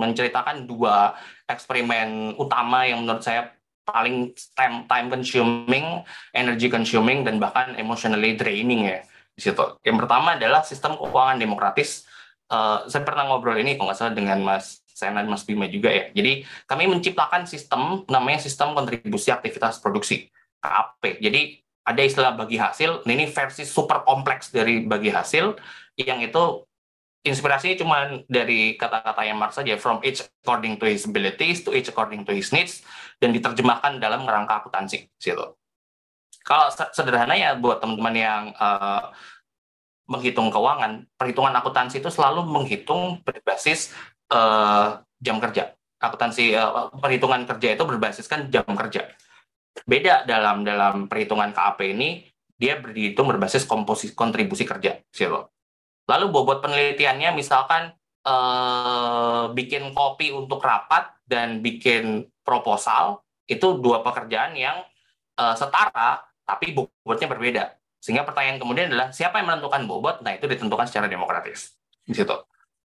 [0.00, 1.12] menceritakan dua
[1.44, 3.52] eksperimen utama yang menurut saya
[3.84, 6.00] paling time, time consuming,
[6.32, 9.04] energy consuming, dan bahkan emotionally draining ya
[9.34, 9.64] di situ.
[9.84, 12.08] Yang pertama adalah sistem keuangan demokratis.
[12.50, 16.12] Uh, saya pernah ngobrol ini kalau nggak salah dengan Mas Sena Mas Bima juga ya.
[16.12, 20.28] Jadi kami menciptakan sistem namanya sistem kontribusi aktivitas produksi
[20.60, 21.24] KAP.
[21.24, 23.08] Jadi ada istilah bagi hasil.
[23.08, 25.56] Ini versi super kompleks dari bagi hasil
[25.96, 26.68] yang itu
[27.20, 31.92] inspirasinya cuma dari kata-kata yang Marx saja from each according to his abilities to each
[31.92, 32.80] according to his needs
[33.20, 35.44] dan diterjemahkan dalam kerangka akuntansi situ
[36.40, 39.12] kalau sederhana ya buat teman-teman yang uh,
[40.10, 43.94] menghitung keuangan, perhitungan akuntansi itu selalu menghitung berbasis
[44.34, 45.70] uh, jam kerja.
[46.02, 49.06] Akuntansi uh, perhitungan kerja itu berbasiskan jam kerja.
[49.86, 52.26] Beda dalam dalam perhitungan KAP ini
[52.58, 55.54] dia berhitung berbasis komposisi kontribusi kerja, Silo.
[56.10, 57.94] Lalu bobot penelitiannya misalkan
[58.26, 64.82] uh, bikin kopi untuk rapat dan bikin proposal itu dua pekerjaan yang
[65.38, 67.64] uh, setara tapi bobotnya berbeda.
[68.02, 70.16] Sehingga pertanyaan kemudian adalah siapa yang menentukan bobot?
[70.26, 72.34] Nah itu ditentukan secara demokratis di situ.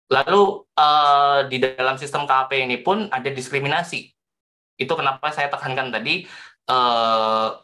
[0.09, 4.09] Lalu uh, di dalam sistem KAP ini pun ada diskriminasi.
[4.77, 6.25] Itu kenapa saya tekankan tadi
[6.69, 7.61] uh,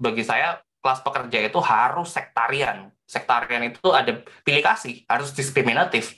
[0.00, 2.93] bagi saya kelas pekerja itu harus sektarian.
[3.04, 6.16] Sektarian itu ada pilih kasih, harus diskriminatif.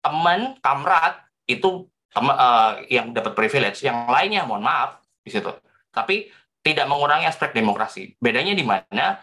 [0.00, 5.52] Teman, kamrat itu teman uh, yang dapat privilege, yang lainnya mohon maaf di situ.
[5.92, 6.28] Tapi
[6.62, 8.14] tidak mengurangi aspek demokrasi.
[8.22, 9.18] Bedanya di mana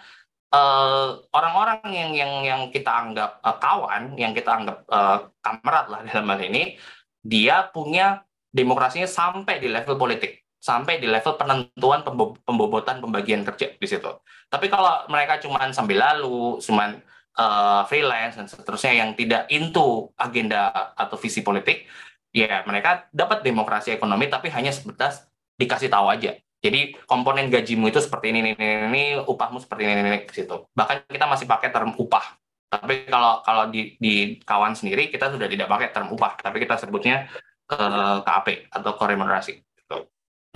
[0.51, 5.85] eh, orang-orang uh, yang yang yang kita anggap uh, kawan, yang kita anggap uh, kamerat
[5.87, 6.75] lah dalam hal ini,
[7.23, 12.03] dia punya demokrasinya sampai di level politik, sampai di level penentuan
[12.43, 14.11] pembobotan pembagian kerja di situ.
[14.51, 16.99] Tapi kalau mereka cuma sambil lalu, cuma
[17.39, 21.87] uh, freelance dan seterusnya yang tidak into agenda atau visi politik,
[22.35, 25.25] ya mereka dapat demokrasi ekonomi tapi hanya sebatas
[25.55, 29.93] dikasih tahu aja jadi komponen gajimu itu seperti ini, ini, ini, ini upahmu seperti ini,
[29.95, 30.67] ini, ini ke situ.
[30.75, 32.35] Bahkan kita masih pakai term upah.
[32.69, 36.75] Tapi kalau kalau di, di kawan sendiri kita sudah tidak pakai term upah, tapi kita
[36.75, 37.31] sebutnya
[37.71, 39.63] uh, eh, KAP atau koremunerasi.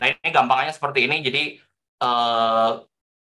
[0.03, 1.23] Nah ini gampangnya seperti ini.
[1.23, 1.55] Jadi
[2.03, 2.83] uh,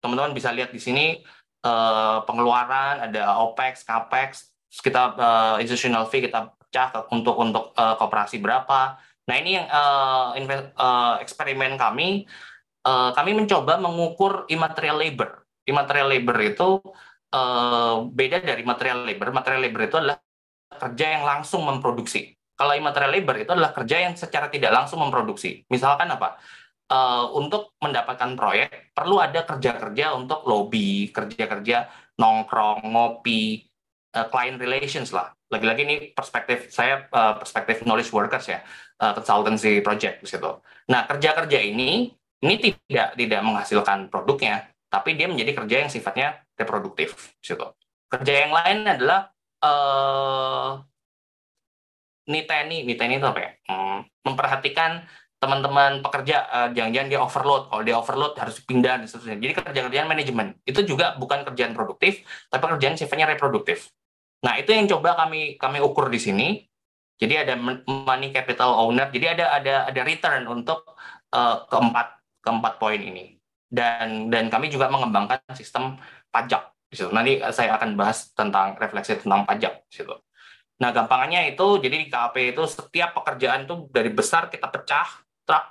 [0.01, 1.21] teman-teman bisa lihat di sini
[1.61, 4.49] uh, pengeluaran ada OPEX, CAPEX,
[4.81, 8.97] kita uh, institutional fee kita pecah untuk untuk uh, koperasi berapa.
[9.29, 10.33] Nah ini yang uh,
[10.73, 12.25] uh, eksperimen kami
[12.81, 15.45] uh, kami mencoba mengukur immaterial labor.
[15.69, 16.81] Immaterial labor itu
[17.33, 19.29] uh, beda dari material labor.
[19.29, 20.17] Material labor itu adalah
[20.75, 22.34] kerja yang langsung memproduksi.
[22.55, 25.67] Kalau immaterial labor itu adalah kerja yang secara tidak langsung memproduksi.
[25.67, 26.39] Misalkan apa?
[26.85, 33.65] Uh, untuk mendapatkan proyek perlu ada kerja-kerja untuk lobby, kerja-kerja nongkrong, ngopi,
[34.15, 35.33] uh, client relations lah.
[35.49, 38.61] Lagi-lagi ini perspektif saya uh, perspektif knowledge workers ya,
[39.01, 40.61] uh, consultancy project di situ.
[40.93, 42.13] Nah kerja-kerja ini
[42.45, 47.35] ini tidak tidak menghasilkan produknya, tapi dia menjadi kerja yang sifatnya reproduktif.
[47.41, 47.65] Situ.
[48.13, 49.33] Kerja yang lain adalah
[49.65, 50.85] uh,
[52.29, 53.51] niteni, niteni itu apa ya?
[53.69, 59.37] Hmm, memperhatikan teman-teman pekerja uh, jangan-jangan dia overload kalau dia overload harus pindah dan seterusnya
[59.37, 63.93] jadi kerjaan-kerjaan manajemen itu juga bukan kerjaan produktif tapi kerjaan sifatnya reproduktif
[64.41, 66.47] nah itu yang coba kami kami ukur di sini
[67.19, 70.97] jadi ada money capital owner jadi ada ada ada return untuk
[71.35, 72.15] uh, keempat
[72.45, 73.33] keempat poin ini.
[73.65, 75.97] Dan dan kami juga mengembangkan sistem
[76.29, 77.09] pajak di situ.
[77.09, 80.21] Nanti saya akan bahas tentang refleksi tentang pajak di.
[80.75, 85.07] Nah, gampangannya itu jadi di KAP itu setiap pekerjaan itu dari besar kita pecah
[85.47, 85.65] truk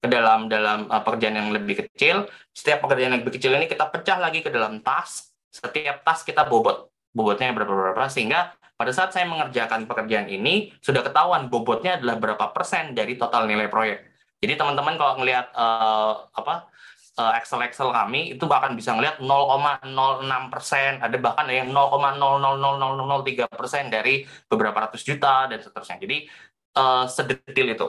[0.00, 2.24] ke dalam dalam uh, pekerjaan yang lebih kecil.
[2.56, 5.28] Setiap pekerjaan yang lebih kecil ini kita pecah lagi ke dalam tas.
[5.52, 11.48] Setiap tas kita bobot bobotnya berapa-berapa, sehingga pada saat saya mengerjakan pekerjaan ini, sudah ketahuan
[11.48, 14.04] bobotnya adalah berapa persen dari total nilai proyek.
[14.36, 16.68] Jadi teman-teman kalau ngelihat uh, apa
[17.16, 23.88] uh, Excel Excel kami itu bahkan bisa ngelihat 0,06 persen, ada bahkan yang 0,00003 persen
[23.88, 25.98] dari beberapa ratus juta dan seterusnya.
[26.00, 26.28] Jadi
[26.76, 27.88] uh, sedetil itu.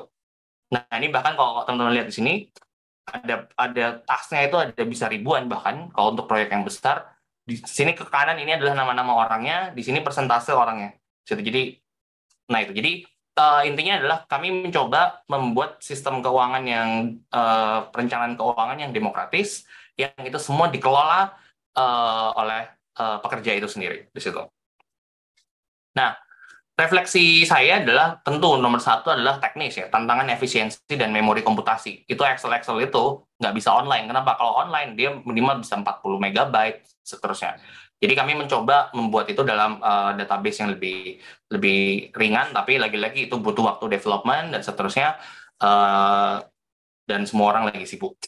[0.73, 2.33] Nah ini bahkan kalau teman-teman lihat di sini
[3.07, 7.07] ada ada tasnya itu ada bisa ribuan bahkan kalau untuk proyek yang besar
[7.47, 10.91] di sini ke kanan ini adalah nama-nama orangnya di sini persentase orangnya
[11.23, 11.79] jadi
[12.51, 16.89] nah itu jadi uh, intinya adalah kami mencoba membuat sistem keuangan yang
[17.29, 21.37] uh, perencanaan keuangan yang demokratis yang itu semua dikelola
[21.77, 24.41] uh, oleh uh, pekerja itu sendiri di situ.
[25.97, 26.13] Nah,
[26.77, 32.05] refleksi saya adalah tentu nomor satu adalah teknis ya, tantangan efisiensi dan memori komputasi.
[32.05, 34.05] Itu Excel Excel itu nggak bisa online.
[34.05, 34.37] Kenapa?
[34.37, 37.57] Kalau online dia minimal bisa 40 megabyte seterusnya.
[37.97, 41.17] Jadi kami mencoba membuat itu dalam uh, database yang lebih
[41.49, 45.17] lebih ringan, tapi lagi-lagi itu butuh waktu development dan seterusnya.
[45.57, 46.45] Uh,
[47.07, 48.19] dan semua orang lagi sibuk.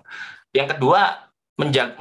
[0.56, 1.28] Yang kedua,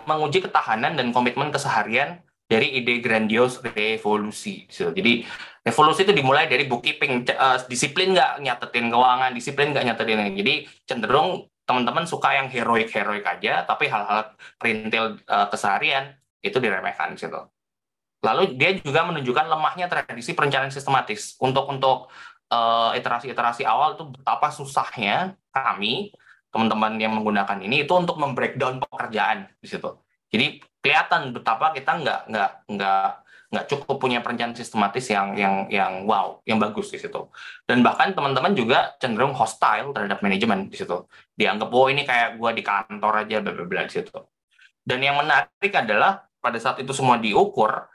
[0.06, 4.70] menguji ketahanan dan komitmen keseharian dari ide grandios revolusi.
[4.72, 5.28] Jadi
[5.68, 10.32] revolusi itu dimulai dari bookkeeping, uh, disiplin nggak nyatetin keuangan, disiplin nggak nyatetin.
[10.38, 10.54] Jadi
[10.88, 16.16] cenderung teman-teman suka yang heroik-heroik aja, tapi hal-hal perintil uh, keseharian
[16.50, 17.38] itu diremehkan situ.
[18.26, 21.38] Lalu dia juga menunjukkan lemahnya tradisi perencanaan sistematis.
[21.38, 22.10] Untuk untuk
[22.50, 26.12] uh, iterasi-iterasi awal itu betapa susahnya kami
[26.50, 29.94] teman-teman yang menggunakan ini itu untuk membreakdown pekerjaan di situ.
[30.34, 33.10] Jadi kelihatan betapa kita nggak nggak nggak
[33.48, 37.32] nggak cukup punya perencanaan sistematis yang yang yang wow, yang bagus di situ.
[37.64, 41.08] Dan bahkan teman-teman juga cenderung hostile terhadap manajemen di situ.
[41.32, 44.20] Dianggap oh ini kayak gua di kantor aja bla bla di situ.
[44.84, 47.88] Dan yang menarik adalah pada saat itu semua diukur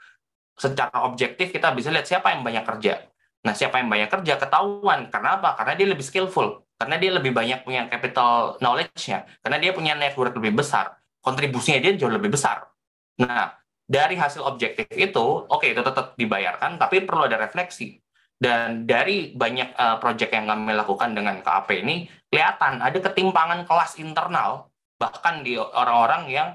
[0.53, 3.09] secara objektif kita bisa lihat siapa yang banyak kerja.
[3.43, 5.11] Nah, siapa yang banyak kerja ketahuan.
[5.11, 5.57] Karena apa?
[5.59, 6.63] Karena dia lebih skillful.
[6.79, 9.27] Karena dia lebih banyak punya capital knowledge-nya.
[9.43, 10.95] Karena dia punya network lebih besar.
[11.19, 12.73] Kontribusinya dia jauh lebih besar
[13.21, 13.53] Nah,
[13.85, 18.01] dari hasil objektif itu, oke okay, itu tetap dibayarkan, tapi perlu ada refleksi.
[18.33, 24.01] Dan dari banyak uh, proyek yang kami lakukan dengan KAP ini, kelihatan ada ketimpangan kelas
[24.01, 26.49] internal, bahkan di orang-orang yang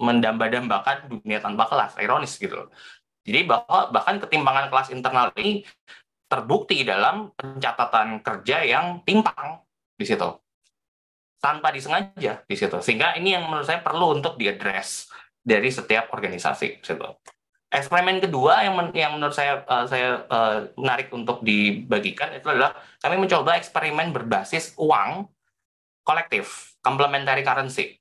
[0.00, 2.72] mendamba-dambakan dunia tanpa kelas, ironis gitu.
[3.20, 5.62] Jadi bahwa bahkan ketimpangan kelas internal ini
[6.30, 9.60] terbukti dalam pencatatan kerja yang timpang
[9.98, 10.30] di situ
[11.40, 15.08] tanpa disengaja di situ sehingga ini yang menurut saya perlu untuk diadres
[15.40, 16.80] dari setiap organisasi.
[16.80, 17.08] Gitu.
[17.70, 22.74] Eksperimen kedua yang men yang menurut saya uh, saya uh, menarik untuk dibagikan itu adalah
[22.98, 25.30] kami mencoba eksperimen berbasis uang
[26.02, 27.99] kolektif, complementary currency.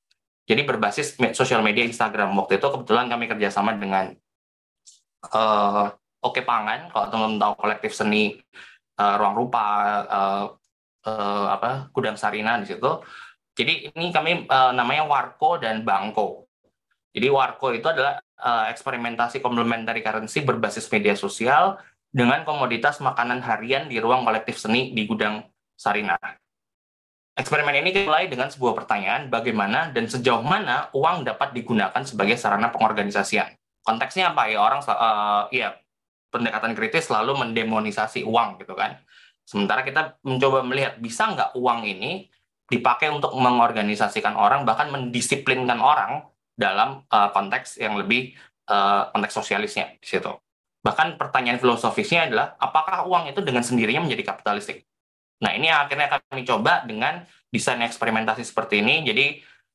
[0.49, 2.34] Jadi berbasis sosial media Instagram.
[2.34, 4.17] Waktu itu kebetulan kami kerjasama dengan
[5.30, 5.93] uh,
[6.26, 8.41] Oke Pangan, kalau teman-teman tahu kolektif seni
[8.97, 9.65] uh, Ruang Rupa,
[10.09, 10.45] uh,
[11.05, 12.91] uh, apa Gudang Sarina di situ.
[13.53, 16.49] Jadi ini kami uh, namanya Warko dan Bangko.
[17.13, 21.77] Jadi Warco itu adalah uh, eksperimentasi complementary currency berbasis media sosial
[22.09, 25.45] dengan komoditas makanan harian di ruang kolektif seni di gudang
[25.77, 26.17] Sarina.
[27.40, 32.68] Eksperimen ini dimulai dengan sebuah pertanyaan bagaimana dan sejauh mana uang dapat digunakan sebagai sarana
[32.68, 33.56] pengorganisasian.
[33.80, 35.72] Konteksnya apa ya orang uh, ya
[36.36, 38.99] pendekatan kritis selalu mendemonisasi uang gitu kan.
[39.48, 42.28] Sementara kita mencoba melihat bisa nggak uang ini
[42.68, 46.28] dipakai untuk mengorganisasikan orang bahkan mendisiplinkan orang
[46.60, 48.36] dalam uh, konteks yang lebih
[48.68, 50.36] uh, konteks sosialisnya di situ.
[50.84, 54.89] Bahkan pertanyaan filosofisnya adalah apakah uang itu dengan sendirinya menjadi kapitalistik?
[55.40, 59.03] Nah ini akhirnya kami coba dengan desain eksperimentasi seperti ini.
[59.07, 59.26] Jadi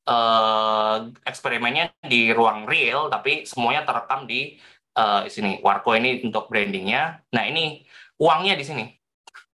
[0.09, 4.57] uh, eksperimennya di ruang real, tapi semuanya terekam di
[4.97, 5.61] uh, sini.
[5.65, 7.21] Warco ini untuk brandingnya.
[7.33, 7.83] Nah ini
[8.21, 8.85] uangnya di sini.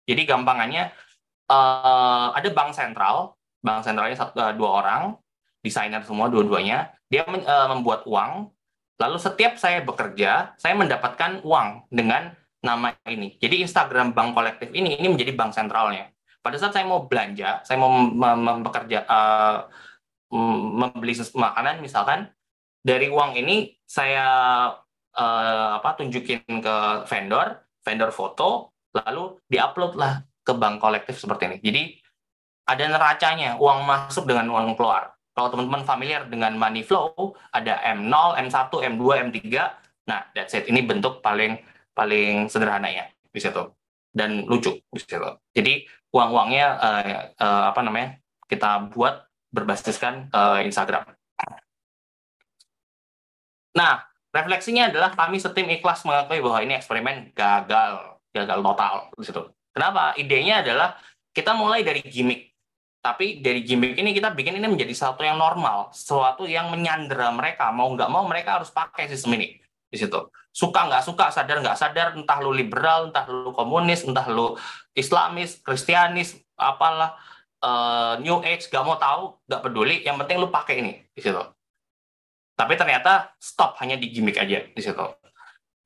[0.05, 0.91] Jadi gampangannya
[1.49, 5.03] uh, ada bank sentral, bank sentralnya satu, uh, dua orang,
[5.61, 8.49] desainer semua dua-duanya dia uh, membuat uang
[9.01, 15.01] lalu setiap saya bekerja saya mendapatkan uang dengan nama ini jadi Instagram bank kolektif ini
[15.01, 17.91] ini menjadi bank sentralnya pada saat saya mau belanja saya mau
[18.61, 19.69] bekerja uh,
[20.77, 22.31] membeli makanan misalkan
[22.81, 24.29] dari uang ini saya
[25.17, 26.77] uh, apa tunjukin ke
[27.09, 31.83] vendor vendor foto lalu diupload lah ke bank kolektif seperti ini jadi
[32.71, 38.37] ada neracanya uang masuk dengan uang keluar kalau teman-teman familiar dengan money flow, ada M0,
[38.51, 39.41] M1, M2, M3.
[40.11, 40.67] Nah, that's it.
[40.67, 41.57] Ini bentuk paling
[41.93, 43.63] paling sederhananya di situ
[44.11, 45.19] dan lucu di situ.
[45.55, 47.03] Jadi uang-uangnya uh,
[47.39, 48.19] uh, apa namanya
[48.51, 51.07] kita buat berbasiskan uh, Instagram.
[53.71, 54.03] Nah,
[54.35, 59.43] refleksinya adalah kami setim ikhlas mengakui bahwa ini eksperimen gagal, gagal total di situ.
[59.71, 60.15] Kenapa?
[60.19, 60.99] Idenya adalah
[61.31, 62.51] kita mulai dari gimmick,
[62.99, 67.71] tapi dari gimmick ini kita bikin ini menjadi sesuatu yang normal, sesuatu yang menyandera mereka.
[67.71, 70.19] Mau nggak mau mereka harus pakai sistem ini di situ.
[70.51, 74.59] Suka nggak suka, sadar nggak sadar, entah lu liberal, entah lu komunis, entah lu
[74.99, 77.15] Islamis, Kristianis, apalah,
[77.63, 79.97] uh, New Age, nggak mau tahu, nggak peduli.
[80.03, 81.41] Yang penting lu pakai ini di situ.
[82.59, 85.07] Tapi ternyata stop hanya di gimmick aja di situ.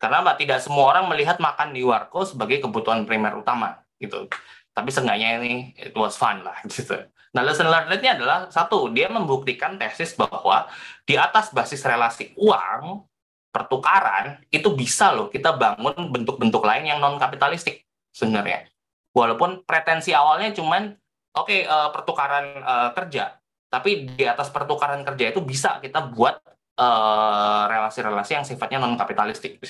[0.01, 4.27] Karena mbak tidak semua orang melihat makan di warko sebagai kebutuhan primer utama gitu.
[4.75, 6.99] Tapi seenggaknya ini it was fun lah gitu.
[7.35, 10.67] Nah lesson learned-nya adalah satu dia membuktikan tesis bahwa
[11.07, 13.07] di atas basis relasi uang
[13.55, 18.67] pertukaran itu bisa loh kita bangun bentuk-bentuk lain yang non kapitalistik sebenarnya.
[19.15, 20.91] Walaupun pretensi awalnya cuman
[21.39, 23.39] oke okay, uh, eh, pertukaran uh, kerja,
[23.71, 26.43] tapi di atas pertukaran kerja itu bisa kita buat
[26.75, 29.63] Eh, relasi-relasi uh, yang sifatnya non kapitalistik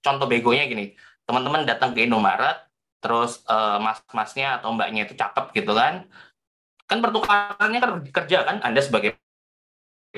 [0.00, 0.96] Contoh begonya gini,
[1.28, 2.64] teman-teman datang ke Indomaret,
[3.04, 6.08] terus uh, mas-masnya atau mbaknya itu cakep gitu kan,
[6.88, 9.20] kan pertukarannya kan kerja kan, Anda sebagai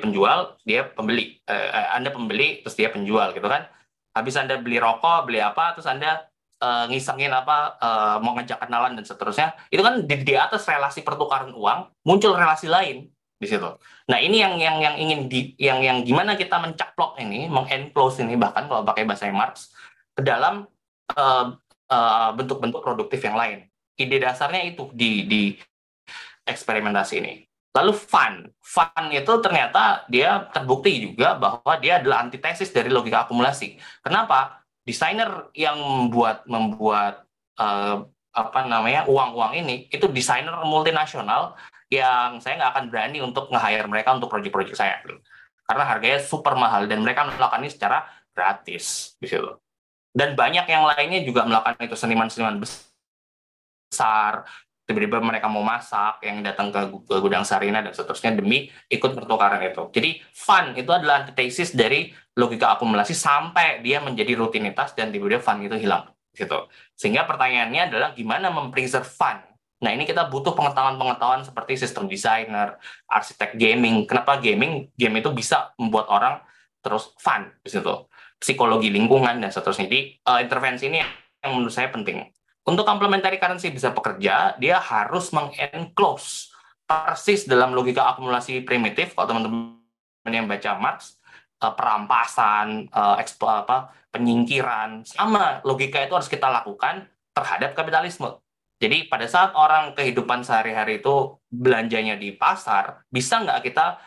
[0.01, 3.69] penjual, dia pembeli, uh, Anda pembeli, terus dia penjual gitu kan.
[4.17, 6.27] Habis Anda beli rokok, beli apa, terus Anda
[6.59, 11.07] uh, ngisengin apa, uh, mau ngajak kenalan dan seterusnya, itu kan di, di atas relasi
[11.07, 13.07] pertukaran uang muncul relasi lain
[13.41, 13.71] di situ.
[14.09, 18.37] Nah ini yang yang yang ingin di yang yang gimana kita mencaplok ini, mengenclose ini
[18.37, 19.73] bahkan kalau pakai bahasa Marx
[20.13, 20.69] ke dalam
[21.17, 21.47] uh,
[21.89, 23.65] uh, bentuk-bentuk produktif yang lain.
[23.97, 25.43] Ide dasarnya itu di di
[26.45, 27.50] eksperimentasi ini.
[27.71, 33.79] Lalu fun, fun itu ternyata dia terbukti juga bahwa dia adalah antitesis dari logika akumulasi.
[34.03, 34.67] Kenapa?
[34.83, 37.31] Desainer yang membuat membuat
[37.63, 41.55] uh, apa namanya uang-uang ini itu desainer multinasional
[41.91, 45.03] yang saya nggak akan berani untuk nge-hire mereka untuk proyek-proyek saya
[45.67, 49.59] karena harganya super mahal dan mereka melakukan ini secara gratis gitu
[50.15, 54.47] dan banyak yang lainnya juga melakukan itu seniman-seniman besar
[54.91, 56.83] tiba-tiba mereka mau masak yang datang ke
[57.23, 62.75] gudang Sarina dan seterusnya demi ikut pertukaran itu jadi fun itu adalah antitesis dari logika
[62.75, 66.67] akumulasi sampai dia menjadi rutinitas dan tiba-tiba fun itu hilang gitu
[66.99, 69.47] sehingga pertanyaannya adalah gimana mempreserve fun
[69.81, 72.77] Nah, ini kita butuh pengetahuan-pengetahuan seperti sistem designer,
[73.09, 74.05] arsitek gaming.
[74.05, 74.93] Kenapa gaming?
[74.93, 76.45] Game itu bisa membuat orang
[76.85, 78.13] terus fun di.
[78.37, 79.89] Psikologi lingkungan dan seterusnya.
[79.89, 81.01] Jadi, uh, intervensi ini
[81.41, 82.29] yang menurut saya penting.
[82.67, 86.53] Untuk complementary currency bisa bekerja, dia harus mengenclose
[86.85, 89.17] persis dalam logika akumulasi primitif.
[89.17, 89.81] Kalau teman-teman
[90.29, 91.17] yang baca Marx,
[91.65, 98.41] uh, perampasan, ekspo, apa, penyingkiran, sama logika itu harus kita lakukan terhadap kapitalisme
[98.81, 104.01] jadi pada saat orang kehidupan sehari-hari itu belanjanya di pasar, bisa nggak kita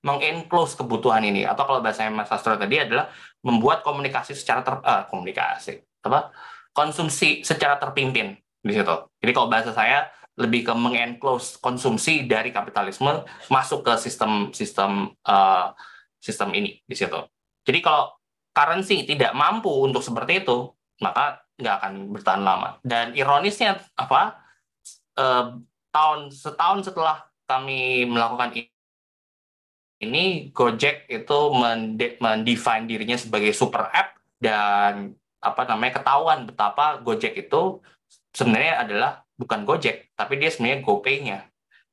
[0.00, 1.44] mengenclose kebutuhan ini?
[1.44, 3.12] Atau kalau bahasa Mas Sastro tadi adalah
[3.44, 6.34] membuat komunikasi secara ter, uh, komunikasi apa
[6.72, 8.96] konsumsi secara terpimpin di situ.
[9.20, 10.08] Jadi kalau bahasa saya
[10.40, 15.76] lebih ke mengenclose konsumsi dari kapitalisme masuk ke sistem sistem uh,
[16.16, 17.20] sistem ini di situ.
[17.62, 18.16] Jadi kalau
[18.52, 20.70] currency tidak mampu untuk seperti itu,
[21.00, 22.70] maka nggak akan bertahan lama.
[22.84, 24.38] Dan ironisnya apa?
[25.12, 25.46] Eh,
[25.92, 28.56] tahun setahun setelah kami melakukan
[30.02, 31.38] ini, Gojek itu
[32.18, 37.82] mendefine dirinya sebagai super app dan apa namanya ketahuan betapa Gojek itu
[38.30, 41.38] sebenarnya adalah bukan Gojek, tapi dia sebenarnya GoPay-nya.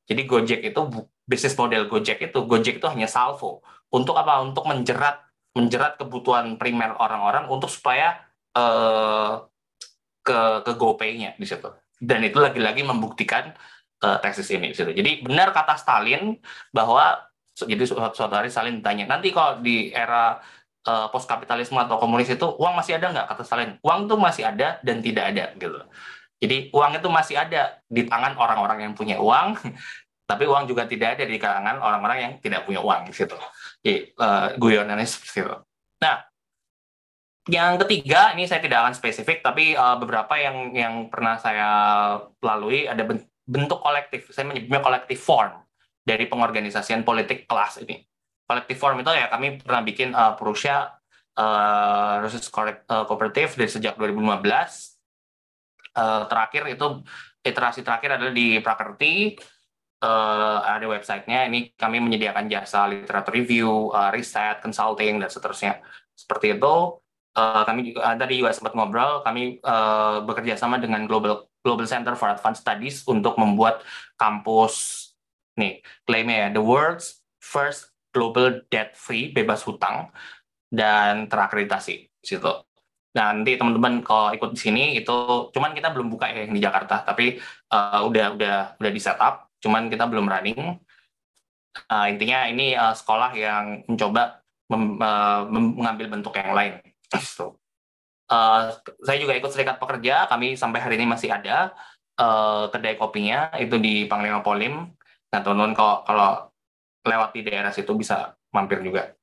[0.05, 0.81] Jadi Gojek itu
[1.26, 4.45] bisnis model Gojek itu Gojek itu hanya salvo untuk apa?
[4.45, 5.26] Untuk menjerat
[5.57, 8.21] menjerat kebutuhan primer orang-orang untuk supaya
[8.53, 9.49] uh,
[10.21, 11.67] ke ke GoPay-nya di situ.
[11.99, 13.51] Dan itu lagi-lagi membuktikan
[14.05, 14.93] uh, tesis ini di situ.
[14.93, 16.38] Jadi benar kata Stalin
[16.71, 17.26] bahwa
[17.59, 20.39] jadi suatu hari Stalin ditanya, nanti kalau di era
[20.90, 23.72] uh, eh, post kapitalisme atau komunis itu uang masih ada nggak kata Stalin?
[23.86, 25.78] Uang itu masih ada dan tidak ada gitu.
[26.40, 29.60] Jadi uang itu masih ada di tangan orang-orang yang punya uang,
[30.30, 33.38] tapi uang juga tidak ada di kalangan orang-orang yang tidak punya uang gitu.
[33.86, 35.56] Jadi uh, guyonannya seperti itu.
[35.99, 36.16] Nah,
[37.49, 41.68] yang ketiga, ini saya tidak akan spesifik, tapi uh, beberapa yang yang pernah saya
[42.40, 43.03] lalui ada
[43.49, 44.30] bentuk kolektif.
[44.30, 45.53] Saya menyebutnya kolektif form
[46.06, 48.09] dari pengorganisasian politik kelas ini.
[48.49, 50.89] Kolektif form itu ya kami pernah bikin uh, Prussia
[51.38, 52.49] uh, Research
[52.89, 54.26] Cooperative dari sejak 2015.
[55.93, 57.05] Uh, terakhir itu
[57.45, 59.38] iterasi terakhir adalah di Prakerti.
[59.99, 61.45] Uh, ada websitenya.
[61.51, 65.84] Ini kami menyediakan jasa literatur review, uh, riset, consulting dan seterusnya.
[66.15, 66.97] Seperti itu
[67.39, 71.88] uh, kami juga uh, tadi juga sempat ngobrol kami uh, bekerja sama dengan Global Global
[71.88, 73.84] Center for Advanced Studies untuk membuat
[74.15, 75.05] kampus
[75.59, 80.10] nih klaimnya ya the world's first global debt free bebas hutang
[80.69, 82.53] dan terakreditasi situ.
[83.10, 86.61] Nah, nanti teman-teman kalau ikut di sini itu cuman kita belum buka ya yang di
[86.61, 87.41] Jakarta, tapi
[87.73, 90.77] uh, udah udah udah di setup, cuman kita belum running.
[91.90, 96.77] Uh, intinya ini uh, sekolah yang mencoba mem, uh, mengambil bentuk yang lain.
[97.18, 97.57] So,
[98.30, 101.73] uh, saya juga ikut serikat pekerja, kami sampai hari ini masih ada
[102.22, 104.86] uh, kedai kopinya itu di Panglima Polim.
[105.34, 106.30] Nah, teman-teman kalau kalau
[107.10, 109.18] lewat daerah situ bisa mampir juga.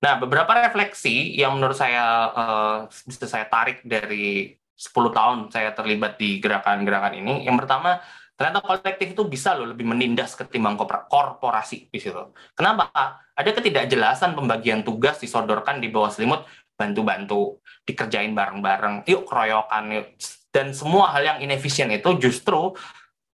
[0.00, 6.16] Nah, beberapa refleksi yang menurut saya uh, bisa saya tarik dari 10 tahun saya terlibat
[6.16, 7.44] di gerakan-gerakan ini.
[7.44, 8.00] Yang pertama,
[8.32, 12.32] ternyata kolektif itu bisa loh lebih menindas ketimbang korporasi di situ.
[12.56, 12.88] Kenapa?
[13.36, 16.48] Ada ketidakjelasan pembagian tugas disodorkan di bawah selimut
[16.80, 20.16] bantu-bantu, dikerjain bareng-bareng, yuk keroyokan, yuk.
[20.48, 22.72] Dan semua hal yang inefisien itu justru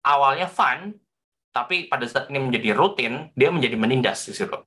[0.01, 0.97] awalnya fun,
[1.55, 4.59] tapi pada saat ini menjadi rutin, dia menjadi menindas di situ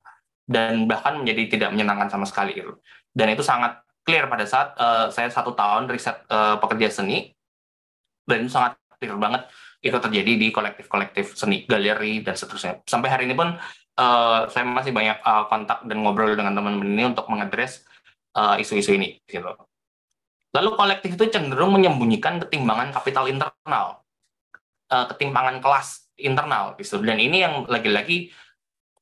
[0.49, 2.73] dan bahkan menjadi tidak menyenangkan sama sekali itu.
[3.13, 7.29] Dan itu sangat clear pada saat uh, saya satu tahun riset uh, pekerja seni
[8.25, 9.45] dan itu sangat clear banget
[9.85, 12.81] itu terjadi di kolektif-kolektif seni, galeri dan seterusnya.
[12.89, 13.53] Sampai hari ini pun
[14.01, 17.85] uh, saya masih banyak uh, kontak dan ngobrol dengan teman-teman ini untuk mengadres
[18.57, 19.21] isu-isu uh, ini.
[19.29, 19.45] Gitu.
[20.57, 24.01] Lalu kolektif itu cenderung menyembunyikan ketimbangan kapital internal,
[24.89, 26.99] uh, ketimpangan kelas internal, gitu.
[27.01, 28.31] Dan ini yang lagi-lagi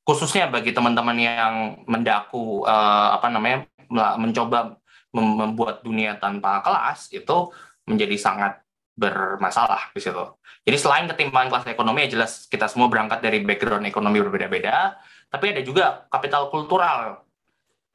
[0.08, 1.54] khususnya bagi teman-teman yang
[1.84, 3.68] mendaku uh, apa namanya
[4.16, 4.80] mencoba
[5.12, 7.52] mem membuat dunia tanpa kelas itu
[7.88, 8.64] menjadi sangat
[8.98, 10.26] bermasalah di situ.
[10.68, 14.98] Jadi selain ketimpangan kelas ekonomi ya jelas kita semua berangkat dari background ekonomi berbeda-beda,
[15.32, 17.24] tapi ada juga kapital kultural,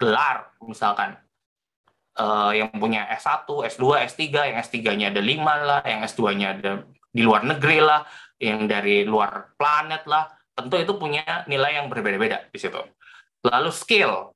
[0.00, 1.18] gelar misalkan
[2.16, 4.20] uh, yang punya S1, S2, S3,
[4.52, 6.72] yang S3-nya ada lima lah, yang S2-nya ada
[7.12, 8.06] di luar negeri lah,
[8.42, 10.26] yang dari luar planet lah
[10.58, 12.82] tentu itu punya nilai yang berbeda-beda di situ.
[13.46, 14.34] Lalu skill,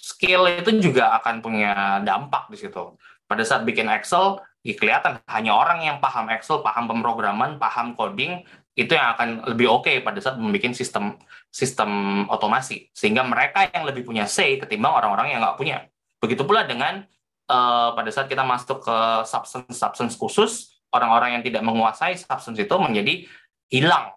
[0.00, 2.96] skill itu juga akan punya dampak di situ.
[3.28, 8.42] Pada saat bikin Excel, ya kelihatan hanya orang yang paham Excel, paham pemrograman, paham coding,
[8.72, 11.20] itu yang akan lebih oke okay pada saat membuat sistem
[11.52, 12.88] sistem otomasi.
[12.96, 15.84] Sehingga mereka yang lebih punya say ketimbang orang-orang yang nggak punya.
[16.20, 17.04] Begitu pula dengan
[17.52, 18.98] uh, pada saat kita masuk ke
[19.28, 23.24] substance-substance khusus, orang-orang yang tidak menguasai substance itu menjadi
[23.72, 24.12] hilang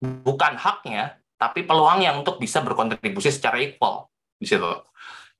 [0.00, 4.08] bukan haknya, tapi peluangnya untuk bisa berkontribusi secara equal
[4.40, 4.64] di situ.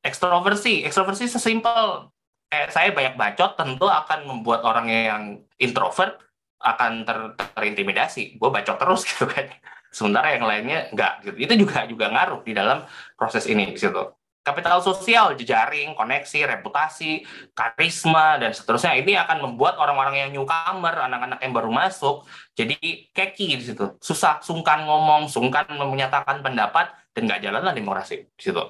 [0.04, 2.12] Ekstroversi, ekstroversi sesimpel
[2.52, 5.22] eh, saya banyak bacot tentu akan membuat orang yang
[5.56, 6.20] introvert
[6.60, 7.18] akan ter
[7.56, 8.36] terintimidasi.
[8.36, 9.48] Gue bacot terus gitu kan.
[9.88, 11.36] Sementara yang lainnya enggak gitu.
[11.40, 12.84] Itu juga juga ngaruh di dalam
[13.16, 14.04] proses ini di situ
[14.44, 17.24] kapital sosial, jejaring, koneksi, reputasi,
[17.56, 18.92] karisma, dan seterusnya.
[19.00, 22.76] Ini akan membuat orang-orang yang newcomer, anak-anak yang baru masuk, jadi
[23.16, 23.96] keki di situ.
[24.04, 28.60] Susah, sungkan ngomong, sungkan menyatakan pendapat, dan nggak jalan lah demokrasi di situ.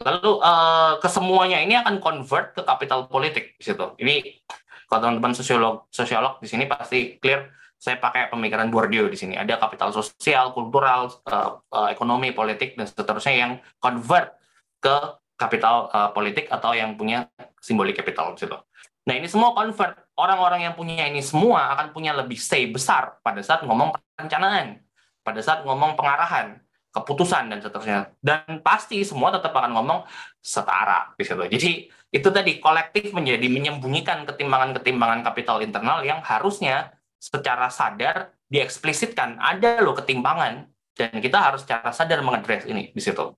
[0.00, 3.84] Lalu eh, kesemuanya ini akan convert ke kapital politik di situ.
[4.00, 4.42] Ini
[4.88, 9.36] kalau teman-teman sosiolog, sosiolog di sini pasti clear saya pakai pemikiran Bourdieu di sini.
[9.36, 14.32] Ada kapital sosial, kultural, uh, uh, ekonomi, politik, dan seterusnya yang convert
[14.86, 14.96] ke
[15.34, 17.26] kapital uh, politik atau yang punya
[17.58, 18.54] simbolik kapital di situ.
[19.06, 23.42] Nah ini semua convert orang-orang yang punya ini semua akan punya lebih say besar pada
[23.42, 24.78] saat ngomong perencanaan,
[25.26, 26.62] pada saat ngomong pengarahan,
[26.94, 28.14] keputusan dan seterusnya.
[28.22, 30.06] Dan pasti semua tetap akan ngomong
[30.38, 31.44] setara di situ.
[31.50, 31.70] Jadi
[32.14, 39.94] itu tadi kolektif menjadi menyembunyikan ketimbangan-ketimbangan kapital internal yang harusnya secara sadar dieksplisitkan ada loh
[39.98, 43.34] ketimpangan dan kita harus secara sadar mengadres ini di situ.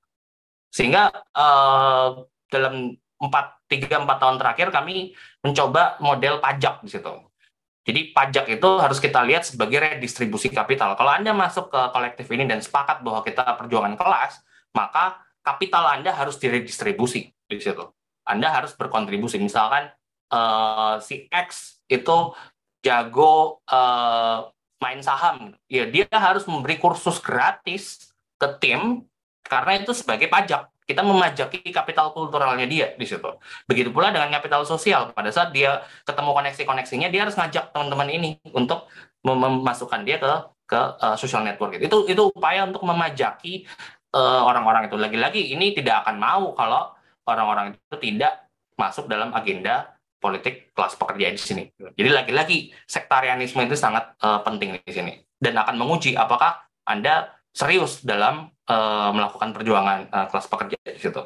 [0.68, 5.12] Sehingga uh, dalam empat tiga empat tahun terakhir kami
[5.42, 7.14] mencoba model pajak di situ.
[7.88, 10.92] Jadi pajak itu harus kita lihat sebagai redistribusi kapital.
[10.92, 14.44] Kalau Anda masuk ke kolektif ini dan sepakat bahwa kita perjuangan kelas,
[14.76, 17.88] maka kapital Anda harus diredistribusi di situ.
[18.28, 19.40] Anda harus berkontribusi.
[19.40, 19.88] Misalkan
[20.28, 22.36] uh, si X itu
[22.84, 24.52] jago uh,
[24.84, 29.07] main saham, ya dia harus memberi kursus gratis ke tim
[29.48, 33.28] karena itu sebagai pajak kita memajaki kapital kulturalnya dia di situ.
[33.68, 35.12] Begitu pula dengan kapital sosial.
[35.12, 38.88] Pada saat dia ketemu koneksi-koneksinya, dia harus ngajak teman-teman ini untuk
[39.20, 40.32] memasukkan dia ke
[40.64, 41.76] ke uh, social network.
[41.76, 43.68] Itu itu upaya untuk memajaki
[44.16, 44.96] eh, orang-orang uh, itu.
[44.96, 46.96] Lagi-lagi ini tidak akan mau kalau
[47.28, 48.48] orang-orang itu tidak
[48.80, 51.64] masuk dalam agenda politik kelas pekerja di sini.
[51.76, 52.58] Jadi lagi-lagi
[52.88, 59.10] sektarianisme itu sangat uh, penting di sini dan akan menguji apakah Anda serius dalam uh,
[59.10, 61.22] melakukan perjuangan uh, kelas pekerja di situ.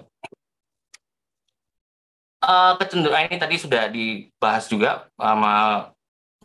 [2.42, 5.86] Uh, kecenderungan ini tadi sudah dibahas juga sama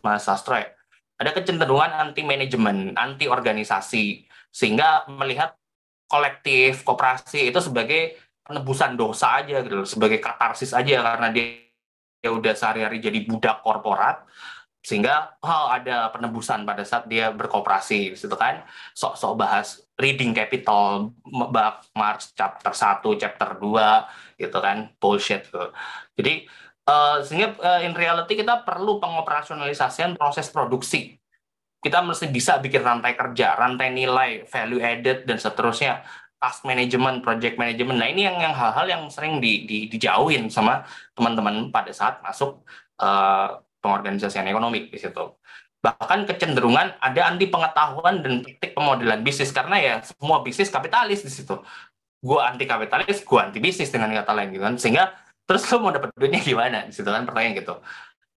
[0.02, 0.70] Mas Sastro ya.
[1.18, 4.22] Ada kecenderungan anti manajemen, anti organisasi,
[4.54, 5.58] sehingga melihat
[6.06, 8.14] kolektif, kooperasi itu sebagai
[8.46, 11.68] penebusan dosa aja gitu sebagai katarsis aja karena dia,
[12.24, 14.24] dia udah sehari-hari jadi budak korporat
[14.88, 18.64] sehingga oh ada penebusan pada saat dia berkooperasi gitu kan
[18.96, 21.12] sok-sok bahas reading capital
[21.52, 25.68] bab Marx chapter 1 chapter 2 gitu kan bullshit gitu.
[26.16, 26.48] jadi
[26.88, 31.20] uh, sehingga uh, in reality kita perlu pengoperasionalisasian proses produksi
[31.84, 36.00] kita mesti bisa bikin rantai kerja rantai nilai value added dan seterusnya
[36.38, 37.98] task management, project management.
[37.98, 40.86] Nah ini yang yang hal-hal yang sering di, di, dijauhin sama
[41.18, 42.62] teman-teman pada saat masuk
[43.02, 45.38] uh, pengorganisasian ekonomi di situ.
[45.78, 51.30] Bahkan kecenderungan ada anti pengetahuan dan praktik pemodelan bisnis karena ya semua bisnis kapitalis di
[51.30, 51.54] situ.
[52.18, 54.74] Gua anti kapitalis, gua anti bisnis dengan kata lain gitu kan.
[54.74, 55.14] Sehingga
[55.46, 57.74] terus lo mau dapat duitnya gimana di situ kan pertanyaan gitu.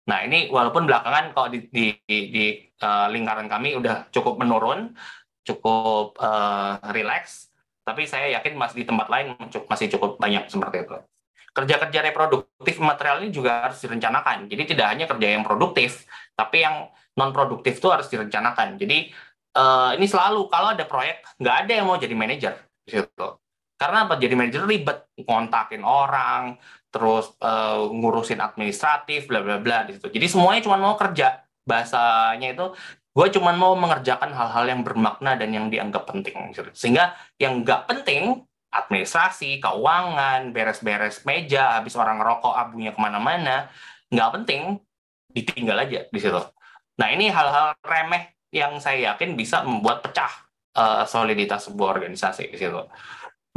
[0.08, 2.44] Nah ini walaupun belakangan kalau di, di, di,
[2.82, 4.92] uh, lingkaran kami udah cukup menurun,
[5.46, 7.50] cukup uh, relax,
[7.84, 9.34] tapi saya yakin masih di tempat lain
[9.66, 10.96] masih cukup banyak seperti itu
[11.50, 14.46] kerja-kerja reproduktif material ini juga harus direncanakan.
[14.46, 16.06] Jadi tidak hanya kerja yang produktif,
[16.38, 18.78] tapi yang non produktif itu harus direncanakan.
[18.78, 19.10] Jadi
[19.58, 22.54] uh, ini selalu kalau ada proyek nggak ada yang mau jadi manajer
[22.86, 23.28] gitu.
[23.80, 24.20] Karena apa?
[24.20, 26.60] Jadi manajer ribet, kontakin orang,
[26.92, 30.12] terus uh, ngurusin administratif, bla bla bla di situ.
[30.12, 31.40] Jadi semuanya cuma mau kerja.
[31.64, 32.66] Bahasanya itu
[33.10, 36.52] gue cuma mau mengerjakan hal-hal yang bermakna dan yang dianggap penting.
[36.76, 43.66] Sehingga yang nggak penting administrasi, keuangan, beres-beres meja, habis orang ngerokok abunya ke mana-mana,
[44.14, 44.78] nggak penting,
[45.34, 46.38] ditinggal aja di situ.
[46.98, 50.30] Nah ini hal-hal remeh yang saya yakin bisa membuat pecah
[50.78, 52.78] uh, soliditas sebuah organisasi di situ.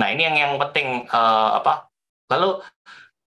[0.02, 1.90] Nah ini yang yang penting uh, apa?
[2.34, 2.61] Lalu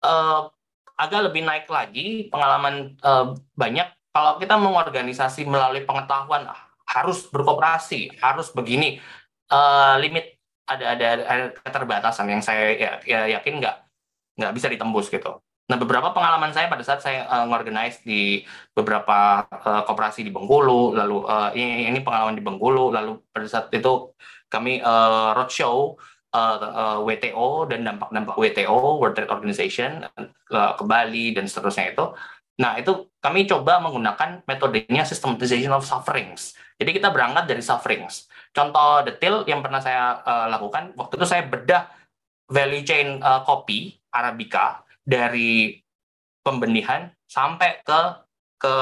[0.05, 0.49] uh,
[0.97, 6.47] agak lebih naik lagi pengalaman uh, banyak kalau kita mengorganisasi melalui pengetahuan
[6.87, 9.03] harus berkooperasi, harus begini.
[9.51, 10.34] Uh, limit
[10.65, 13.77] ada ada, ada keterbatasan yang saya ya, ya yakin nggak
[14.41, 15.41] nggak bisa ditembus gitu.
[15.65, 18.45] Nah beberapa pengalaman saya pada saat saya uh, ngorganize di
[18.77, 23.67] beberapa uh, koperasi di Bengkulu, lalu uh, ini, ini pengalaman di Bengkulu, lalu pada saat
[23.73, 24.13] itu
[24.53, 25.97] kami uh, roadshow
[26.37, 30.05] uh, uh, WTO dan dampak-dampak WTO World Trade Organization
[30.53, 32.13] uh, ke Bali dan seterusnya itu.
[32.61, 36.53] Nah itu kami coba menggunakan metodenya systematization of sufferings.
[36.77, 38.29] Jadi kita berangkat dari sufferings.
[38.55, 41.91] Contoh detail yang pernah saya uh, lakukan, waktu itu saya bedah
[42.47, 45.83] value chain uh, kopi Arabica dari
[46.47, 48.01] pembenihan sampai ke
[48.63, 48.75] ke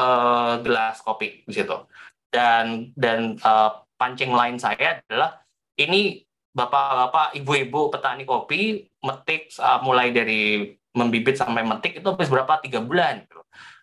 [0.61, 1.89] gelas kopi di situ.
[2.29, 5.41] Dan dan uh, pancing lain saya adalah
[5.81, 6.21] ini
[6.53, 12.85] bapak-bapak, ibu-ibu petani kopi metik uh, mulai dari membibit sampai metik itu habis berapa tiga
[12.85, 13.25] bulan.
[13.25, 13.41] Gitu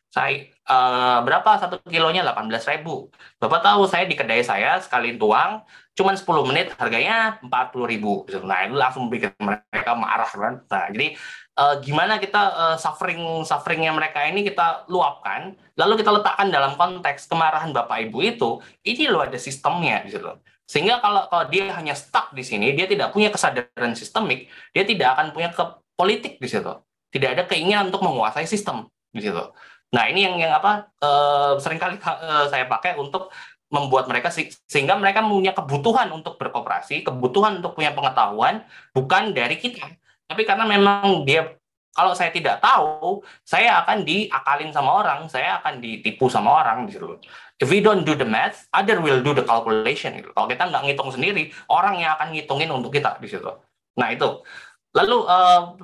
[0.10, 3.14] saya uh, berapa satu kilonya 18 ribu.
[3.38, 5.62] Bapak tahu saya di kedai saya sekali tuang
[5.94, 8.26] cuma 10 menit harganya 40 ribu.
[8.42, 10.66] Nah itu langsung bikin mereka marah kan.
[10.66, 11.14] Nah jadi
[11.62, 17.30] uh, gimana kita uh, suffering sufferingnya mereka ini kita luapkan, lalu kita letakkan dalam konteks
[17.30, 18.50] kemarahan bapak ibu itu,
[18.82, 20.42] ini loh ada sistemnya gitu.
[20.66, 25.18] Sehingga kalau kalau dia hanya stuck di sini, dia tidak punya kesadaran sistemik, dia tidak
[25.18, 25.64] akan punya ke
[25.94, 26.74] politik di situ.
[27.10, 29.46] Tidak ada keinginan untuk menguasai sistem di situ.
[29.90, 33.34] Nah, ini yang yang apa uh, sering kali uh, saya pakai untuk
[33.70, 34.34] membuat mereka
[34.66, 38.66] sehingga mereka punya kebutuhan untuk berkooperasi, kebutuhan untuk punya pengetahuan
[38.98, 39.86] bukan dari kita,
[40.26, 41.60] tapi karena memang dia
[41.90, 46.96] kalau saya tidak tahu, saya akan diakalin sama orang, saya akan ditipu sama orang di
[46.96, 47.18] situ.
[47.60, 50.16] If we don't do the math, other will do the calculation.
[50.16, 50.32] Gitu.
[50.32, 53.52] Kalau kita nggak ngitung sendiri, orang yang akan ngitungin untuk kita di situ.
[54.00, 54.46] Nah itu.
[54.90, 55.76] Lalu uh,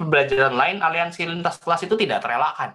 [0.00, 2.74] pembelajaran lain, aliansi lintas kelas itu tidak terelakkan.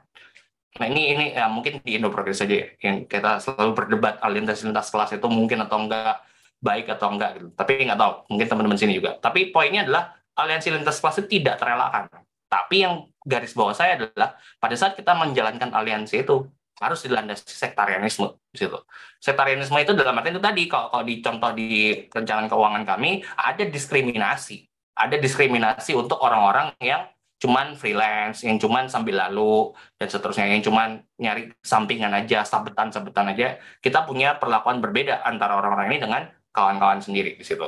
[0.78, 4.70] Nah ini ini ya mungkin di Indo Progres saja ya, yang kita selalu berdebat aliansi
[4.70, 6.22] lintas kelas itu mungkin atau enggak
[6.62, 7.48] baik atau enggak gitu.
[7.54, 9.18] Tapi nggak tahu, mungkin teman-teman sini juga.
[9.18, 12.06] Tapi poinnya adalah aliansi lintas kelas itu tidak terelakkan.
[12.48, 16.48] Tapi yang garis bawah saya adalah pada saat kita menjalankan aliansi itu
[16.78, 18.78] harus dilandasi sektarianisme di situ.
[19.18, 21.68] Sektarianisme itu dalam arti itu tadi kalau, kalau di contoh di
[22.06, 24.62] rencana keuangan kami ada diskriminasi,
[24.94, 31.06] ada diskriminasi untuk orang-orang yang cuman freelance, yang cuman sambil lalu dan seterusnya, yang cuman
[31.22, 37.38] nyari sampingan aja, sabetan-sabetan aja, kita punya perlakuan berbeda antara orang-orang ini dengan kawan-kawan sendiri
[37.38, 37.66] di situ.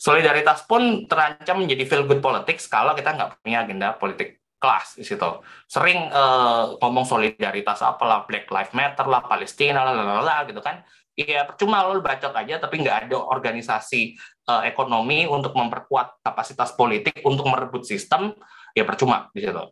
[0.00, 5.04] Solidaritas pun terancam menjadi feel good politics kalau kita nggak punya agenda politik kelas di
[5.04, 5.30] situ.
[5.66, 10.80] Sering uh, ngomong solidaritas apalah Black Lives Matter lah, Palestina lah, lah, gitu kan.
[11.18, 14.16] Iya percuma lo bacot aja tapi nggak ada organisasi
[14.48, 18.32] uh, ekonomi untuk memperkuat kapasitas politik untuk merebut sistem
[18.74, 19.64] ya percuma di situ.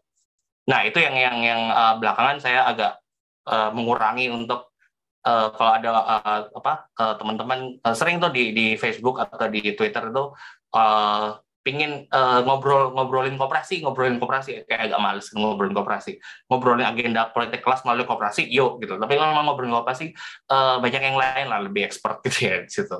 [0.68, 3.00] Nah itu yang yang yang uh, belakangan saya agak
[3.48, 4.74] uh, mengurangi untuk
[5.24, 10.12] uh, kalau ada uh, apa teman-teman uh, sering tuh di di Facebook atau di Twitter
[10.12, 10.24] itu
[10.76, 14.64] uh, pingin uh, ngobrol ngobrolin koperasi ngobrolin koperasi.
[14.64, 16.16] Kayak agak males ngobrolin koperasi.
[16.48, 18.96] Ngobrolin agenda politik kelas melalui koperasi yuk gitu.
[18.96, 20.16] Tapi kalau mau ngobrolin koperasi
[20.48, 22.96] uh, banyak yang lain lah lebih expert gitu ya di situ.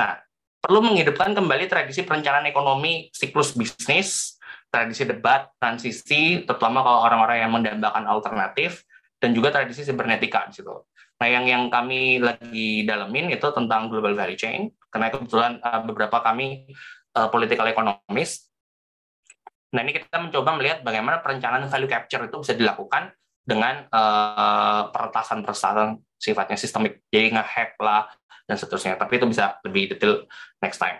[0.00, 0.16] Nah
[0.64, 4.33] perlu menghidupkan kembali tradisi perencanaan ekonomi siklus bisnis
[4.74, 8.82] tradisi debat transisi terutama kalau orang-orang yang mendambakan alternatif
[9.22, 10.74] dan juga tradisi sibernetika di situ
[11.14, 16.18] Nah, yang yang kami lagi dalemin itu tentang global value chain, karena kebetulan uh, beberapa
[16.18, 16.68] kami
[17.14, 18.50] uh, political economist.
[19.74, 26.02] Nah, ini kita mencoba melihat bagaimana perencanaan value capture itu bisa dilakukan dengan uh, peretasan-peretasan
[26.18, 28.10] sifatnya sistemik, jadi nge-hack lah,
[28.50, 28.98] dan seterusnya.
[28.98, 30.26] Tapi itu bisa lebih detail
[30.58, 30.98] next time.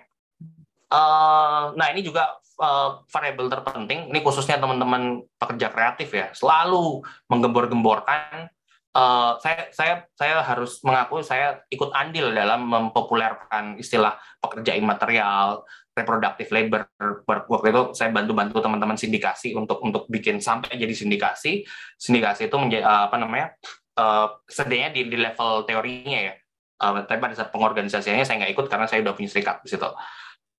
[0.93, 8.51] Uh, nah, ini juga uh, variabel terpenting, ini khususnya teman-teman pekerja kreatif ya, selalu menggembor-gemborkan.
[8.95, 15.67] Uh, saya saya saya harus mengakui saya ikut andil dalam mempopulerkan istilah pekerja imaterial,
[15.99, 16.87] reproductive labor.
[17.27, 21.67] Waktu itu saya bantu-bantu teman-teman sindikasi untuk untuk bikin sampai jadi sindikasi.
[21.99, 23.59] Sindikasi itu menjadi uh, apa namanya
[23.99, 26.35] uh, sedianya di, di level teorinya ya.
[26.79, 29.91] Uh, tapi pada saat pengorganisasiannya saya nggak ikut karena saya udah punya serikat di situ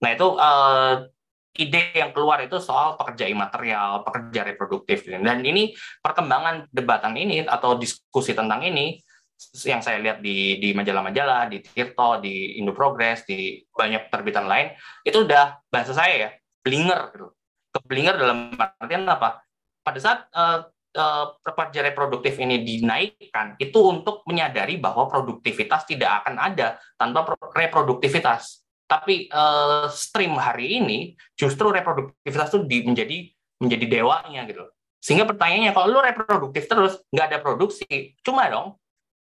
[0.04, 1.08] nah itu uh,
[1.56, 5.08] ide yang keluar itu soal pekerja imaterial, pekerja reproduktif.
[5.08, 5.72] Dan ini
[6.04, 9.00] perkembangan debatan ini atau diskusi tentang ini
[9.68, 14.76] yang saya lihat di di majalah-majalah, di Tirto, di Indo Progress, di banyak terbitan lain,
[15.04, 16.30] itu udah bahasa saya ya,
[16.64, 17.28] blinger gitu.
[17.76, 19.44] Keblinger dalam artian apa?
[19.84, 20.64] Pada saat uh,
[20.96, 28.65] uh, pekerja reproduktif ini dinaikkan, itu untuk menyadari bahwa produktivitas tidak akan ada tanpa reproduktivitas.
[28.86, 30.98] Tapi uh, stream hari ini
[31.34, 33.18] justru reproduktivitas itu di, menjadi
[33.58, 34.64] menjadi dewanya gitu.
[35.02, 38.78] Sehingga pertanyaannya kalau lu reproduktif terus nggak ada produksi, cuma dong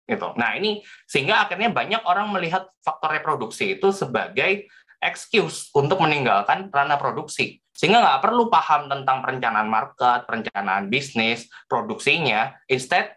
[0.04, 0.34] gitu.
[0.36, 4.68] Nah ini sehingga akhirnya banyak orang melihat faktor reproduksi itu sebagai
[5.02, 7.58] excuse untuk meninggalkan ranah produksi.
[7.72, 12.54] Sehingga nggak perlu paham tentang perencanaan market, perencanaan bisnis, produksinya.
[12.68, 13.16] Instead,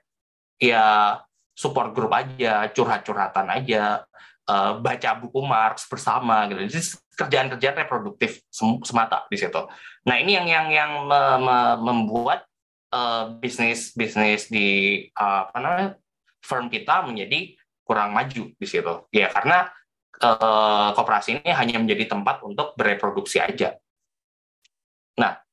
[0.57, 1.19] ya
[1.55, 4.03] support group aja, curhat-curhatan aja,
[4.49, 6.59] uh, baca buku Marx bersama gitu.
[6.65, 6.81] Jadi
[7.15, 8.43] kerjaan-kerjaan reproduktif
[8.83, 9.61] semata di situ.
[10.05, 12.45] Nah ini yang yang yang me, me, membuat
[12.93, 15.89] uh, bisnis bisnis di uh, apa namanya
[16.41, 18.93] firm kita menjadi kurang maju di situ.
[19.13, 19.69] Ya karena
[20.21, 23.77] uh, koperasi ini hanya menjadi tempat untuk bereproduksi aja.
[25.15, 25.44] Nah,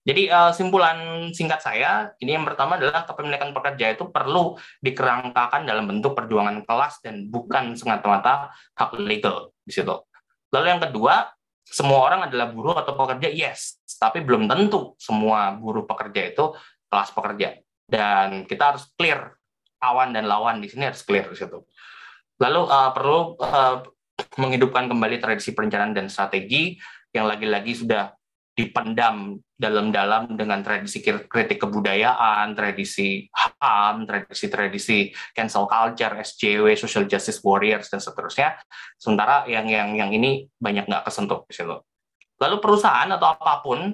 [0.00, 5.84] jadi uh, simpulan singkat saya, ini yang pertama adalah kepemilikan pekerja itu perlu dikerangkakan dalam
[5.84, 8.48] bentuk perjuangan kelas dan bukan semata-mata
[8.80, 9.92] hak legal di situ.
[10.56, 11.28] Lalu yang kedua,
[11.68, 16.56] semua orang adalah buruh atau pekerja, yes, tapi belum tentu semua buruh pekerja itu
[16.88, 17.60] kelas pekerja.
[17.84, 19.36] Dan kita harus clear
[19.76, 21.60] kawan dan lawan di sini harus clear di situ.
[22.40, 23.84] Lalu uh, perlu uh,
[24.40, 26.80] menghidupkan kembali tradisi perencanaan dan strategi
[27.12, 28.16] yang lagi-lagi sudah
[28.54, 37.92] dipendam dalam-dalam dengan tradisi kritik kebudayaan, tradisi HAM, tradisi-tradisi cancel culture, SJW, social justice warriors
[37.92, 38.56] dan seterusnya.
[38.96, 41.76] Sementara yang yang yang ini banyak nggak kesentuh di situ.
[42.40, 43.92] Lalu perusahaan atau apa pun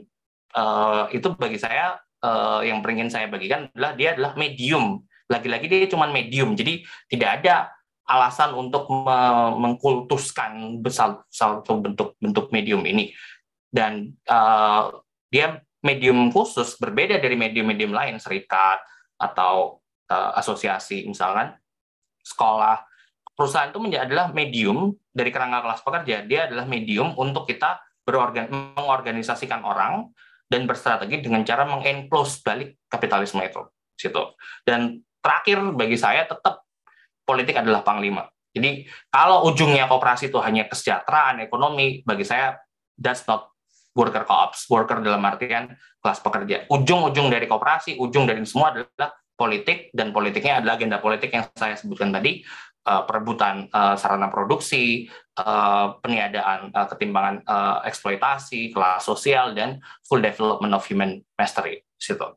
[0.55, 5.03] uh, itu bagi saya uh, yang ingin saya bagikan adalah dia adalah medium.
[5.27, 7.75] Lagi-lagi dia cuma medium, jadi tidak ada
[8.07, 8.87] alasan untuk
[9.59, 13.11] mengkultuskan besar satu bentuk-bentuk medium ini
[13.77, 14.89] dan uh,
[15.29, 18.81] dia medium khusus berbeda dari medium-medium lain serikat
[19.21, 21.05] atau uh, asosiasi.
[21.05, 21.53] Misalkan
[22.25, 22.81] sekolah
[23.37, 28.49] perusahaan itu menjadi adalah medium dari kerangka kelas pekerja dia adalah medium untuk kita berorgan
[28.49, 30.09] mengorganisasikan orang
[30.49, 33.61] dan berstrategi dengan cara mengenclose balik kapitalisme itu
[33.99, 34.23] situ.
[34.65, 36.65] Dan terakhir bagi saya tetap
[37.27, 38.25] politik adalah panglima.
[38.57, 42.57] Jadi kalau ujungnya kooperasi itu hanya kesejahteraan ekonomi bagi saya
[42.97, 43.53] that's not
[43.97, 45.73] worker co-ops, worker dalam artian
[46.05, 46.69] kelas pekerja.
[46.69, 51.75] Ujung-ujung dari kooperasi, ujung dari semua adalah politik dan politiknya adalah agenda politik yang saya
[51.75, 52.45] sebutkan tadi,
[52.87, 55.09] uh, perebutan uh, sarana produksi,
[55.41, 61.81] uh, peniadaan uh, ketimbangan uh, eksploitasi, kelas sosial dan full development of human mastery.
[61.97, 62.29] Situ.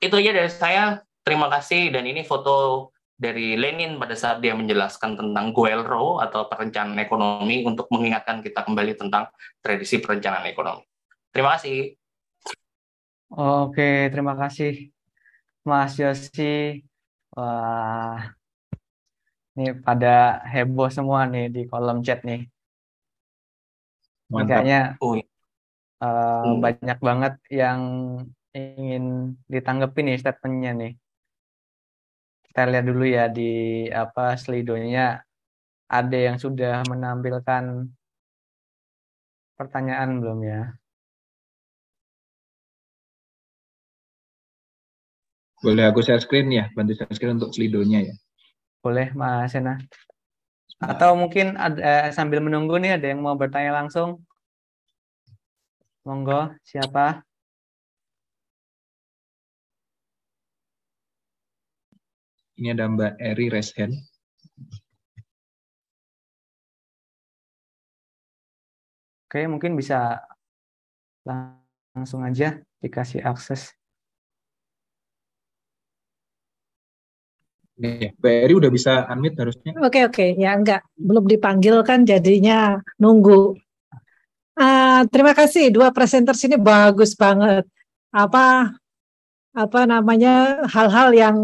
[0.00, 0.84] Itu aja dari saya.
[1.26, 7.00] Terima kasih dan ini foto dari Lenin pada saat dia menjelaskan tentang Guelro atau perencanaan
[7.00, 9.32] ekonomi untuk mengingatkan kita kembali tentang
[9.64, 10.84] tradisi perencanaan ekonomi.
[11.32, 11.96] Terima kasih.
[13.32, 14.92] Oke, terima kasih
[15.64, 16.84] Mas Yosi.
[17.32, 18.36] Wah,
[19.56, 22.48] ini pada heboh semua nih di kolom chat nih.
[24.28, 25.16] Kayaknya uh,
[26.04, 26.60] hmm.
[26.60, 27.80] banyak banget yang
[28.56, 30.92] ingin ditanggapi nih statementnya nih
[32.56, 35.20] kita lihat dulu ya di apa slidonya
[35.92, 37.84] ada yang sudah menampilkan
[39.60, 40.72] pertanyaan belum ya?
[45.60, 48.14] Boleh aku share screen ya, bantu share screen untuk slidonya ya.
[48.80, 49.76] Boleh, Mas Sena.
[50.80, 54.24] Atau mungkin ada, eh, sambil menunggu nih ada yang mau bertanya langsung?
[56.08, 57.20] Monggo, siapa?
[62.56, 63.92] Ini ada Mbak Eri Reshen.
[69.28, 70.24] Oke, mungkin bisa
[71.92, 73.76] langsung aja dikasih akses.
[77.76, 79.76] Mbak Eri udah bisa unmute harusnya.
[79.84, 83.52] Oke oke, ya enggak, belum dipanggil kan jadinya nunggu.
[84.56, 87.68] Uh, terima kasih dua presenter sini bagus banget.
[88.08, 88.72] Apa
[89.52, 91.36] apa namanya hal-hal yang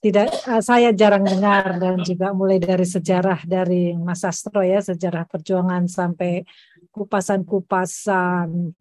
[0.00, 5.24] tidak uh, saya jarang dengar dan juga mulai dari sejarah dari Mas Astro ya sejarah
[5.24, 6.44] perjuangan sampai
[6.92, 8.76] kupasan-kupasan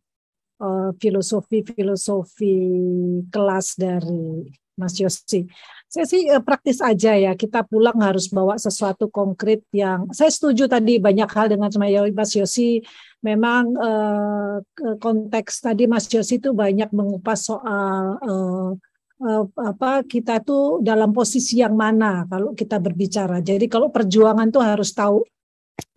[0.59, 2.55] uh, filosofi-filosofi
[3.31, 5.47] kelas dari Mas Yosi.
[5.87, 7.31] Saya sih uh, praktis aja ya.
[7.35, 11.71] Kita pulang harus bawa sesuatu konkret yang saya setuju tadi banyak hal dengan
[12.11, 12.83] Mas Yosi.
[13.23, 14.59] Memang uh,
[14.99, 18.75] konteks tadi Mas Yosi itu banyak mengupas soal uh,
[19.21, 23.39] uh, apa kita tuh dalam posisi yang mana kalau kita berbicara.
[23.39, 25.23] Jadi kalau perjuangan tuh harus tahu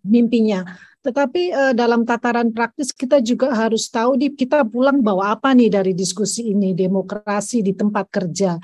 [0.07, 0.63] mimpinya.
[0.99, 5.71] Tetapi uh, dalam tataran praktis kita juga harus tahu di kita pulang bawa apa nih
[5.71, 8.59] dari diskusi ini demokrasi di tempat kerja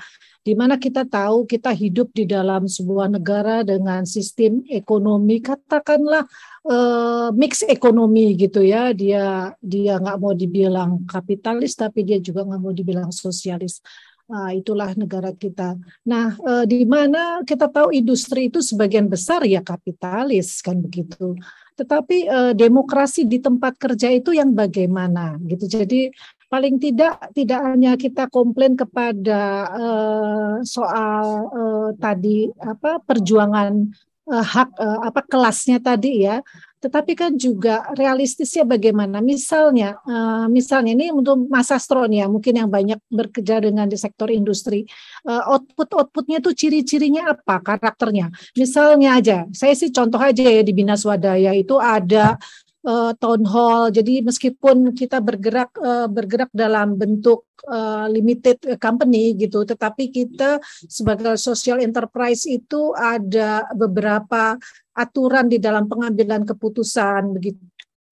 [0.45, 6.21] di mana kita tahu kita hidup di dalam sebuah negara dengan sistem ekonomi katakanlah
[6.69, 12.61] uh, mix ekonomi gitu ya dia dia nggak mau dibilang kapitalis tapi dia juga nggak
[12.61, 13.81] mau dibilang sosialis
[14.25, 15.77] Nah, itulah negara kita.
[16.09, 21.37] Nah, eh, di mana kita tahu industri itu sebagian besar ya kapitalis kan begitu.
[21.77, 25.69] Tetapi eh, demokrasi di tempat kerja itu yang bagaimana gitu.
[25.69, 26.09] Jadi
[26.49, 29.41] paling tidak tidak hanya kita komplain kepada
[29.77, 33.73] eh, soal eh, tadi apa perjuangan
[34.33, 36.41] eh, hak eh, apa kelasnya tadi ya
[36.85, 39.17] tetapi kan juga realistisnya bagaimana?
[39.25, 43.97] Misalnya uh, misalnya ini untuk Mas Astro nih ya mungkin yang banyak bekerja dengan di
[43.97, 44.85] sektor industri.
[45.25, 48.29] Uh, output outputnya tuh ciri-cirinya apa karakternya?
[48.53, 52.37] Misalnya aja saya sih contoh aja ya di Bina Swadaya itu ada
[52.85, 53.89] uh, town hall.
[53.89, 61.35] Jadi meskipun kita bergerak uh, bergerak dalam bentuk uh, limited company gitu, tetapi kita sebagai
[61.41, 64.61] social enterprise itu ada beberapa
[64.95, 67.59] aturan di dalam pengambilan keputusan begitu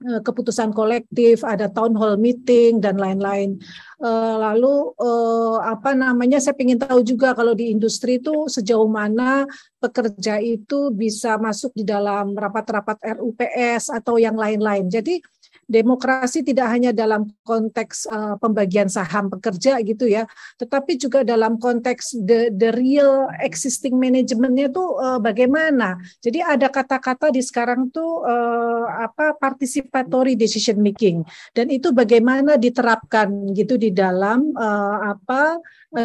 [0.03, 3.55] Eh, keputusan kolektif, ada town hall meeting dan lain-lain.
[4.03, 6.43] Eh, lalu eh, apa namanya?
[6.43, 9.47] Saya ingin tahu juga kalau di industri itu sejauh mana
[9.79, 14.91] pekerja itu bisa masuk di dalam rapat-rapat RUPS atau yang lain-lain.
[14.91, 15.23] Jadi
[15.65, 20.27] demokrasi tidak hanya dalam konteks uh, pembagian saham pekerja gitu ya,
[20.59, 25.97] tetapi juga dalam konteks the, the real existing manajemennya tuh uh, bagaimana.
[26.19, 31.23] Jadi ada kata-kata di sekarang tuh uh, apa participatory decision making
[31.55, 35.59] dan itu bagaimana diterapkan gitu di dalam uh, apa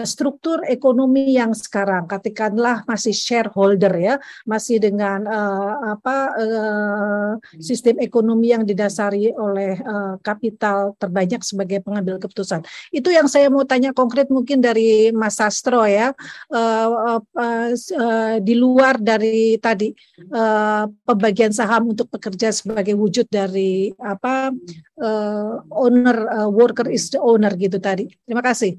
[0.04, 8.52] struktur ekonomi yang sekarang katakanlah masih shareholder ya masih dengan uh, apa uh, sistem ekonomi
[8.52, 12.60] yang didasari oleh uh, kapital terbanyak sebagai pengambil keputusan.
[12.92, 16.12] Itu yang saya mau tanya konkret mungkin dari Mas Sastro ya
[16.52, 16.88] uh,
[17.32, 19.88] uh, uh, di luar dari tadi
[20.34, 24.52] uh, pembagian saham untuk pekerja sebagai wujud dari apa
[25.00, 28.04] uh, owner uh, worker is the owner gitu tadi.
[28.28, 28.76] Terima kasih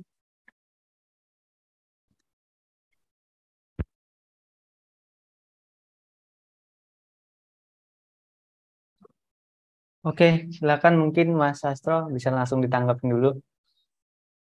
[9.99, 13.35] Oke, silakan mungkin Mas Sastro bisa langsung ditanggapin dulu.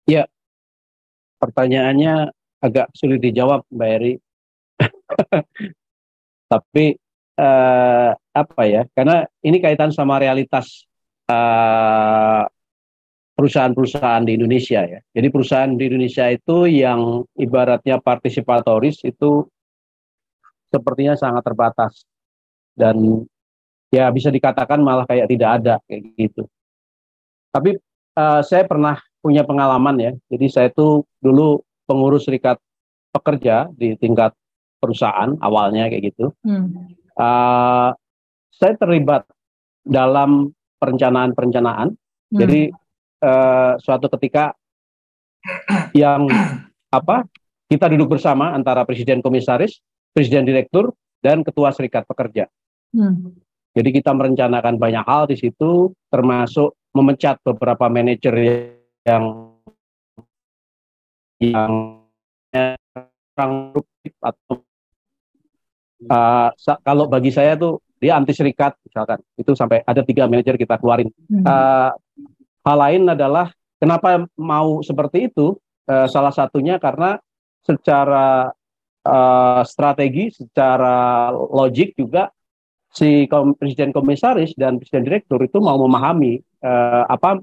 [0.07, 0.31] Ya,
[1.43, 2.31] pertanyaannya
[2.63, 4.15] agak sulit dijawab, Mbak Eri.
[6.53, 6.95] Tapi
[7.35, 8.87] eh, apa ya?
[8.95, 10.87] Karena ini kaitan sama realitas
[11.27, 12.43] eh,
[13.35, 15.01] perusahaan-perusahaan di Indonesia ya.
[15.17, 19.49] Jadi perusahaan di Indonesia itu yang ibaratnya partisipatoris itu
[20.71, 22.07] sepertinya sangat terbatas
[22.77, 23.27] dan
[23.91, 26.47] ya bisa dikatakan malah kayak tidak ada kayak gitu.
[27.51, 27.77] Tapi
[28.15, 30.13] uh, saya pernah punya pengalaman ya.
[30.31, 32.57] Jadi saya itu dulu pengurus serikat
[33.11, 34.33] pekerja di tingkat
[34.79, 36.33] perusahaan awalnya kayak gitu.
[36.47, 36.95] Hmm.
[37.19, 37.93] Uh,
[38.55, 39.27] saya terlibat
[39.83, 41.93] dalam perencanaan-perencanaan.
[41.93, 42.39] Hmm.
[42.39, 42.71] Jadi
[43.27, 44.55] uh, suatu ketika
[45.97, 46.31] yang
[46.91, 47.27] apa
[47.67, 49.83] kita duduk bersama antara presiden komisaris,
[50.15, 52.49] presiden direktur, dan ketua serikat pekerja.
[52.95, 53.35] Hmm.
[53.71, 58.35] Jadi kita merencanakan banyak hal di situ, termasuk memecat beberapa manajer
[59.07, 59.55] yang
[61.39, 62.03] yang
[63.33, 64.55] kurang produktif atau
[66.11, 66.51] uh,
[66.85, 71.09] kalau bagi saya tuh dia anti serikat misalkan itu sampai ada tiga manajer kita keluarin.
[71.31, 71.93] Uh,
[72.65, 75.57] hal lain adalah kenapa mau seperti itu?
[75.89, 77.19] Uh, salah satunya karena
[77.65, 78.51] secara
[79.05, 82.33] uh, strategi, secara logik juga
[82.91, 87.39] si kom presiden komisaris dan presiden direktur itu mau memahami uh, apa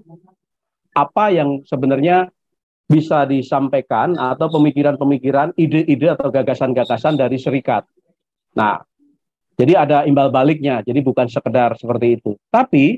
[0.97, 2.27] apa yang sebenarnya
[2.87, 7.83] bisa disampaikan atau pemikiran-pemikiran, ide-ide atau gagasan-gagasan dari serikat.
[8.55, 8.79] Nah,
[9.59, 12.39] jadi ada imbal baliknya, jadi bukan sekedar seperti itu.
[12.47, 12.95] Tapi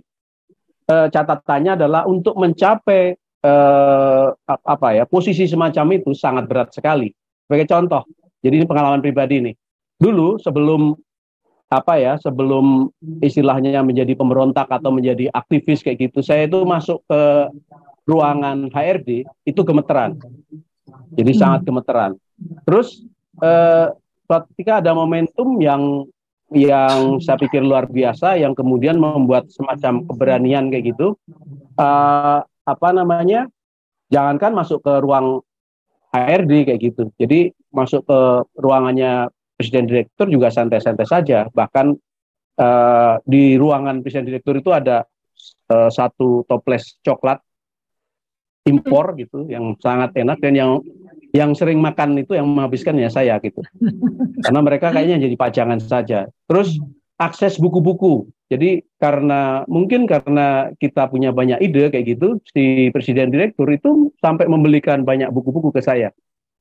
[0.86, 7.10] eh, catatannya adalah untuk mencapai eh, apa ya posisi semacam itu sangat berat sekali.
[7.50, 8.06] Sebagai contoh,
[8.46, 9.56] jadi ini pengalaman pribadi nih.
[9.98, 10.94] Dulu sebelum
[11.70, 12.90] apa ya sebelum
[13.22, 17.22] istilahnya menjadi pemberontak atau menjadi aktivis kayak gitu, saya itu masuk ke
[18.10, 20.18] ruangan HRD itu gemeteran.
[21.14, 21.40] Jadi hmm.
[21.40, 22.18] sangat gemeteran.
[22.66, 23.06] Terus
[23.46, 23.88] eh,
[24.26, 26.10] ketika ada momentum yang
[26.50, 31.14] yang saya pikir luar biasa yang kemudian membuat semacam keberanian kayak gitu
[31.78, 33.46] eh, apa namanya
[34.10, 35.46] jangankan masuk ke ruang
[36.10, 38.20] HRD kayak gitu jadi masuk ke
[38.58, 39.30] ruangannya
[39.60, 41.52] presiden direktur juga santai-santai saja.
[41.52, 41.86] Bahkan
[42.56, 45.04] eh, di ruangan presiden direktur itu ada
[45.68, 47.44] eh, satu toples coklat
[48.72, 50.72] impor gitu yang sangat enak dan yang
[51.36, 53.60] yang sering makan itu yang menghabiskan ya saya gitu.
[54.48, 56.32] Karena mereka kayaknya jadi pajangan saja.
[56.48, 56.80] Terus
[57.20, 58.32] akses buku-buku.
[58.50, 64.50] Jadi karena mungkin karena kita punya banyak ide kayak gitu si presiden direktur itu sampai
[64.50, 66.10] membelikan banyak buku-buku ke saya.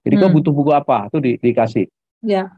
[0.04, 0.22] Jadi hmm.
[0.26, 1.08] kau butuh buku apa?
[1.08, 1.88] Itu di, dikasih.
[2.20, 2.52] Ya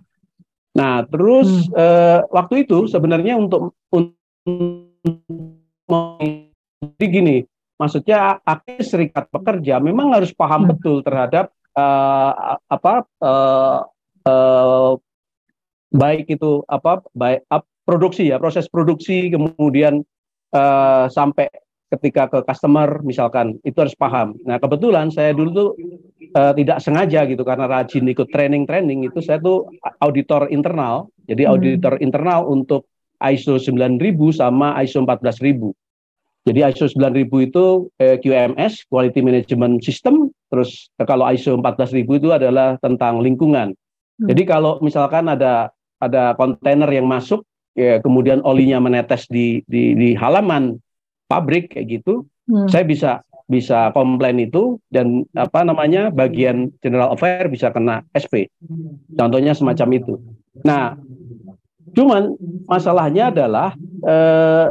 [0.71, 1.75] nah terus hmm.
[1.75, 4.15] eh, waktu itu sebenarnya untuk, untuk
[7.01, 7.43] gini
[7.81, 10.71] maksudnya aktif serikat pekerja memang harus paham hmm.
[10.77, 13.81] betul terhadap uh, apa uh,
[14.29, 14.93] uh,
[15.91, 20.05] baik itu apa baik uh, produksi ya proses produksi kemudian
[20.53, 21.49] uh, sampai
[21.91, 24.39] ketika ke customer misalkan itu harus paham.
[24.47, 25.69] Nah kebetulan saya dulu tuh
[26.39, 29.67] uh, tidak sengaja gitu karena rajin ikut training-training itu saya tuh
[29.99, 31.11] auditor internal.
[31.27, 31.51] Jadi hmm.
[31.51, 32.87] auditor internal untuk
[33.21, 33.99] ISO 9000
[34.33, 35.75] sama ISO 14000.
[36.49, 37.65] Jadi ISO 9000 itu
[38.01, 43.75] eh, QMS, Quality Management System, terus eh, kalau ISO 14000 itu adalah tentang lingkungan.
[43.75, 44.27] Hmm.
[44.31, 45.69] Jadi kalau misalkan ada
[46.01, 47.45] ada kontainer yang masuk,
[47.77, 50.81] ya, kemudian olinya menetes di, di di halaman
[51.31, 52.67] pabrik kayak gitu, hmm.
[52.67, 58.51] saya bisa bisa komplain itu dan apa namanya bagian general affair bisa kena SP.
[59.15, 60.15] Contohnya semacam itu.
[60.63, 60.95] Nah,
[61.95, 62.39] cuman
[62.71, 63.75] masalahnya adalah
[64.07, 64.71] eh,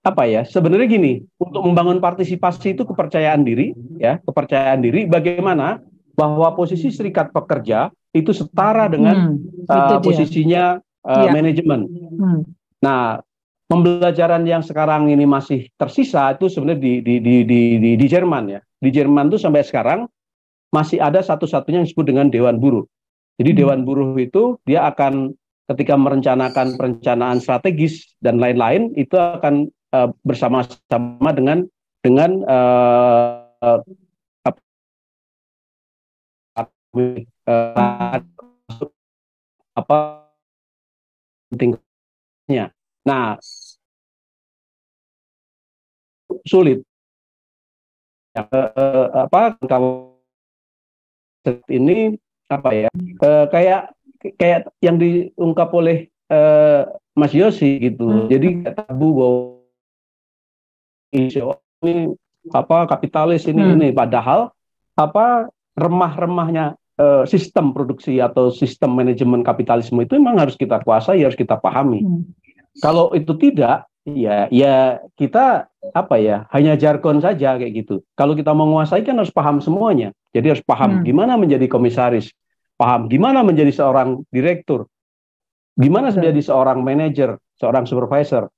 [0.00, 5.76] apa ya sebenarnya gini untuk membangun partisipasi itu kepercayaan diri ya kepercayaan diri bagaimana
[6.16, 11.32] bahwa posisi serikat pekerja itu setara dengan hmm, uh, posisinya uh, ya.
[11.32, 11.86] manajemen.
[12.16, 12.40] Hmm.
[12.82, 13.22] Nah
[13.70, 18.50] pembelajaran yang sekarang ini masih tersisa itu sebenarnya di di di di di, di Jerman
[18.50, 20.10] ya di Jerman itu sampai sekarang
[20.74, 22.86] masih ada satu-satunya yang disebut dengan Dewan Buruh.
[23.38, 23.58] Jadi hmm.
[23.62, 25.34] Dewan Buruh itu dia akan
[25.70, 31.62] ketika merencanakan perencanaan strategis dan lain-lain itu akan uh, bersama-sama dengan
[32.02, 33.78] dengan uh, uh,
[39.78, 39.96] apa
[41.54, 42.74] pentingnya.
[43.06, 43.38] Nah,
[46.46, 46.84] sulit.
[48.30, 50.22] Ya, uh, apa kalau
[51.66, 52.14] ini
[52.46, 52.90] apa ya?
[53.18, 53.90] Uh, kayak
[54.38, 56.86] kayak yang diungkap oleh uh,
[57.18, 58.06] Mas Yosi gitu.
[58.06, 58.26] Hmm.
[58.30, 59.60] Jadi tabu bahwa
[61.10, 62.14] ini
[62.54, 63.74] apa kapitalis ini hmm.
[63.76, 64.54] ini padahal
[64.96, 71.36] apa remah-remahnya uh, sistem produksi atau sistem manajemen kapitalisme itu memang harus kita kuasai harus
[71.36, 72.22] kita pahami hmm.
[72.80, 78.50] kalau itu tidak ya ya kita apa ya hanya jargon saja kayak gitu kalau kita
[78.54, 81.04] menguasai kan harus paham semuanya jadi harus paham hmm.
[81.06, 82.30] gimana menjadi komisaris
[82.80, 84.86] paham gimana menjadi seorang direktur
[85.76, 88.48] gimana menjadi seorang manajer seorang supervisor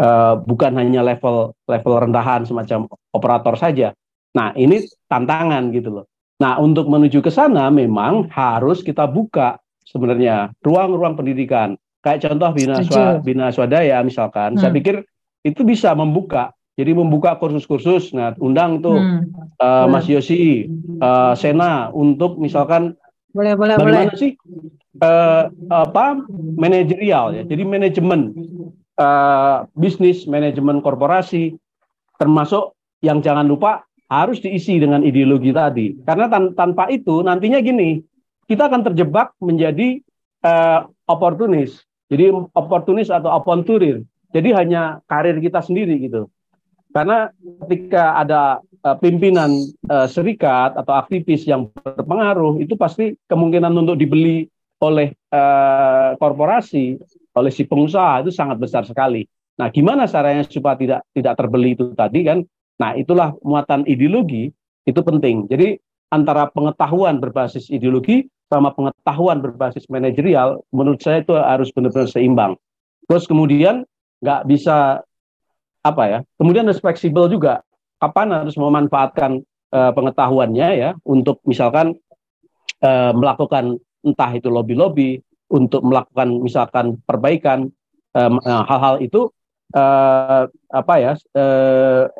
[0.00, 3.88] uh, bukan hanya level level rendahan semacam operator saja.
[4.32, 6.06] Nah, ini tantangan gitu loh.
[6.40, 11.76] Nah, untuk menuju ke sana memang harus kita buka sebenarnya ruang-ruang pendidikan.
[12.00, 14.60] Kayak contoh Bina, Swa, Bina Swadaya misalkan, hmm.
[14.60, 15.04] saya pikir
[15.44, 16.56] itu bisa membuka.
[16.80, 18.16] Jadi membuka kursus-kursus.
[18.16, 19.60] Nah, undang tuh hmm.
[19.60, 20.64] uh, Mas Yosi,
[20.96, 22.96] uh, Sena untuk misalkan
[23.30, 24.18] boleh boleh bagaimana boleh.
[24.18, 24.32] sih
[25.04, 26.24] uh, apa
[26.56, 27.42] manajerial ya.
[27.44, 28.32] Jadi manajemen
[28.96, 31.52] uh, bisnis, manajemen korporasi,
[32.16, 32.72] termasuk
[33.04, 36.00] yang jangan lupa harus diisi dengan ideologi tadi.
[36.00, 38.00] Karena tan tanpa itu nantinya gini,
[38.48, 40.00] kita akan terjebak menjadi
[40.48, 41.84] uh, oportunis.
[42.10, 44.02] Jadi oportunis atau oponturir.
[44.34, 46.26] Jadi hanya karir kita sendiri gitu.
[46.90, 47.30] Karena
[47.66, 49.54] ketika ada uh, pimpinan
[49.86, 54.50] uh, serikat atau aktivis yang berpengaruh, itu pasti kemungkinan untuk dibeli
[54.82, 56.98] oleh uh, korporasi,
[57.38, 59.22] oleh si pengusaha itu sangat besar sekali.
[59.60, 62.42] Nah, gimana caranya supaya tidak tidak terbeli itu tadi kan?
[62.80, 64.50] Nah, itulah muatan ideologi
[64.88, 65.46] itu penting.
[65.46, 65.78] Jadi
[66.10, 72.52] antara pengetahuan berbasis ideologi sama pengetahuan berbasis manajerial, menurut saya itu harus benar-benar seimbang.
[73.06, 73.86] Terus kemudian
[74.18, 75.06] nggak bisa
[75.86, 76.18] apa ya?
[76.34, 77.62] Kemudian harus fleksibel juga.
[78.02, 81.94] Kapan harus memanfaatkan uh, pengetahuannya ya untuk misalkan
[82.82, 85.20] uh, melakukan entah itu lobby-lobby
[85.50, 87.68] untuk melakukan misalkan perbaikan
[88.14, 89.30] hal-hal uh, itu
[89.76, 92.10] uh, apa ya uh,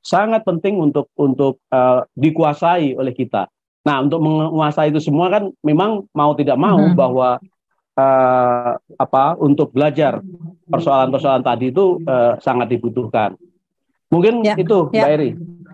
[0.00, 3.48] sangat penting untuk untuk uh, dikuasai oleh kita.
[3.80, 6.96] Nah, untuk menguasai itu semua kan memang mau tidak mau hmm.
[6.96, 7.40] bahwa
[7.96, 10.20] uh, apa untuk belajar
[10.68, 13.36] persoalan-persoalan tadi itu uh, sangat dibutuhkan.
[14.10, 15.06] Mungkin ya, itu, ya.
[15.06, 15.30] Mbak Eri.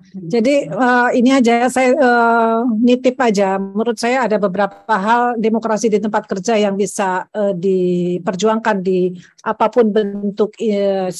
[0.07, 3.59] Jadi uh, ini aja saya uh, nitip aja.
[3.59, 9.67] Menurut saya ada beberapa hal demokrasi di tempat kerja yang bisa uh, diperjuangkan di apa
[9.67, 11.11] pun bentuk uh,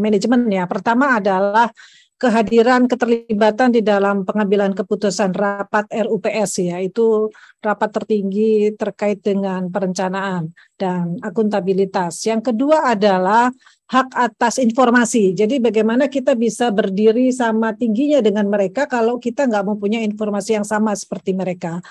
[0.00, 0.64] manajemennya.
[0.64, 1.68] Pertama adalah
[2.22, 10.54] kehadiran keterlibatan di dalam pengambilan keputusan rapat RUPS ya itu rapat tertinggi terkait dengan perencanaan
[10.78, 12.22] dan akuntabilitas.
[12.22, 13.50] Yang kedua adalah
[13.90, 15.34] hak atas informasi.
[15.34, 20.66] Jadi bagaimana kita bisa berdiri sama tingginya dengan mereka kalau kita nggak mempunyai informasi yang
[20.66, 21.82] sama seperti mereka.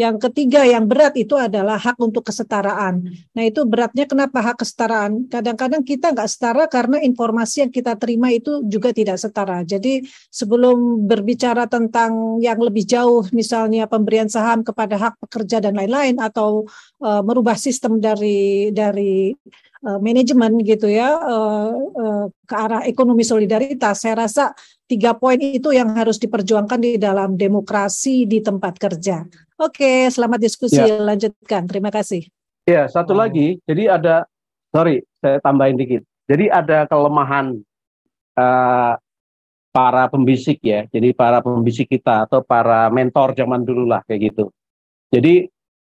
[0.00, 3.04] Yang ketiga yang berat itu adalah hak untuk kesetaraan.
[3.36, 5.28] Nah itu beratnya kenapa hak kesetaraan?
[5.28, 9.60] Kadang-kadang kita nggak setara karena informasi yang kita terima itu juga tidak setara.
[9.60, 10.00] Jadi
[10.32, 16.64] sebelum berbicara tentang yang lebih jauh, misalnya pemberian saham kepada hak pekerja dan lain-lain, atau
[17.04, 19.36] uh, merubah sistem dari dari
[19.84, 24.56] uh, manajemen gitu ya uh, uh, ke arah ekonomi solidaritas, saya rasa
[24.88, 29.28] tiga poin itu yang harus diperjuangkan di dalam demokrasi di tempat kerja.
[29.60, 30.80] Oke, selamat diskusi.
[30.80, 30.96] Ya.
[30.96, 31.68] Lanjutkan.
[31.68, 32.24] Terima kasih.
[32.64, 33.20] Ya, satu oh.
[33.20, 33.60] lagi.
[33.68, 34.24] Jadi ada,
[34.72, 36.00] sorry, saya tambahin dikit.
[36.24, 37.60] Jadi ada kelemahan
[38.40, 38.96] uh,
[39.68, 40.88] para pembisik ya.
[40.88, 44.48] Jadi para pembisik kita atau para mentor zaman dulu lah kayak gitu.
[45.12, 45.44] Jadi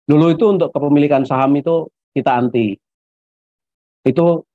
[0.08, 2.72] dulu itu untuk kepemilikan saham itu kita anti.
[4.00, 4.48] Itu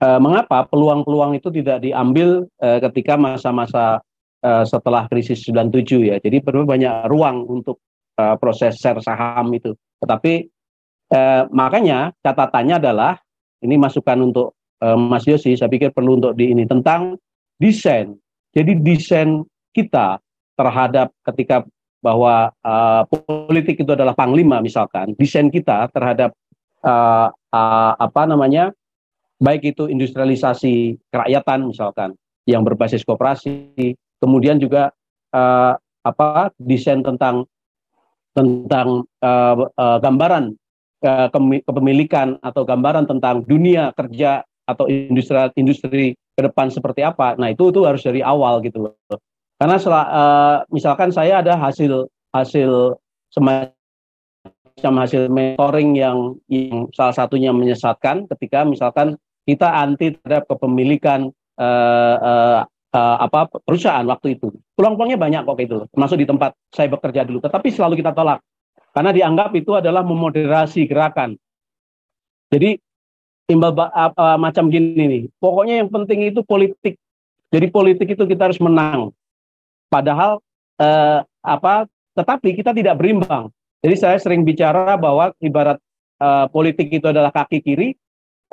[0.00, 4.00] uh, mengapa peluang-peluang itu tidak diambil uh, ketika masa-masa
[4.40, 6.16] uh, setelah krisis 97 ya.
[6.16, 7.84] Jadi perlu banyak ruang untuk
[8.18, 9.74] uh, proses share saham itu.
[10.02, 10.48] Tetapi
[11.14, 13.18] uh, makanya catatannya adalah
[13.64, 14.54] ini masukan untuk
[14.84, 17.16] uh, Mas Yosi, saya pikir perlu untuk di ini tentang
[17.56, 18.14] desain.
[18.54, 19.42] Jadi desain
[19.74, 20.20] kita
[20.54, 21.66] terhadap ketika
[22.04, 26.36] bahwa uh, politik itu adalah panglima misalkan, desain kita terhadap
[26.84, 28.70] uh, uh, apa namanya
[29.40, 32.12] baik itu industrialisasi kerakyatan misalkan
[32.44, 34.92] yang berbasis kooperasi, kemudian juga
[35.32, 35.74] uh,
[36.04, 37.48] apa desain tentang
[38.34, 40.52] tentang uh, uh, gambaran
[41.06, 41.28] uh,
[41.64, 46.04] kepemilikan atau gambaran tentang dunia kerja atau industri industri
[46.34, 47.38] ke depan seperti apa.
[47.38, 48.98] Nah, itu itu harus dari awal gitu loh.
[49.54, 52.98] Karena setelah, uh, misalkan saya ada hasil hasil
[53.30, 59.14] semacam hasil mentoring yang yang salah satunya menyesatkan ketika misalkan
[59.46, 61.30] kita anti terhadap kepemilikan
[61.60, 64.54] uh, uh, apa perusahaan waktu itu.
[64.78, 67.42] Peluang-peluangnya banyak kok itu, termasuk di tempat saya bekerja dulu.
[67.42, 68.38] Tetapi selalu kita tolak
[68.94, 71.34] karena dianggap itu adalah memoderasi gerakan.
[72.54, 72.78] Jadi
[73.50, 75.22] timbal uh, macam gini nih.
[75.42, 76.94] Pokoknya yang penting itu politik.
[77.50, 79.10] Jadi politik itu kita harus menang.
[79.90, 80.38] Padahal
[80.78, 81.90] uh, apa?
[82.14, 83.50] Tetapi kita tidak berimbang.
[83.82, 85.82] Jadi saya sering bicara bahwa ibarat
[86.22, 87.98] uh, politik itu adalah kaki kiri,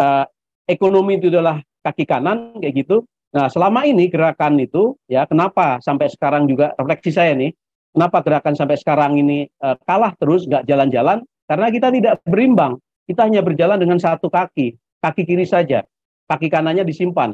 [0.02, 0.26] uh,
[0.66, 3.06] ekonomi itu adalah kaki kanan kayak gitu.
[3.32, 7.56] Nah, selama ini gerakan itu ya kenapa sampai sekarang juga refleksi saya nih,
[7.96, 11.24] kenapa gerakan sampai sekarang ini uh, kalah terus nggak jalan-jalan?
[11.48, 12.80] Karena kita tidak berimbang.
[13.08, 15.84] Kita hanya berjalan dengan satu kaki, kaki kiri saja.
[16.28, 17.32] Kaki kanannya disimpan.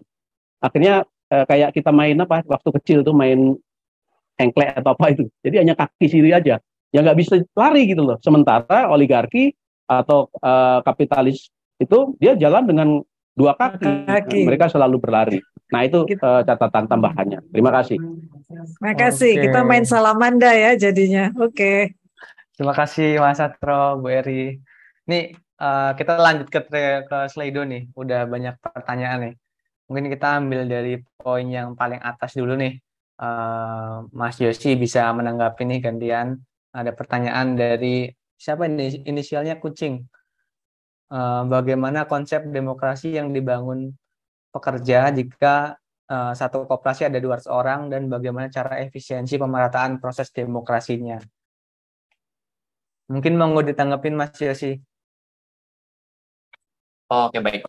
[0.62, 3.58] Akhirnya uh, kayak kita main apa waktu kecil tuh main
[4.38, 5.26] engklek atau apa itu.
[5.42, 6.62] Jadi hanya kaki kiri aja.
[6.94, 8.18] Ya nggak bisa lari gitu loh.
[8.22, 9.54] Sementara oligarki
[9.90, 11.50] atau uh, kapitalis
[11.82, 12.88] itu dia jalan dengan
[13.34, 14.06] dua kaki.
[14.06, 14.40] kaki.
[14.46, 15.42] Mereka selalu berlari.
[15.68, 17.40] Nah itu uh, catatan tambahannya.
[17.52, 18.00] Terima kasih.
[18.80, 19.32] Terima kasih.
[19.36, 19.44] Okay.
[19.50, 21.32] Kita main salamanda ya jadinya.
[21.36, 21.52] Oke.
[21.52, 21.80] Okay.
[22.58, 24.58] Terima kasih Mas Satro, Bu Eri.
[25.06, 26.64] Nih uh, kita lanjut ke
[27.06, 27.92] ke Slido nih.
[27.94, 29.34] Udah banyak pertanyaan nih.
[29.88, 32.80] Mungkin kita ambil dari poin yang paling atas dulu nih.
[33.18, 36.40] Uh, Mas Yosi bisa menanggapi nih gantian.
[36.72, 38.08] Ada pertanyaan dari
[38.40, 40.06] siapa ini inisialnya kucing.
[41.08, 43.96] Uh, bagaimana konsep demokrasi yang dibangun
[44.58, 45.78] pekerja jika
[46.10, 51.22] uh, satu koperasi ada 200 orang dan bagaimana cara efisiensi pemerataan proses demokrasinya?
[53.08, 54.76] Mungkin mau ditanggapin Mas Yosi.
[57.08, 57.64] Oke baik.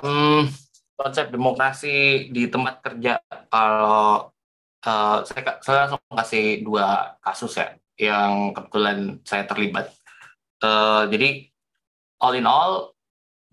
[0.00, 0.48] Um,
[0.96, 3.20] konsep demokrasi di tempat kerja
[3.52, 4.32] kalau
[4.88, 9.92] uh, saya saya langsung kasih dua kasus ya yang kebetulan saya terlibat.
[10.64, 11.44] Uh, jadi
[12.24, 12.93] all in all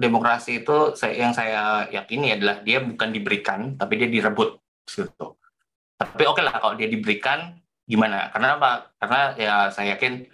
[0.01, 4.57] demokrasi itu saya, yang saya yakini adalah dia bukan diberikan tapi dia direbut
[4.89, 5.37] gitu.
[6.01, 8.33] Tapi oke okay lah kalau dia diberikan gimana?
[8.33, 8.71] Karena apa?
[8.97, 10.25] Karena ya saya yakin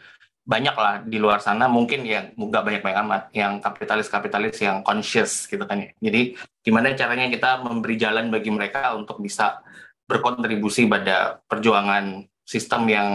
[0.47, 5.43] banyak lah di luar sana mungkin yang nggak banyak banyak amat yang kapitalis-kapitalis yang conscious
[5.51, 5.91] gitu kan ya.
[5.99, 9.59] Jadi gimana caranya kita memberi jalan bagi mereka untuk bisa
[10.07, 13.09] berkontribusi pada perjuangan sistem yang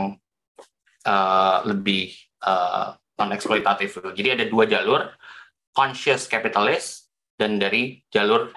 [1.08, 2.12] uh, lebih
[2.44, 3.96] uh, non eksploitatif.
[4.12, 5.00] Jadi ada dua jalur
[5.72, 8.52] conscious capitalist dan dari jalur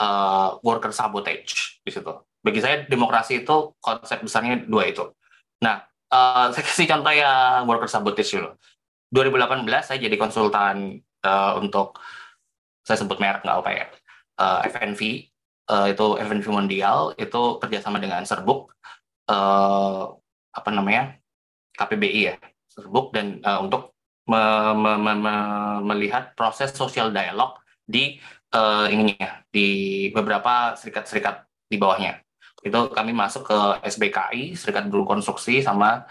[0.00, 2.12] uh, worker sabotage di situ.
[2.38, 5.04] Bagi saya demokrasi itu konsep besarnya dua itu.
[5.64, 5.82] Nah,
[6.12, 8.54] uh, saya kasih contoh yang worker sabotage dulu.
[9.08, 11.96] 2018 saya jadi konsultan uh, untuk
[12.84, 13.86] saya sebut merek nggak apa ya
[14.40, 15.00] uh, FNV
[15.68, 18.72] uh, itu FNV Mondial itu kerjasama dengan Serbuk
[19.28, 20.12] uh,
[20.52, 21.16] apa namanya
[21.76, 22.34] KPBI ya
[22.68, 23.96] Serbuk dan uh, untuk
[24.28, 24.42] me
[24.76, 25.34] me me me
[25.88, 27.56] melihat proses sosial dialog
[27.88, 28.20] di
[28.52, 32.20] uh, ininya di beberapa serikat-serikat di bawahnya
[32.64, 36.02] itu kami masuk ke SBKI Serikat Buruh Konstruksi sama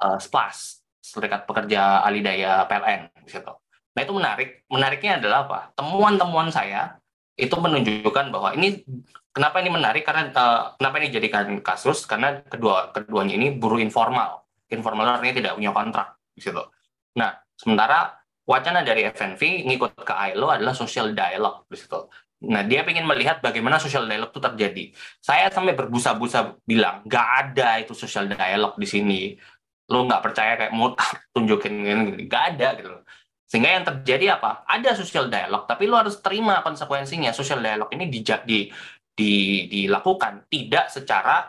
[0.00, 3.60] uh, SPLAS Serikat Pekerja Alidaya PLN di.
[3.96, 4.48] Nah itu menarik.
[4.70, 5.60] Menariknya adalah apa?
[5.76, 6.96] Temuan-temuan saya
[7.36, 8.84] itu menunjukkan bahwa ini
[9.32, 14.44] kenapa ini menarik karena uh, kenapa ini jadikan kasus karena kedua keduanya ini buruh informal.
[14.70, 16.64] Informal artinya tidak punya kontrak di.
[17.18, 18.16] Nah sementara
[18.48, 22.00] wacana dari FNV ngikut ke ILO adalah social dialog di situ.
[22.40, 24.84] Nah, dia ingin melihat bagaimana social dialog itu terjadi.
[25.20, 29.20] Saya sampai berbusa-busa bilang, nggak ada itu social dialog di sini.
[29.92, 30.96] Lo nggak percaya kayak mau
[31.36, 32.96] tunjukin ini, nggak ada gitu.
[33.44, 34.64] Sehingga yang terjadi apa?
[34.64, 37.34] Ada social dialog, tapi lo harus terima konsekuensinya.
[37.36, 38.60] Social dialog ini di, di,
[39.12, 39.32] di,
[39.68, 41.44] dilakukan tidak secara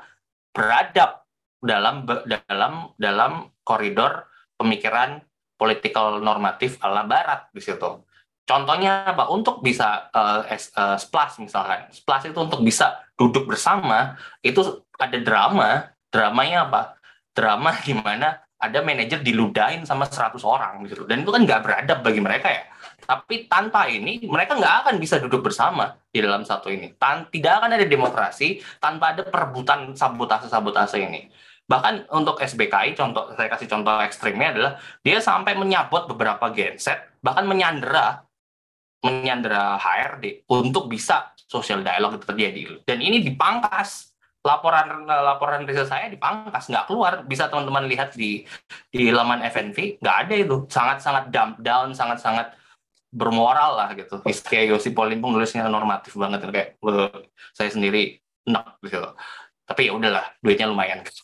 [0.52, 1.24] beradab
[1.62, 4.28] dalam dalam dalam koridor
[4.60, 5.24] pemikiran
[5.62, 8.02] politikal normatif ala Barat di situ
[8.52, 9.32] Contohnya apa?
[9.32, 15.94] Untuk bisa uh, uh, splash misalkan, splash itu untuk bisa duduk bersama itu ada drama.
[16.12, 16.82] Dramanya apa?
[17.32, 21.08] Drama di mana ada manajer diludahin sama 100 orang gitu.
[21.08, 22.64] Dan itu kan nggak beradab bagi mereka ya.
[23.02, 26.94] Tapi tanpa ini mereka nggak akan bisa duduk bersama di dalam satu ini.
[27.00, 31.32] Tan tidak akan ada demokrasi tanpa ada perebutan sabotase-sabotase ini.
[31.72, 37.48] Bahkan untuk SBKI, contoh saya kasih contoh ekstrimnya adalah dia sampai menyabot beberapa genset, bahkan
[37.48, 38.28] menyandera
[39.02, 42.62] menyandera HRD untuk bisa sosial dialog itu terjadi.
[42.84, 44.12] Dan ini dipangkas.
[44.42, 47.22] Laporan laporan riset saya dipangkas nggak keluar.
[47.30, 48.42] Bisa teman-teman lihat di
[48.90, 50.66] di laman FNV nggak ada itu.
[50.66, 52.48] Sangat sangat dump down sangat sangat
[53.14, 54.18] bermoral lah gitu.
[54.50, 56.82] Kayak Yosi Polimpung nulisnya normatif banget kayak
[57.54, 58.18] saya sendiri
[58.50, 59.14] enak gitu.
[59.70, 61.06] Tapi ya udahlah duitnya lumayan.
[61.06, 61.22] gitu.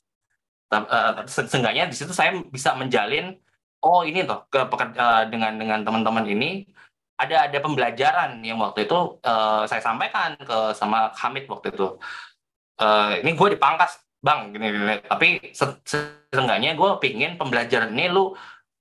[0.68, 3.40] Uh, di situ saya bisa menjalin
[3.80, 6.68] oh ini tuh ke uh, dengan dengan teman-teman ini
[7.18, 11.98] ada ada pembelajaran yang waktu itu uh, saya sampaikan ke sama Hamid waktu itu.
[12.78, 14.96] Uh, ini gue dipangkas bang gini, gini.
[15.06, 18.34] tapi setengahnya gue pingin pembelajaran ini lu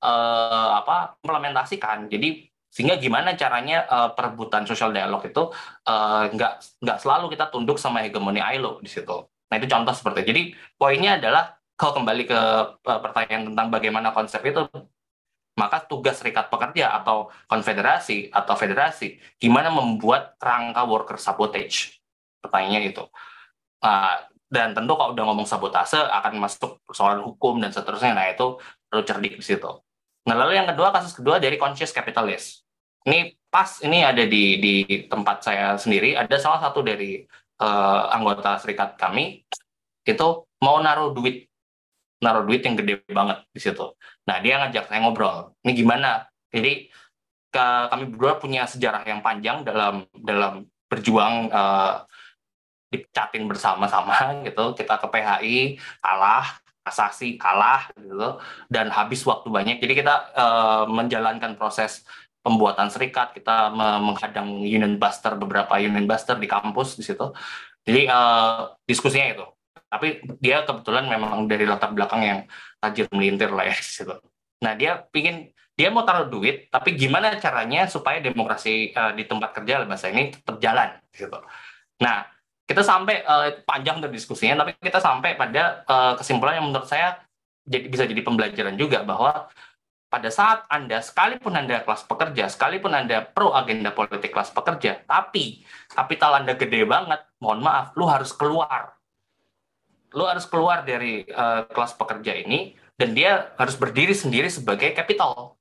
[0.05, 5.49] uh, apa implementasikan jadi sehingga gimana caranya uh, perebutan sosial dialog itu
[6.37, 10.27] nggak uh, nggak selalu kita tunduk sama hegemoni ILO di situ nah itu contoh seperti
[10.27, 10.29] itu.
[10.33, 10.43] jadi
[10.77, 12.41] poinnya adalah kalau kembali ke
[12.81, 14.65] uh, pertanyaan tentang bagaimana konsep itu
[15.57, 22.01] maka tugas serikat pekerja atau konfederasi atau federasi gimana membuat rangka worker sabotage?
[22.45, 23.05] Pertanyaannya itu.
[23.81, 24.17] Uh,
[24.47, 28.15] dan tentu kalau udah ngomong sabotase akan masuk persoalan hukum dan seterusnya.
[28.15, 29.71] Nah itu perlu cerdik di situ.
[30.27, 32.63] Nah lalu yang kedua kasus kedua dari conscious capitalist.
[33.07, 34.75] Ini pas ini ada di di
[35.07, 36.15] tempat saya sendiri.
[36.15, 37.23] Ada salah satu dari
[37.63, 39.43] uh, anggota serikat kami
[40.07, 40.29] itu
[40.63, 41.46] mau naruh duit
[42.27, 43.95] naruh duit yang gede banget di situ.
[44.27, 45.55] Nah dia ngajak saya ngobrol.
[45.63, 46.27] Ini gimana?
[46.51, 46.91] Jadi
[47.55, 52.03] ke, kami berdua punya sejarah yang panjang dalam dalam berjuang uh,
[52.91, 54.75] dipecatin bersama-sama gitu.
[54.75, 55.57] Kita ke PHI
[56.03, 59.79] kalah, kasasi kalah gitu dan habis waktu banyak.
[59.79, 62.03] Jadi kita uh, menjalankan proses
[62.47, 67.35] pembuatan serikat, kita menghadang union buster beberapa union buster di kampus di situ.
[67.83, 69.47] Jadi uh, diskusinya itu.
[69.87, 72.41] Tapi dia kebetulan memang dari latar belakang yang
[72.83, 74.17] tajir melintir lah ya di situ.
[74.63, 79.53] Nah dia pingin dia mau taruh duit, tapi gimana caranya supaya demokrasi uh, di tempat
[79.53, 81.37] kerja bahasa ini tetap jalan gitu.
[82.01, 82.25] Nah
[82.65, 87.21] kita sampai uh, panjang tuh diskusinya, tapi kita sampai pada uh, kesimpulan yang menurut saya
[87.69, 89.53] jadi bisa jadi pembelajaran juga bahwa
[90.07, 95.67] pada saat Anda, sekalipun Anda kelas pekerja, sekalipun Anda pro agenda politik kelas pekerja, tapi
[95.93, 98.96] kapital Anda gede banget, mohon maaf, lu harus keluar.
[100.15, 105.59] Lu harus keluar dari uh, kelas pekerja ini, dan dia harus berdiri sendiri sebagai capital.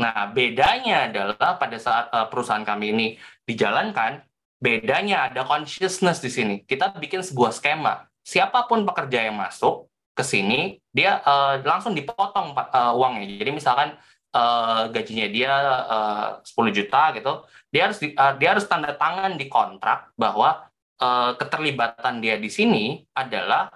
[0.00, 3.06] Nah, bedanya adalah pada saat uh, perusahaan kami ini
[3.44, 4.24] dijalankan,
[4.60, 6.54] bedanya ada consciousness di sini.
[6.64, 8.08] Kita bikin sebuah skema.
[8.24, 9.90] Siapa pun pekerja yang masuk,
[10.20, 10.60] ke sini
[10.92, 13.40] dia uh, langsung dipotong uh, uangnya.
[13.40, 13.96] Jadi misalkan
[14.36, 15.52] uh, gajinya dia
[15.88, 17.32] uh, 10 juta gitu,
[17.72, 20.68] dia harus di, uh, dia harus tanda tangan di kontrak bahwa
[21.00, 23.72] uh, keterlibatan dia di sini adalah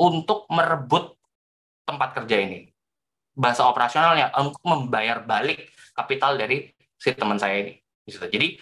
[0.00, 1.18] untuk merebut
[1.84, 2.70] tempat kerja ini.
[3.34, 7.74] Bahasa operasionalnya untuk membayar balik kapital dari si teman saya ini.
[8.06, 8.56] Jadi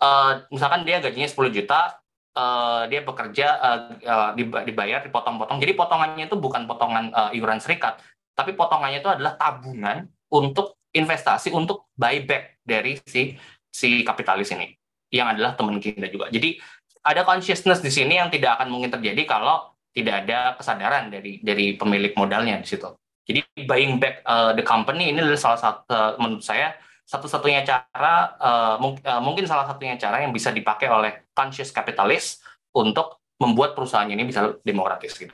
[0.00, 1.98] uh, misalkan dia gajinya 10 juta,
[2.36, 4.30] uh, dia bekerja uh,
[4.64, 5.58] dibayar dipotong-potong.
[5.60, 8.00] Jadi potongannya itu bukan potongan uh, iuran serikat,
[8.36, 13.34] tapi potongannya itu adalah tabungan untuk investasi untuk buyback dari si
[13.70, 14.70] si kapitalis ini
[15.10, 16.30] yang adalah teman kita juga.
[16.30, 16.58] Jadi
[17.04, 21.76] ada consciousness di sini yang tidak akan mungkin terjadi kalau tidak ada kesadaran dari dari
[21.76, 22.88] pemilik modalnya di situ.
[23.24, 28.32] Jadi buying back uh, the company ini adalah salah satu uh, menurut saya satu-satunya cara
[28.40, 32.40] uh, mung uh, mungkin salah satunya cara yang bisa dipakai oleh conscious capitalist
[32.72, 35.32] untuk membuat perusahaan ini bisa demokratis gitu.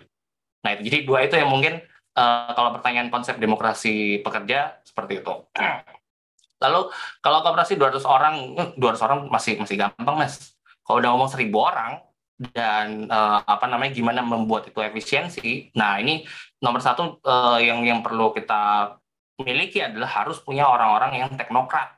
[0.66, 1.78] Nah itu jadi dua itu yang mungkin
[2.18, 5.34] uh, kalau pertanyaan konsep demokrasi pekerja seperti itu.
[6.62, 6.92] Lalu
[7.24, 8.34] kalau kooperasi 200 orang,
[8.76, 10.52] 200 orang masih masih gampang mas.
[10.90, 12.02] Kalau udah ngomong 1000 orang
[12.50, 15.70] dan uh, apa namanya gimana membuat itu efisiensi.
[15.78, 16.26] Nah ini
[16.58, 18.90] nomor satu uh, yang yang perlu kita
[19.38, 21.94] miliki adalah harus punya orang-orang yang teknokrat.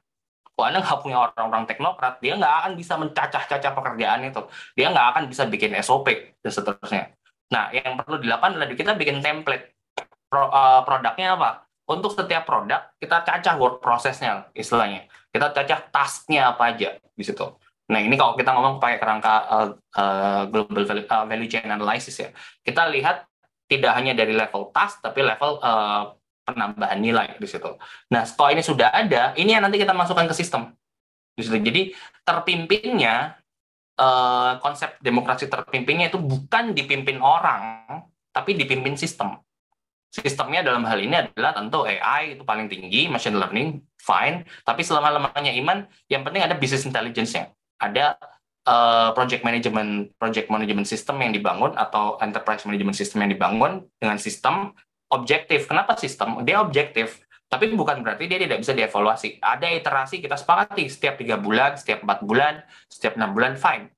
[0.52, 4.44] Kalau Anda nggak punya orang-orang teknokrat, dia nggak akan bisa mencacah-cacah pekerjaan itu.
[4.76, 6.12] Dia nggak akan bisa bikin SOP
[6.44, 7.16] dan seterusnya.
[7.48, 9.72] Nah, yang perlu dilakukan adalah kita bikin template.
[10.28, 11.64] Pro, uh, produknya apa?
[11.88, 15.08] Untuk setiap produk, kita cacah work prosesnya, istilahnya.
[15.32, 17.48] Kita cacah tasknya apa aja di situ.
[17.92, 19.68] Nah, ini kalau kita ngomong pakai kerangka uh,
[20.00, 22.32] uh, global value, uh, value chain analysis ya,
[22.64, 23.28] kita lihat
[23.68, 26.16] tidak hanya dari level task, tapi level uh,
[26.48, 27.70] penambahan nilai di situ.
[28.10, 30.74] Nah, setelah ini sudah ada, ini yang nanti kita masukkan ke sistem.
[31.32, 31.56] Di situ.
[31.56, 31.82] Jadi
[32.26, 33.38] terpimpinnya
[33.96, 37.86] eh, konsep demokrasi terpimpinnya itu bukan dipimpin orang,
[38.34, 39.40] tapi dipimpin sistem.
[40.12, 45.08] Sistemnya dalam hal ini adalah tentu AI itu paling tinggi, machine learning fine, tapi selama
[45.08, 47.48] lamanya iman, yang penting ada business intelligence-nya.
[47.82, 48.14] Ada
[48.70, 54.22] uh, project management project management system yang dibangun atau enterprise management system yang dibangun dengan
[54.22, 54.70] sistem
[55.10, 55.66] objektif.
[55.66, 56.46] Kenapa sistem?
[56.46, 57.20] Dia objektif,
[57.52, 59.36] tapi bukan berarti dia tidak bisa dievaluasi.
[59.42, 63.92] Ada iterasi kita sepakati setiap tiga bulan, setiap empat bulan, setiap enam bulan, fine.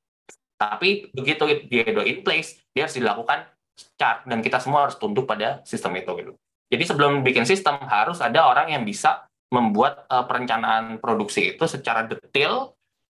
[0.59, 3.47] Tapi begitu dia do in place, dia harus dilakukan
[3.95, 6.11] chart dan kita semua harus tunduk pada sistem itu.
[6.19, 6.33] Gitu.
[6.75, 9.23] Jadi sebelum bikin sistem harus ada orang yang bisa
[9.55, 12.74] membuat uh, perencanaan produksi itu secara detail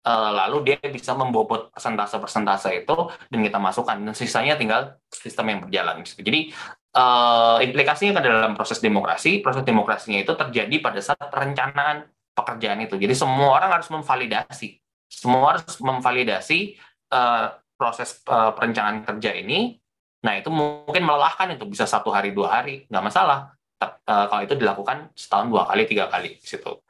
[0.10, 2.98] uh, lalu dia bisa membobot persentase-persentase itu
[3.30, 6.02] dan kita masukkan dan sisanya tinggal sistem yang berjalan.
[6.02, 6.50] Jadi
[6.98, 12.98] uh, implikasinya ke dalam proses demokrasi, proses demokrasinya itu terjadi pada saat perencanaan pekerjaan itu.
[12.98, 16.80] Jadi semua orang harus memvalidasi, semua harus memvalidasi
[17.14, 19.78] uh, proses uh, perencanaan kerja ini.
[20.26, 23.54] Nah itu mungkin melelahkan itu bisa satu hari dua hari nggak masalah.
[23.80, 26.84] Uh, kalau itu dilakukan setahun dua kali tiga kali situ.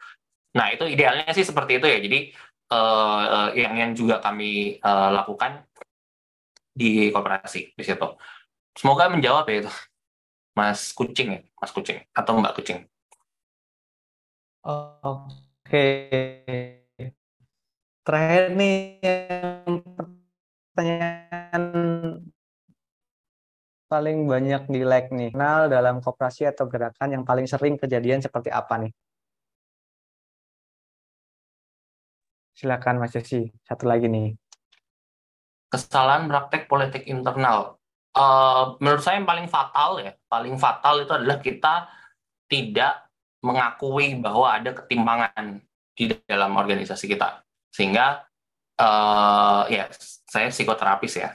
[0.57, 2.01] Nah itu idealnya sih seperti itu ya.
[2.01, 2.33] Jadi
[2.69, 5.65] uh, yang yang juga kami uh, lakukan
[6.73, 8.07] di kooperasi di situ.
[8.77, 9.71] Semoga menjawab ya itu.
[10.55, 12.79] Mas Kucing ya, Mas Kucing atau Mbak Kucing?
[14.65, 15.85] Oke.
[18.03, 19.85] Terakhir nih yang
[20.73, 21.63] pertanyaan
[23.89, 25.31] paling banyak di like nih.
[25.31, 28.91] Kenal dalam koperasi atau gerakan yang paling sering kejadian seperti apa nih?
[32.59, 33.47] Silakan Mas Yosi.
[33.63, 34.35] Satu lagi nih.
[35.71, 37.79] Kesalahan praktek politik internal
[38.19, 41.87] uh, menurut saya yang paling fatal ya, paling fatal itu adalah kita
[42.49, 42.93] tidak
[43.39, 45.63] mengakui bahwa ada ketimpangan
[45.95, 47.45] di dalam organisasi kita.
[47.71, 48.25] Sehingga
[48.79, 49.87] uh, ya
[50.27, 51.29] saya psikoterapis ya.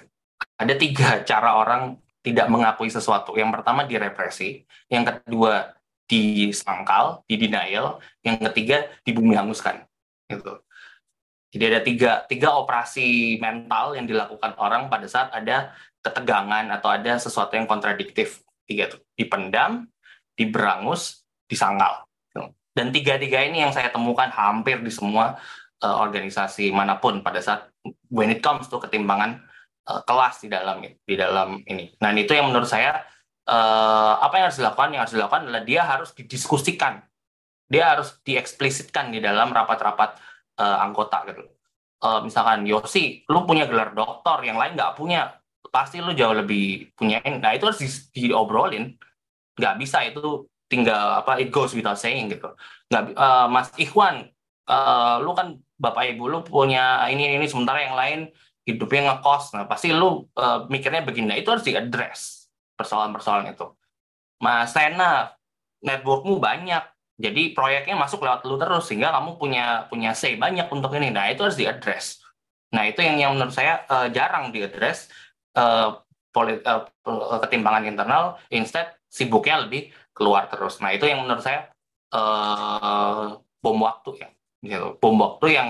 [0.61, 3.37] Ada tiga cara orang tidak mengakui sesuatu.
[3.37, 9.85] Yang pertama direpresi, yang kedua disangkal, di denial, yang ketiga di bumi hanguskan.
[10.29, 10.61] gitu.
[11.55, 15.71] Jadi ada tiga, tiga operasi mental yang dilakukan orang pada saat ada
[16.03, 18.43] ketegangan atau ada sesuatu yang kontradiktif.
[18.67, 19.87] Tiga itu dipendam,
[20.35, 22.03] diberangus, disangkal.
[22.75, 25.39] Dan tiga-tiga ini yang saya temukan hampir di semua
[25.79, 27.71] uh, organisasi mana pun pada saat
[28.11, 29.47] when it comes to ketimbangan
[29.87, 31.95] uh, kelas di dalam di dalam ini.
[32.03, 33.07] Nah itu yang menurut saya
[33.47, 34.91] uh, apa yang harus dilakukan?
[34.91, 36.99] Yang harus dilakukan adalah dia harus didiskusikan,
[37.71, 40.19] dia harus dieksplisitkan di dalam rapat-rapat
[40.59, 41.43] uh, anggota gitu.
[42.05, 45.41] Uh, misalkan Yosi, lu punya gelar doktor, yang lain nggak punya,
[45.73, 47.25] pasti lu jauh lebih punya.
[47.25, 47.89] Nah itu harus di,
[48.29, 48.93] diobrolin.
[49.57, 52.51] Nggak bisa itu tinggal apa it goes without saying gitu
[52.89, 54.27] nggak uh, Mas Ikhwan
[54.67, 58.21] uh, lu kan bapak ibu lu punya ini ini sementara yang lain
[58.65, 63.67] hidupnya ngekos nah pasti lu uh, mikirnya begini nah, itu harus diadres persoalan-persoalan itu
[64.41, 65.31] Mas Sena
[65.85, 66.83] networkmu banyak
[67.15, 71.31] jadi proyeknya masuk lewat lu terus sehingga kamu punya punya say banyak untuk ini nah
[71.31, 72.19] itu harus diadres
[72.75, 75.07] nah itu yang yang menurut saya uh, jarang diadres
[75.55, 76.03] uh,
[76.35, 76.91] polit, uh,
[77.47, 80.83] ketimbangan internal instead sibuknya lebih keluar terus.
[80.83, 81.71] Nah itu yang menurut saya
[82.11, 84.29] uh, bom waktu ya,
[84.67, 84.99] gitu.
[84.99, 85.69] Bom waktu yang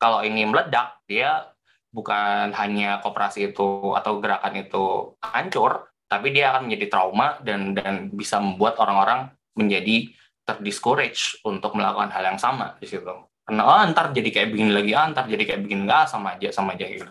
[0.00, 1.52] kalau ini meledak dia
[1.92, 8.08] bukan hanya kooperasi itu atau gerakan itu hancur, tapi dia akan menjadi trauma dan dan
[8.08, 10.12] bisa membuat orang-orang menjadi
[10.46, 13.02] terdiscourage untuk melakukan hal yang sama di situ.
[13.46, 16.48] Karena oh, ntar jadi kayak begini lagi, ah, ntar jadi kayak begini enggak sama aja
[16.54, 17.06] sama aja gitu.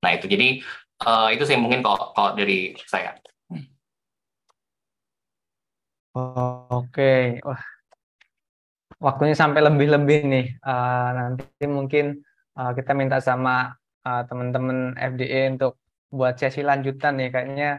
[0.00, 0.48] Nah itu jadi
[1.04, 3.16] uh, itu sih mungkin kalau kalau dari saya.
[6.18, 7.62] Oke, wah,
[8.98, 10.46] waktunya sampai lebih-lebih nih.
[10.60, 12.26] Uh, nanti mungkin
[12.58, 15.78] uh, kita minta sama uh, teman-teman FDE untuk
[16.10, 17.30] buat sesi lanjutan nih.
[17.30, 17.70] Kayaknya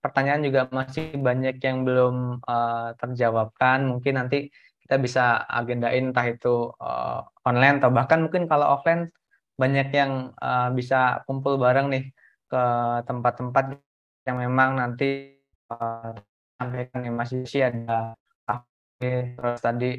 [0.00, 3.86] pertanyaan juga masih banyak yang belum uh, terjawabkan.
[3.96, 4.48] Mungkin nanti
[4.84, 9.12] kita bisa agendain entah itu uh, online atau bahkan mungkin kalau offline
[9.54, 12.04] banyak yang uh, bisa kumpul bareng nih
[12.50, 12.64] ke
[13.06, 13.78] tempat-tempat
[14.26, 15.38] yang memang nanti
[15.70, 16.16] uh,
[16.58, 19.90] sampaikan ya Mas Yusi ada kafe terus tadi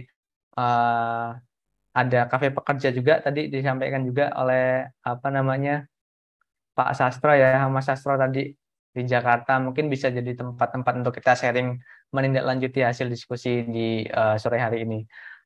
[0.59, 1.39] uh,
[1.91, 5.87] ada kafe pekerja juga tadi disampaikan juga oleh apa namanya
[6.75, 8.51] Pak Sastro ya Mas Sastro tadi
[8.91, 11.80] di Jakarta mungkin bisa jadi tempat-tempat untuk kita sharing
[12.11, 14.99] menindaklanjuti hasil diskusi di uh, sore hari ini.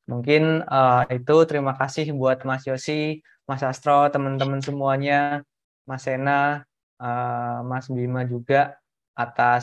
[0.09, 5.45] Mungkin uh, itu terima kasih buat Mas Yosi, Mas Sastro, teman-teman semuanya,
[5.85, 6.65] Mas Sena,
[6.97, 8.77] uh, Mas Bima juga
[9.13, 9.53] atas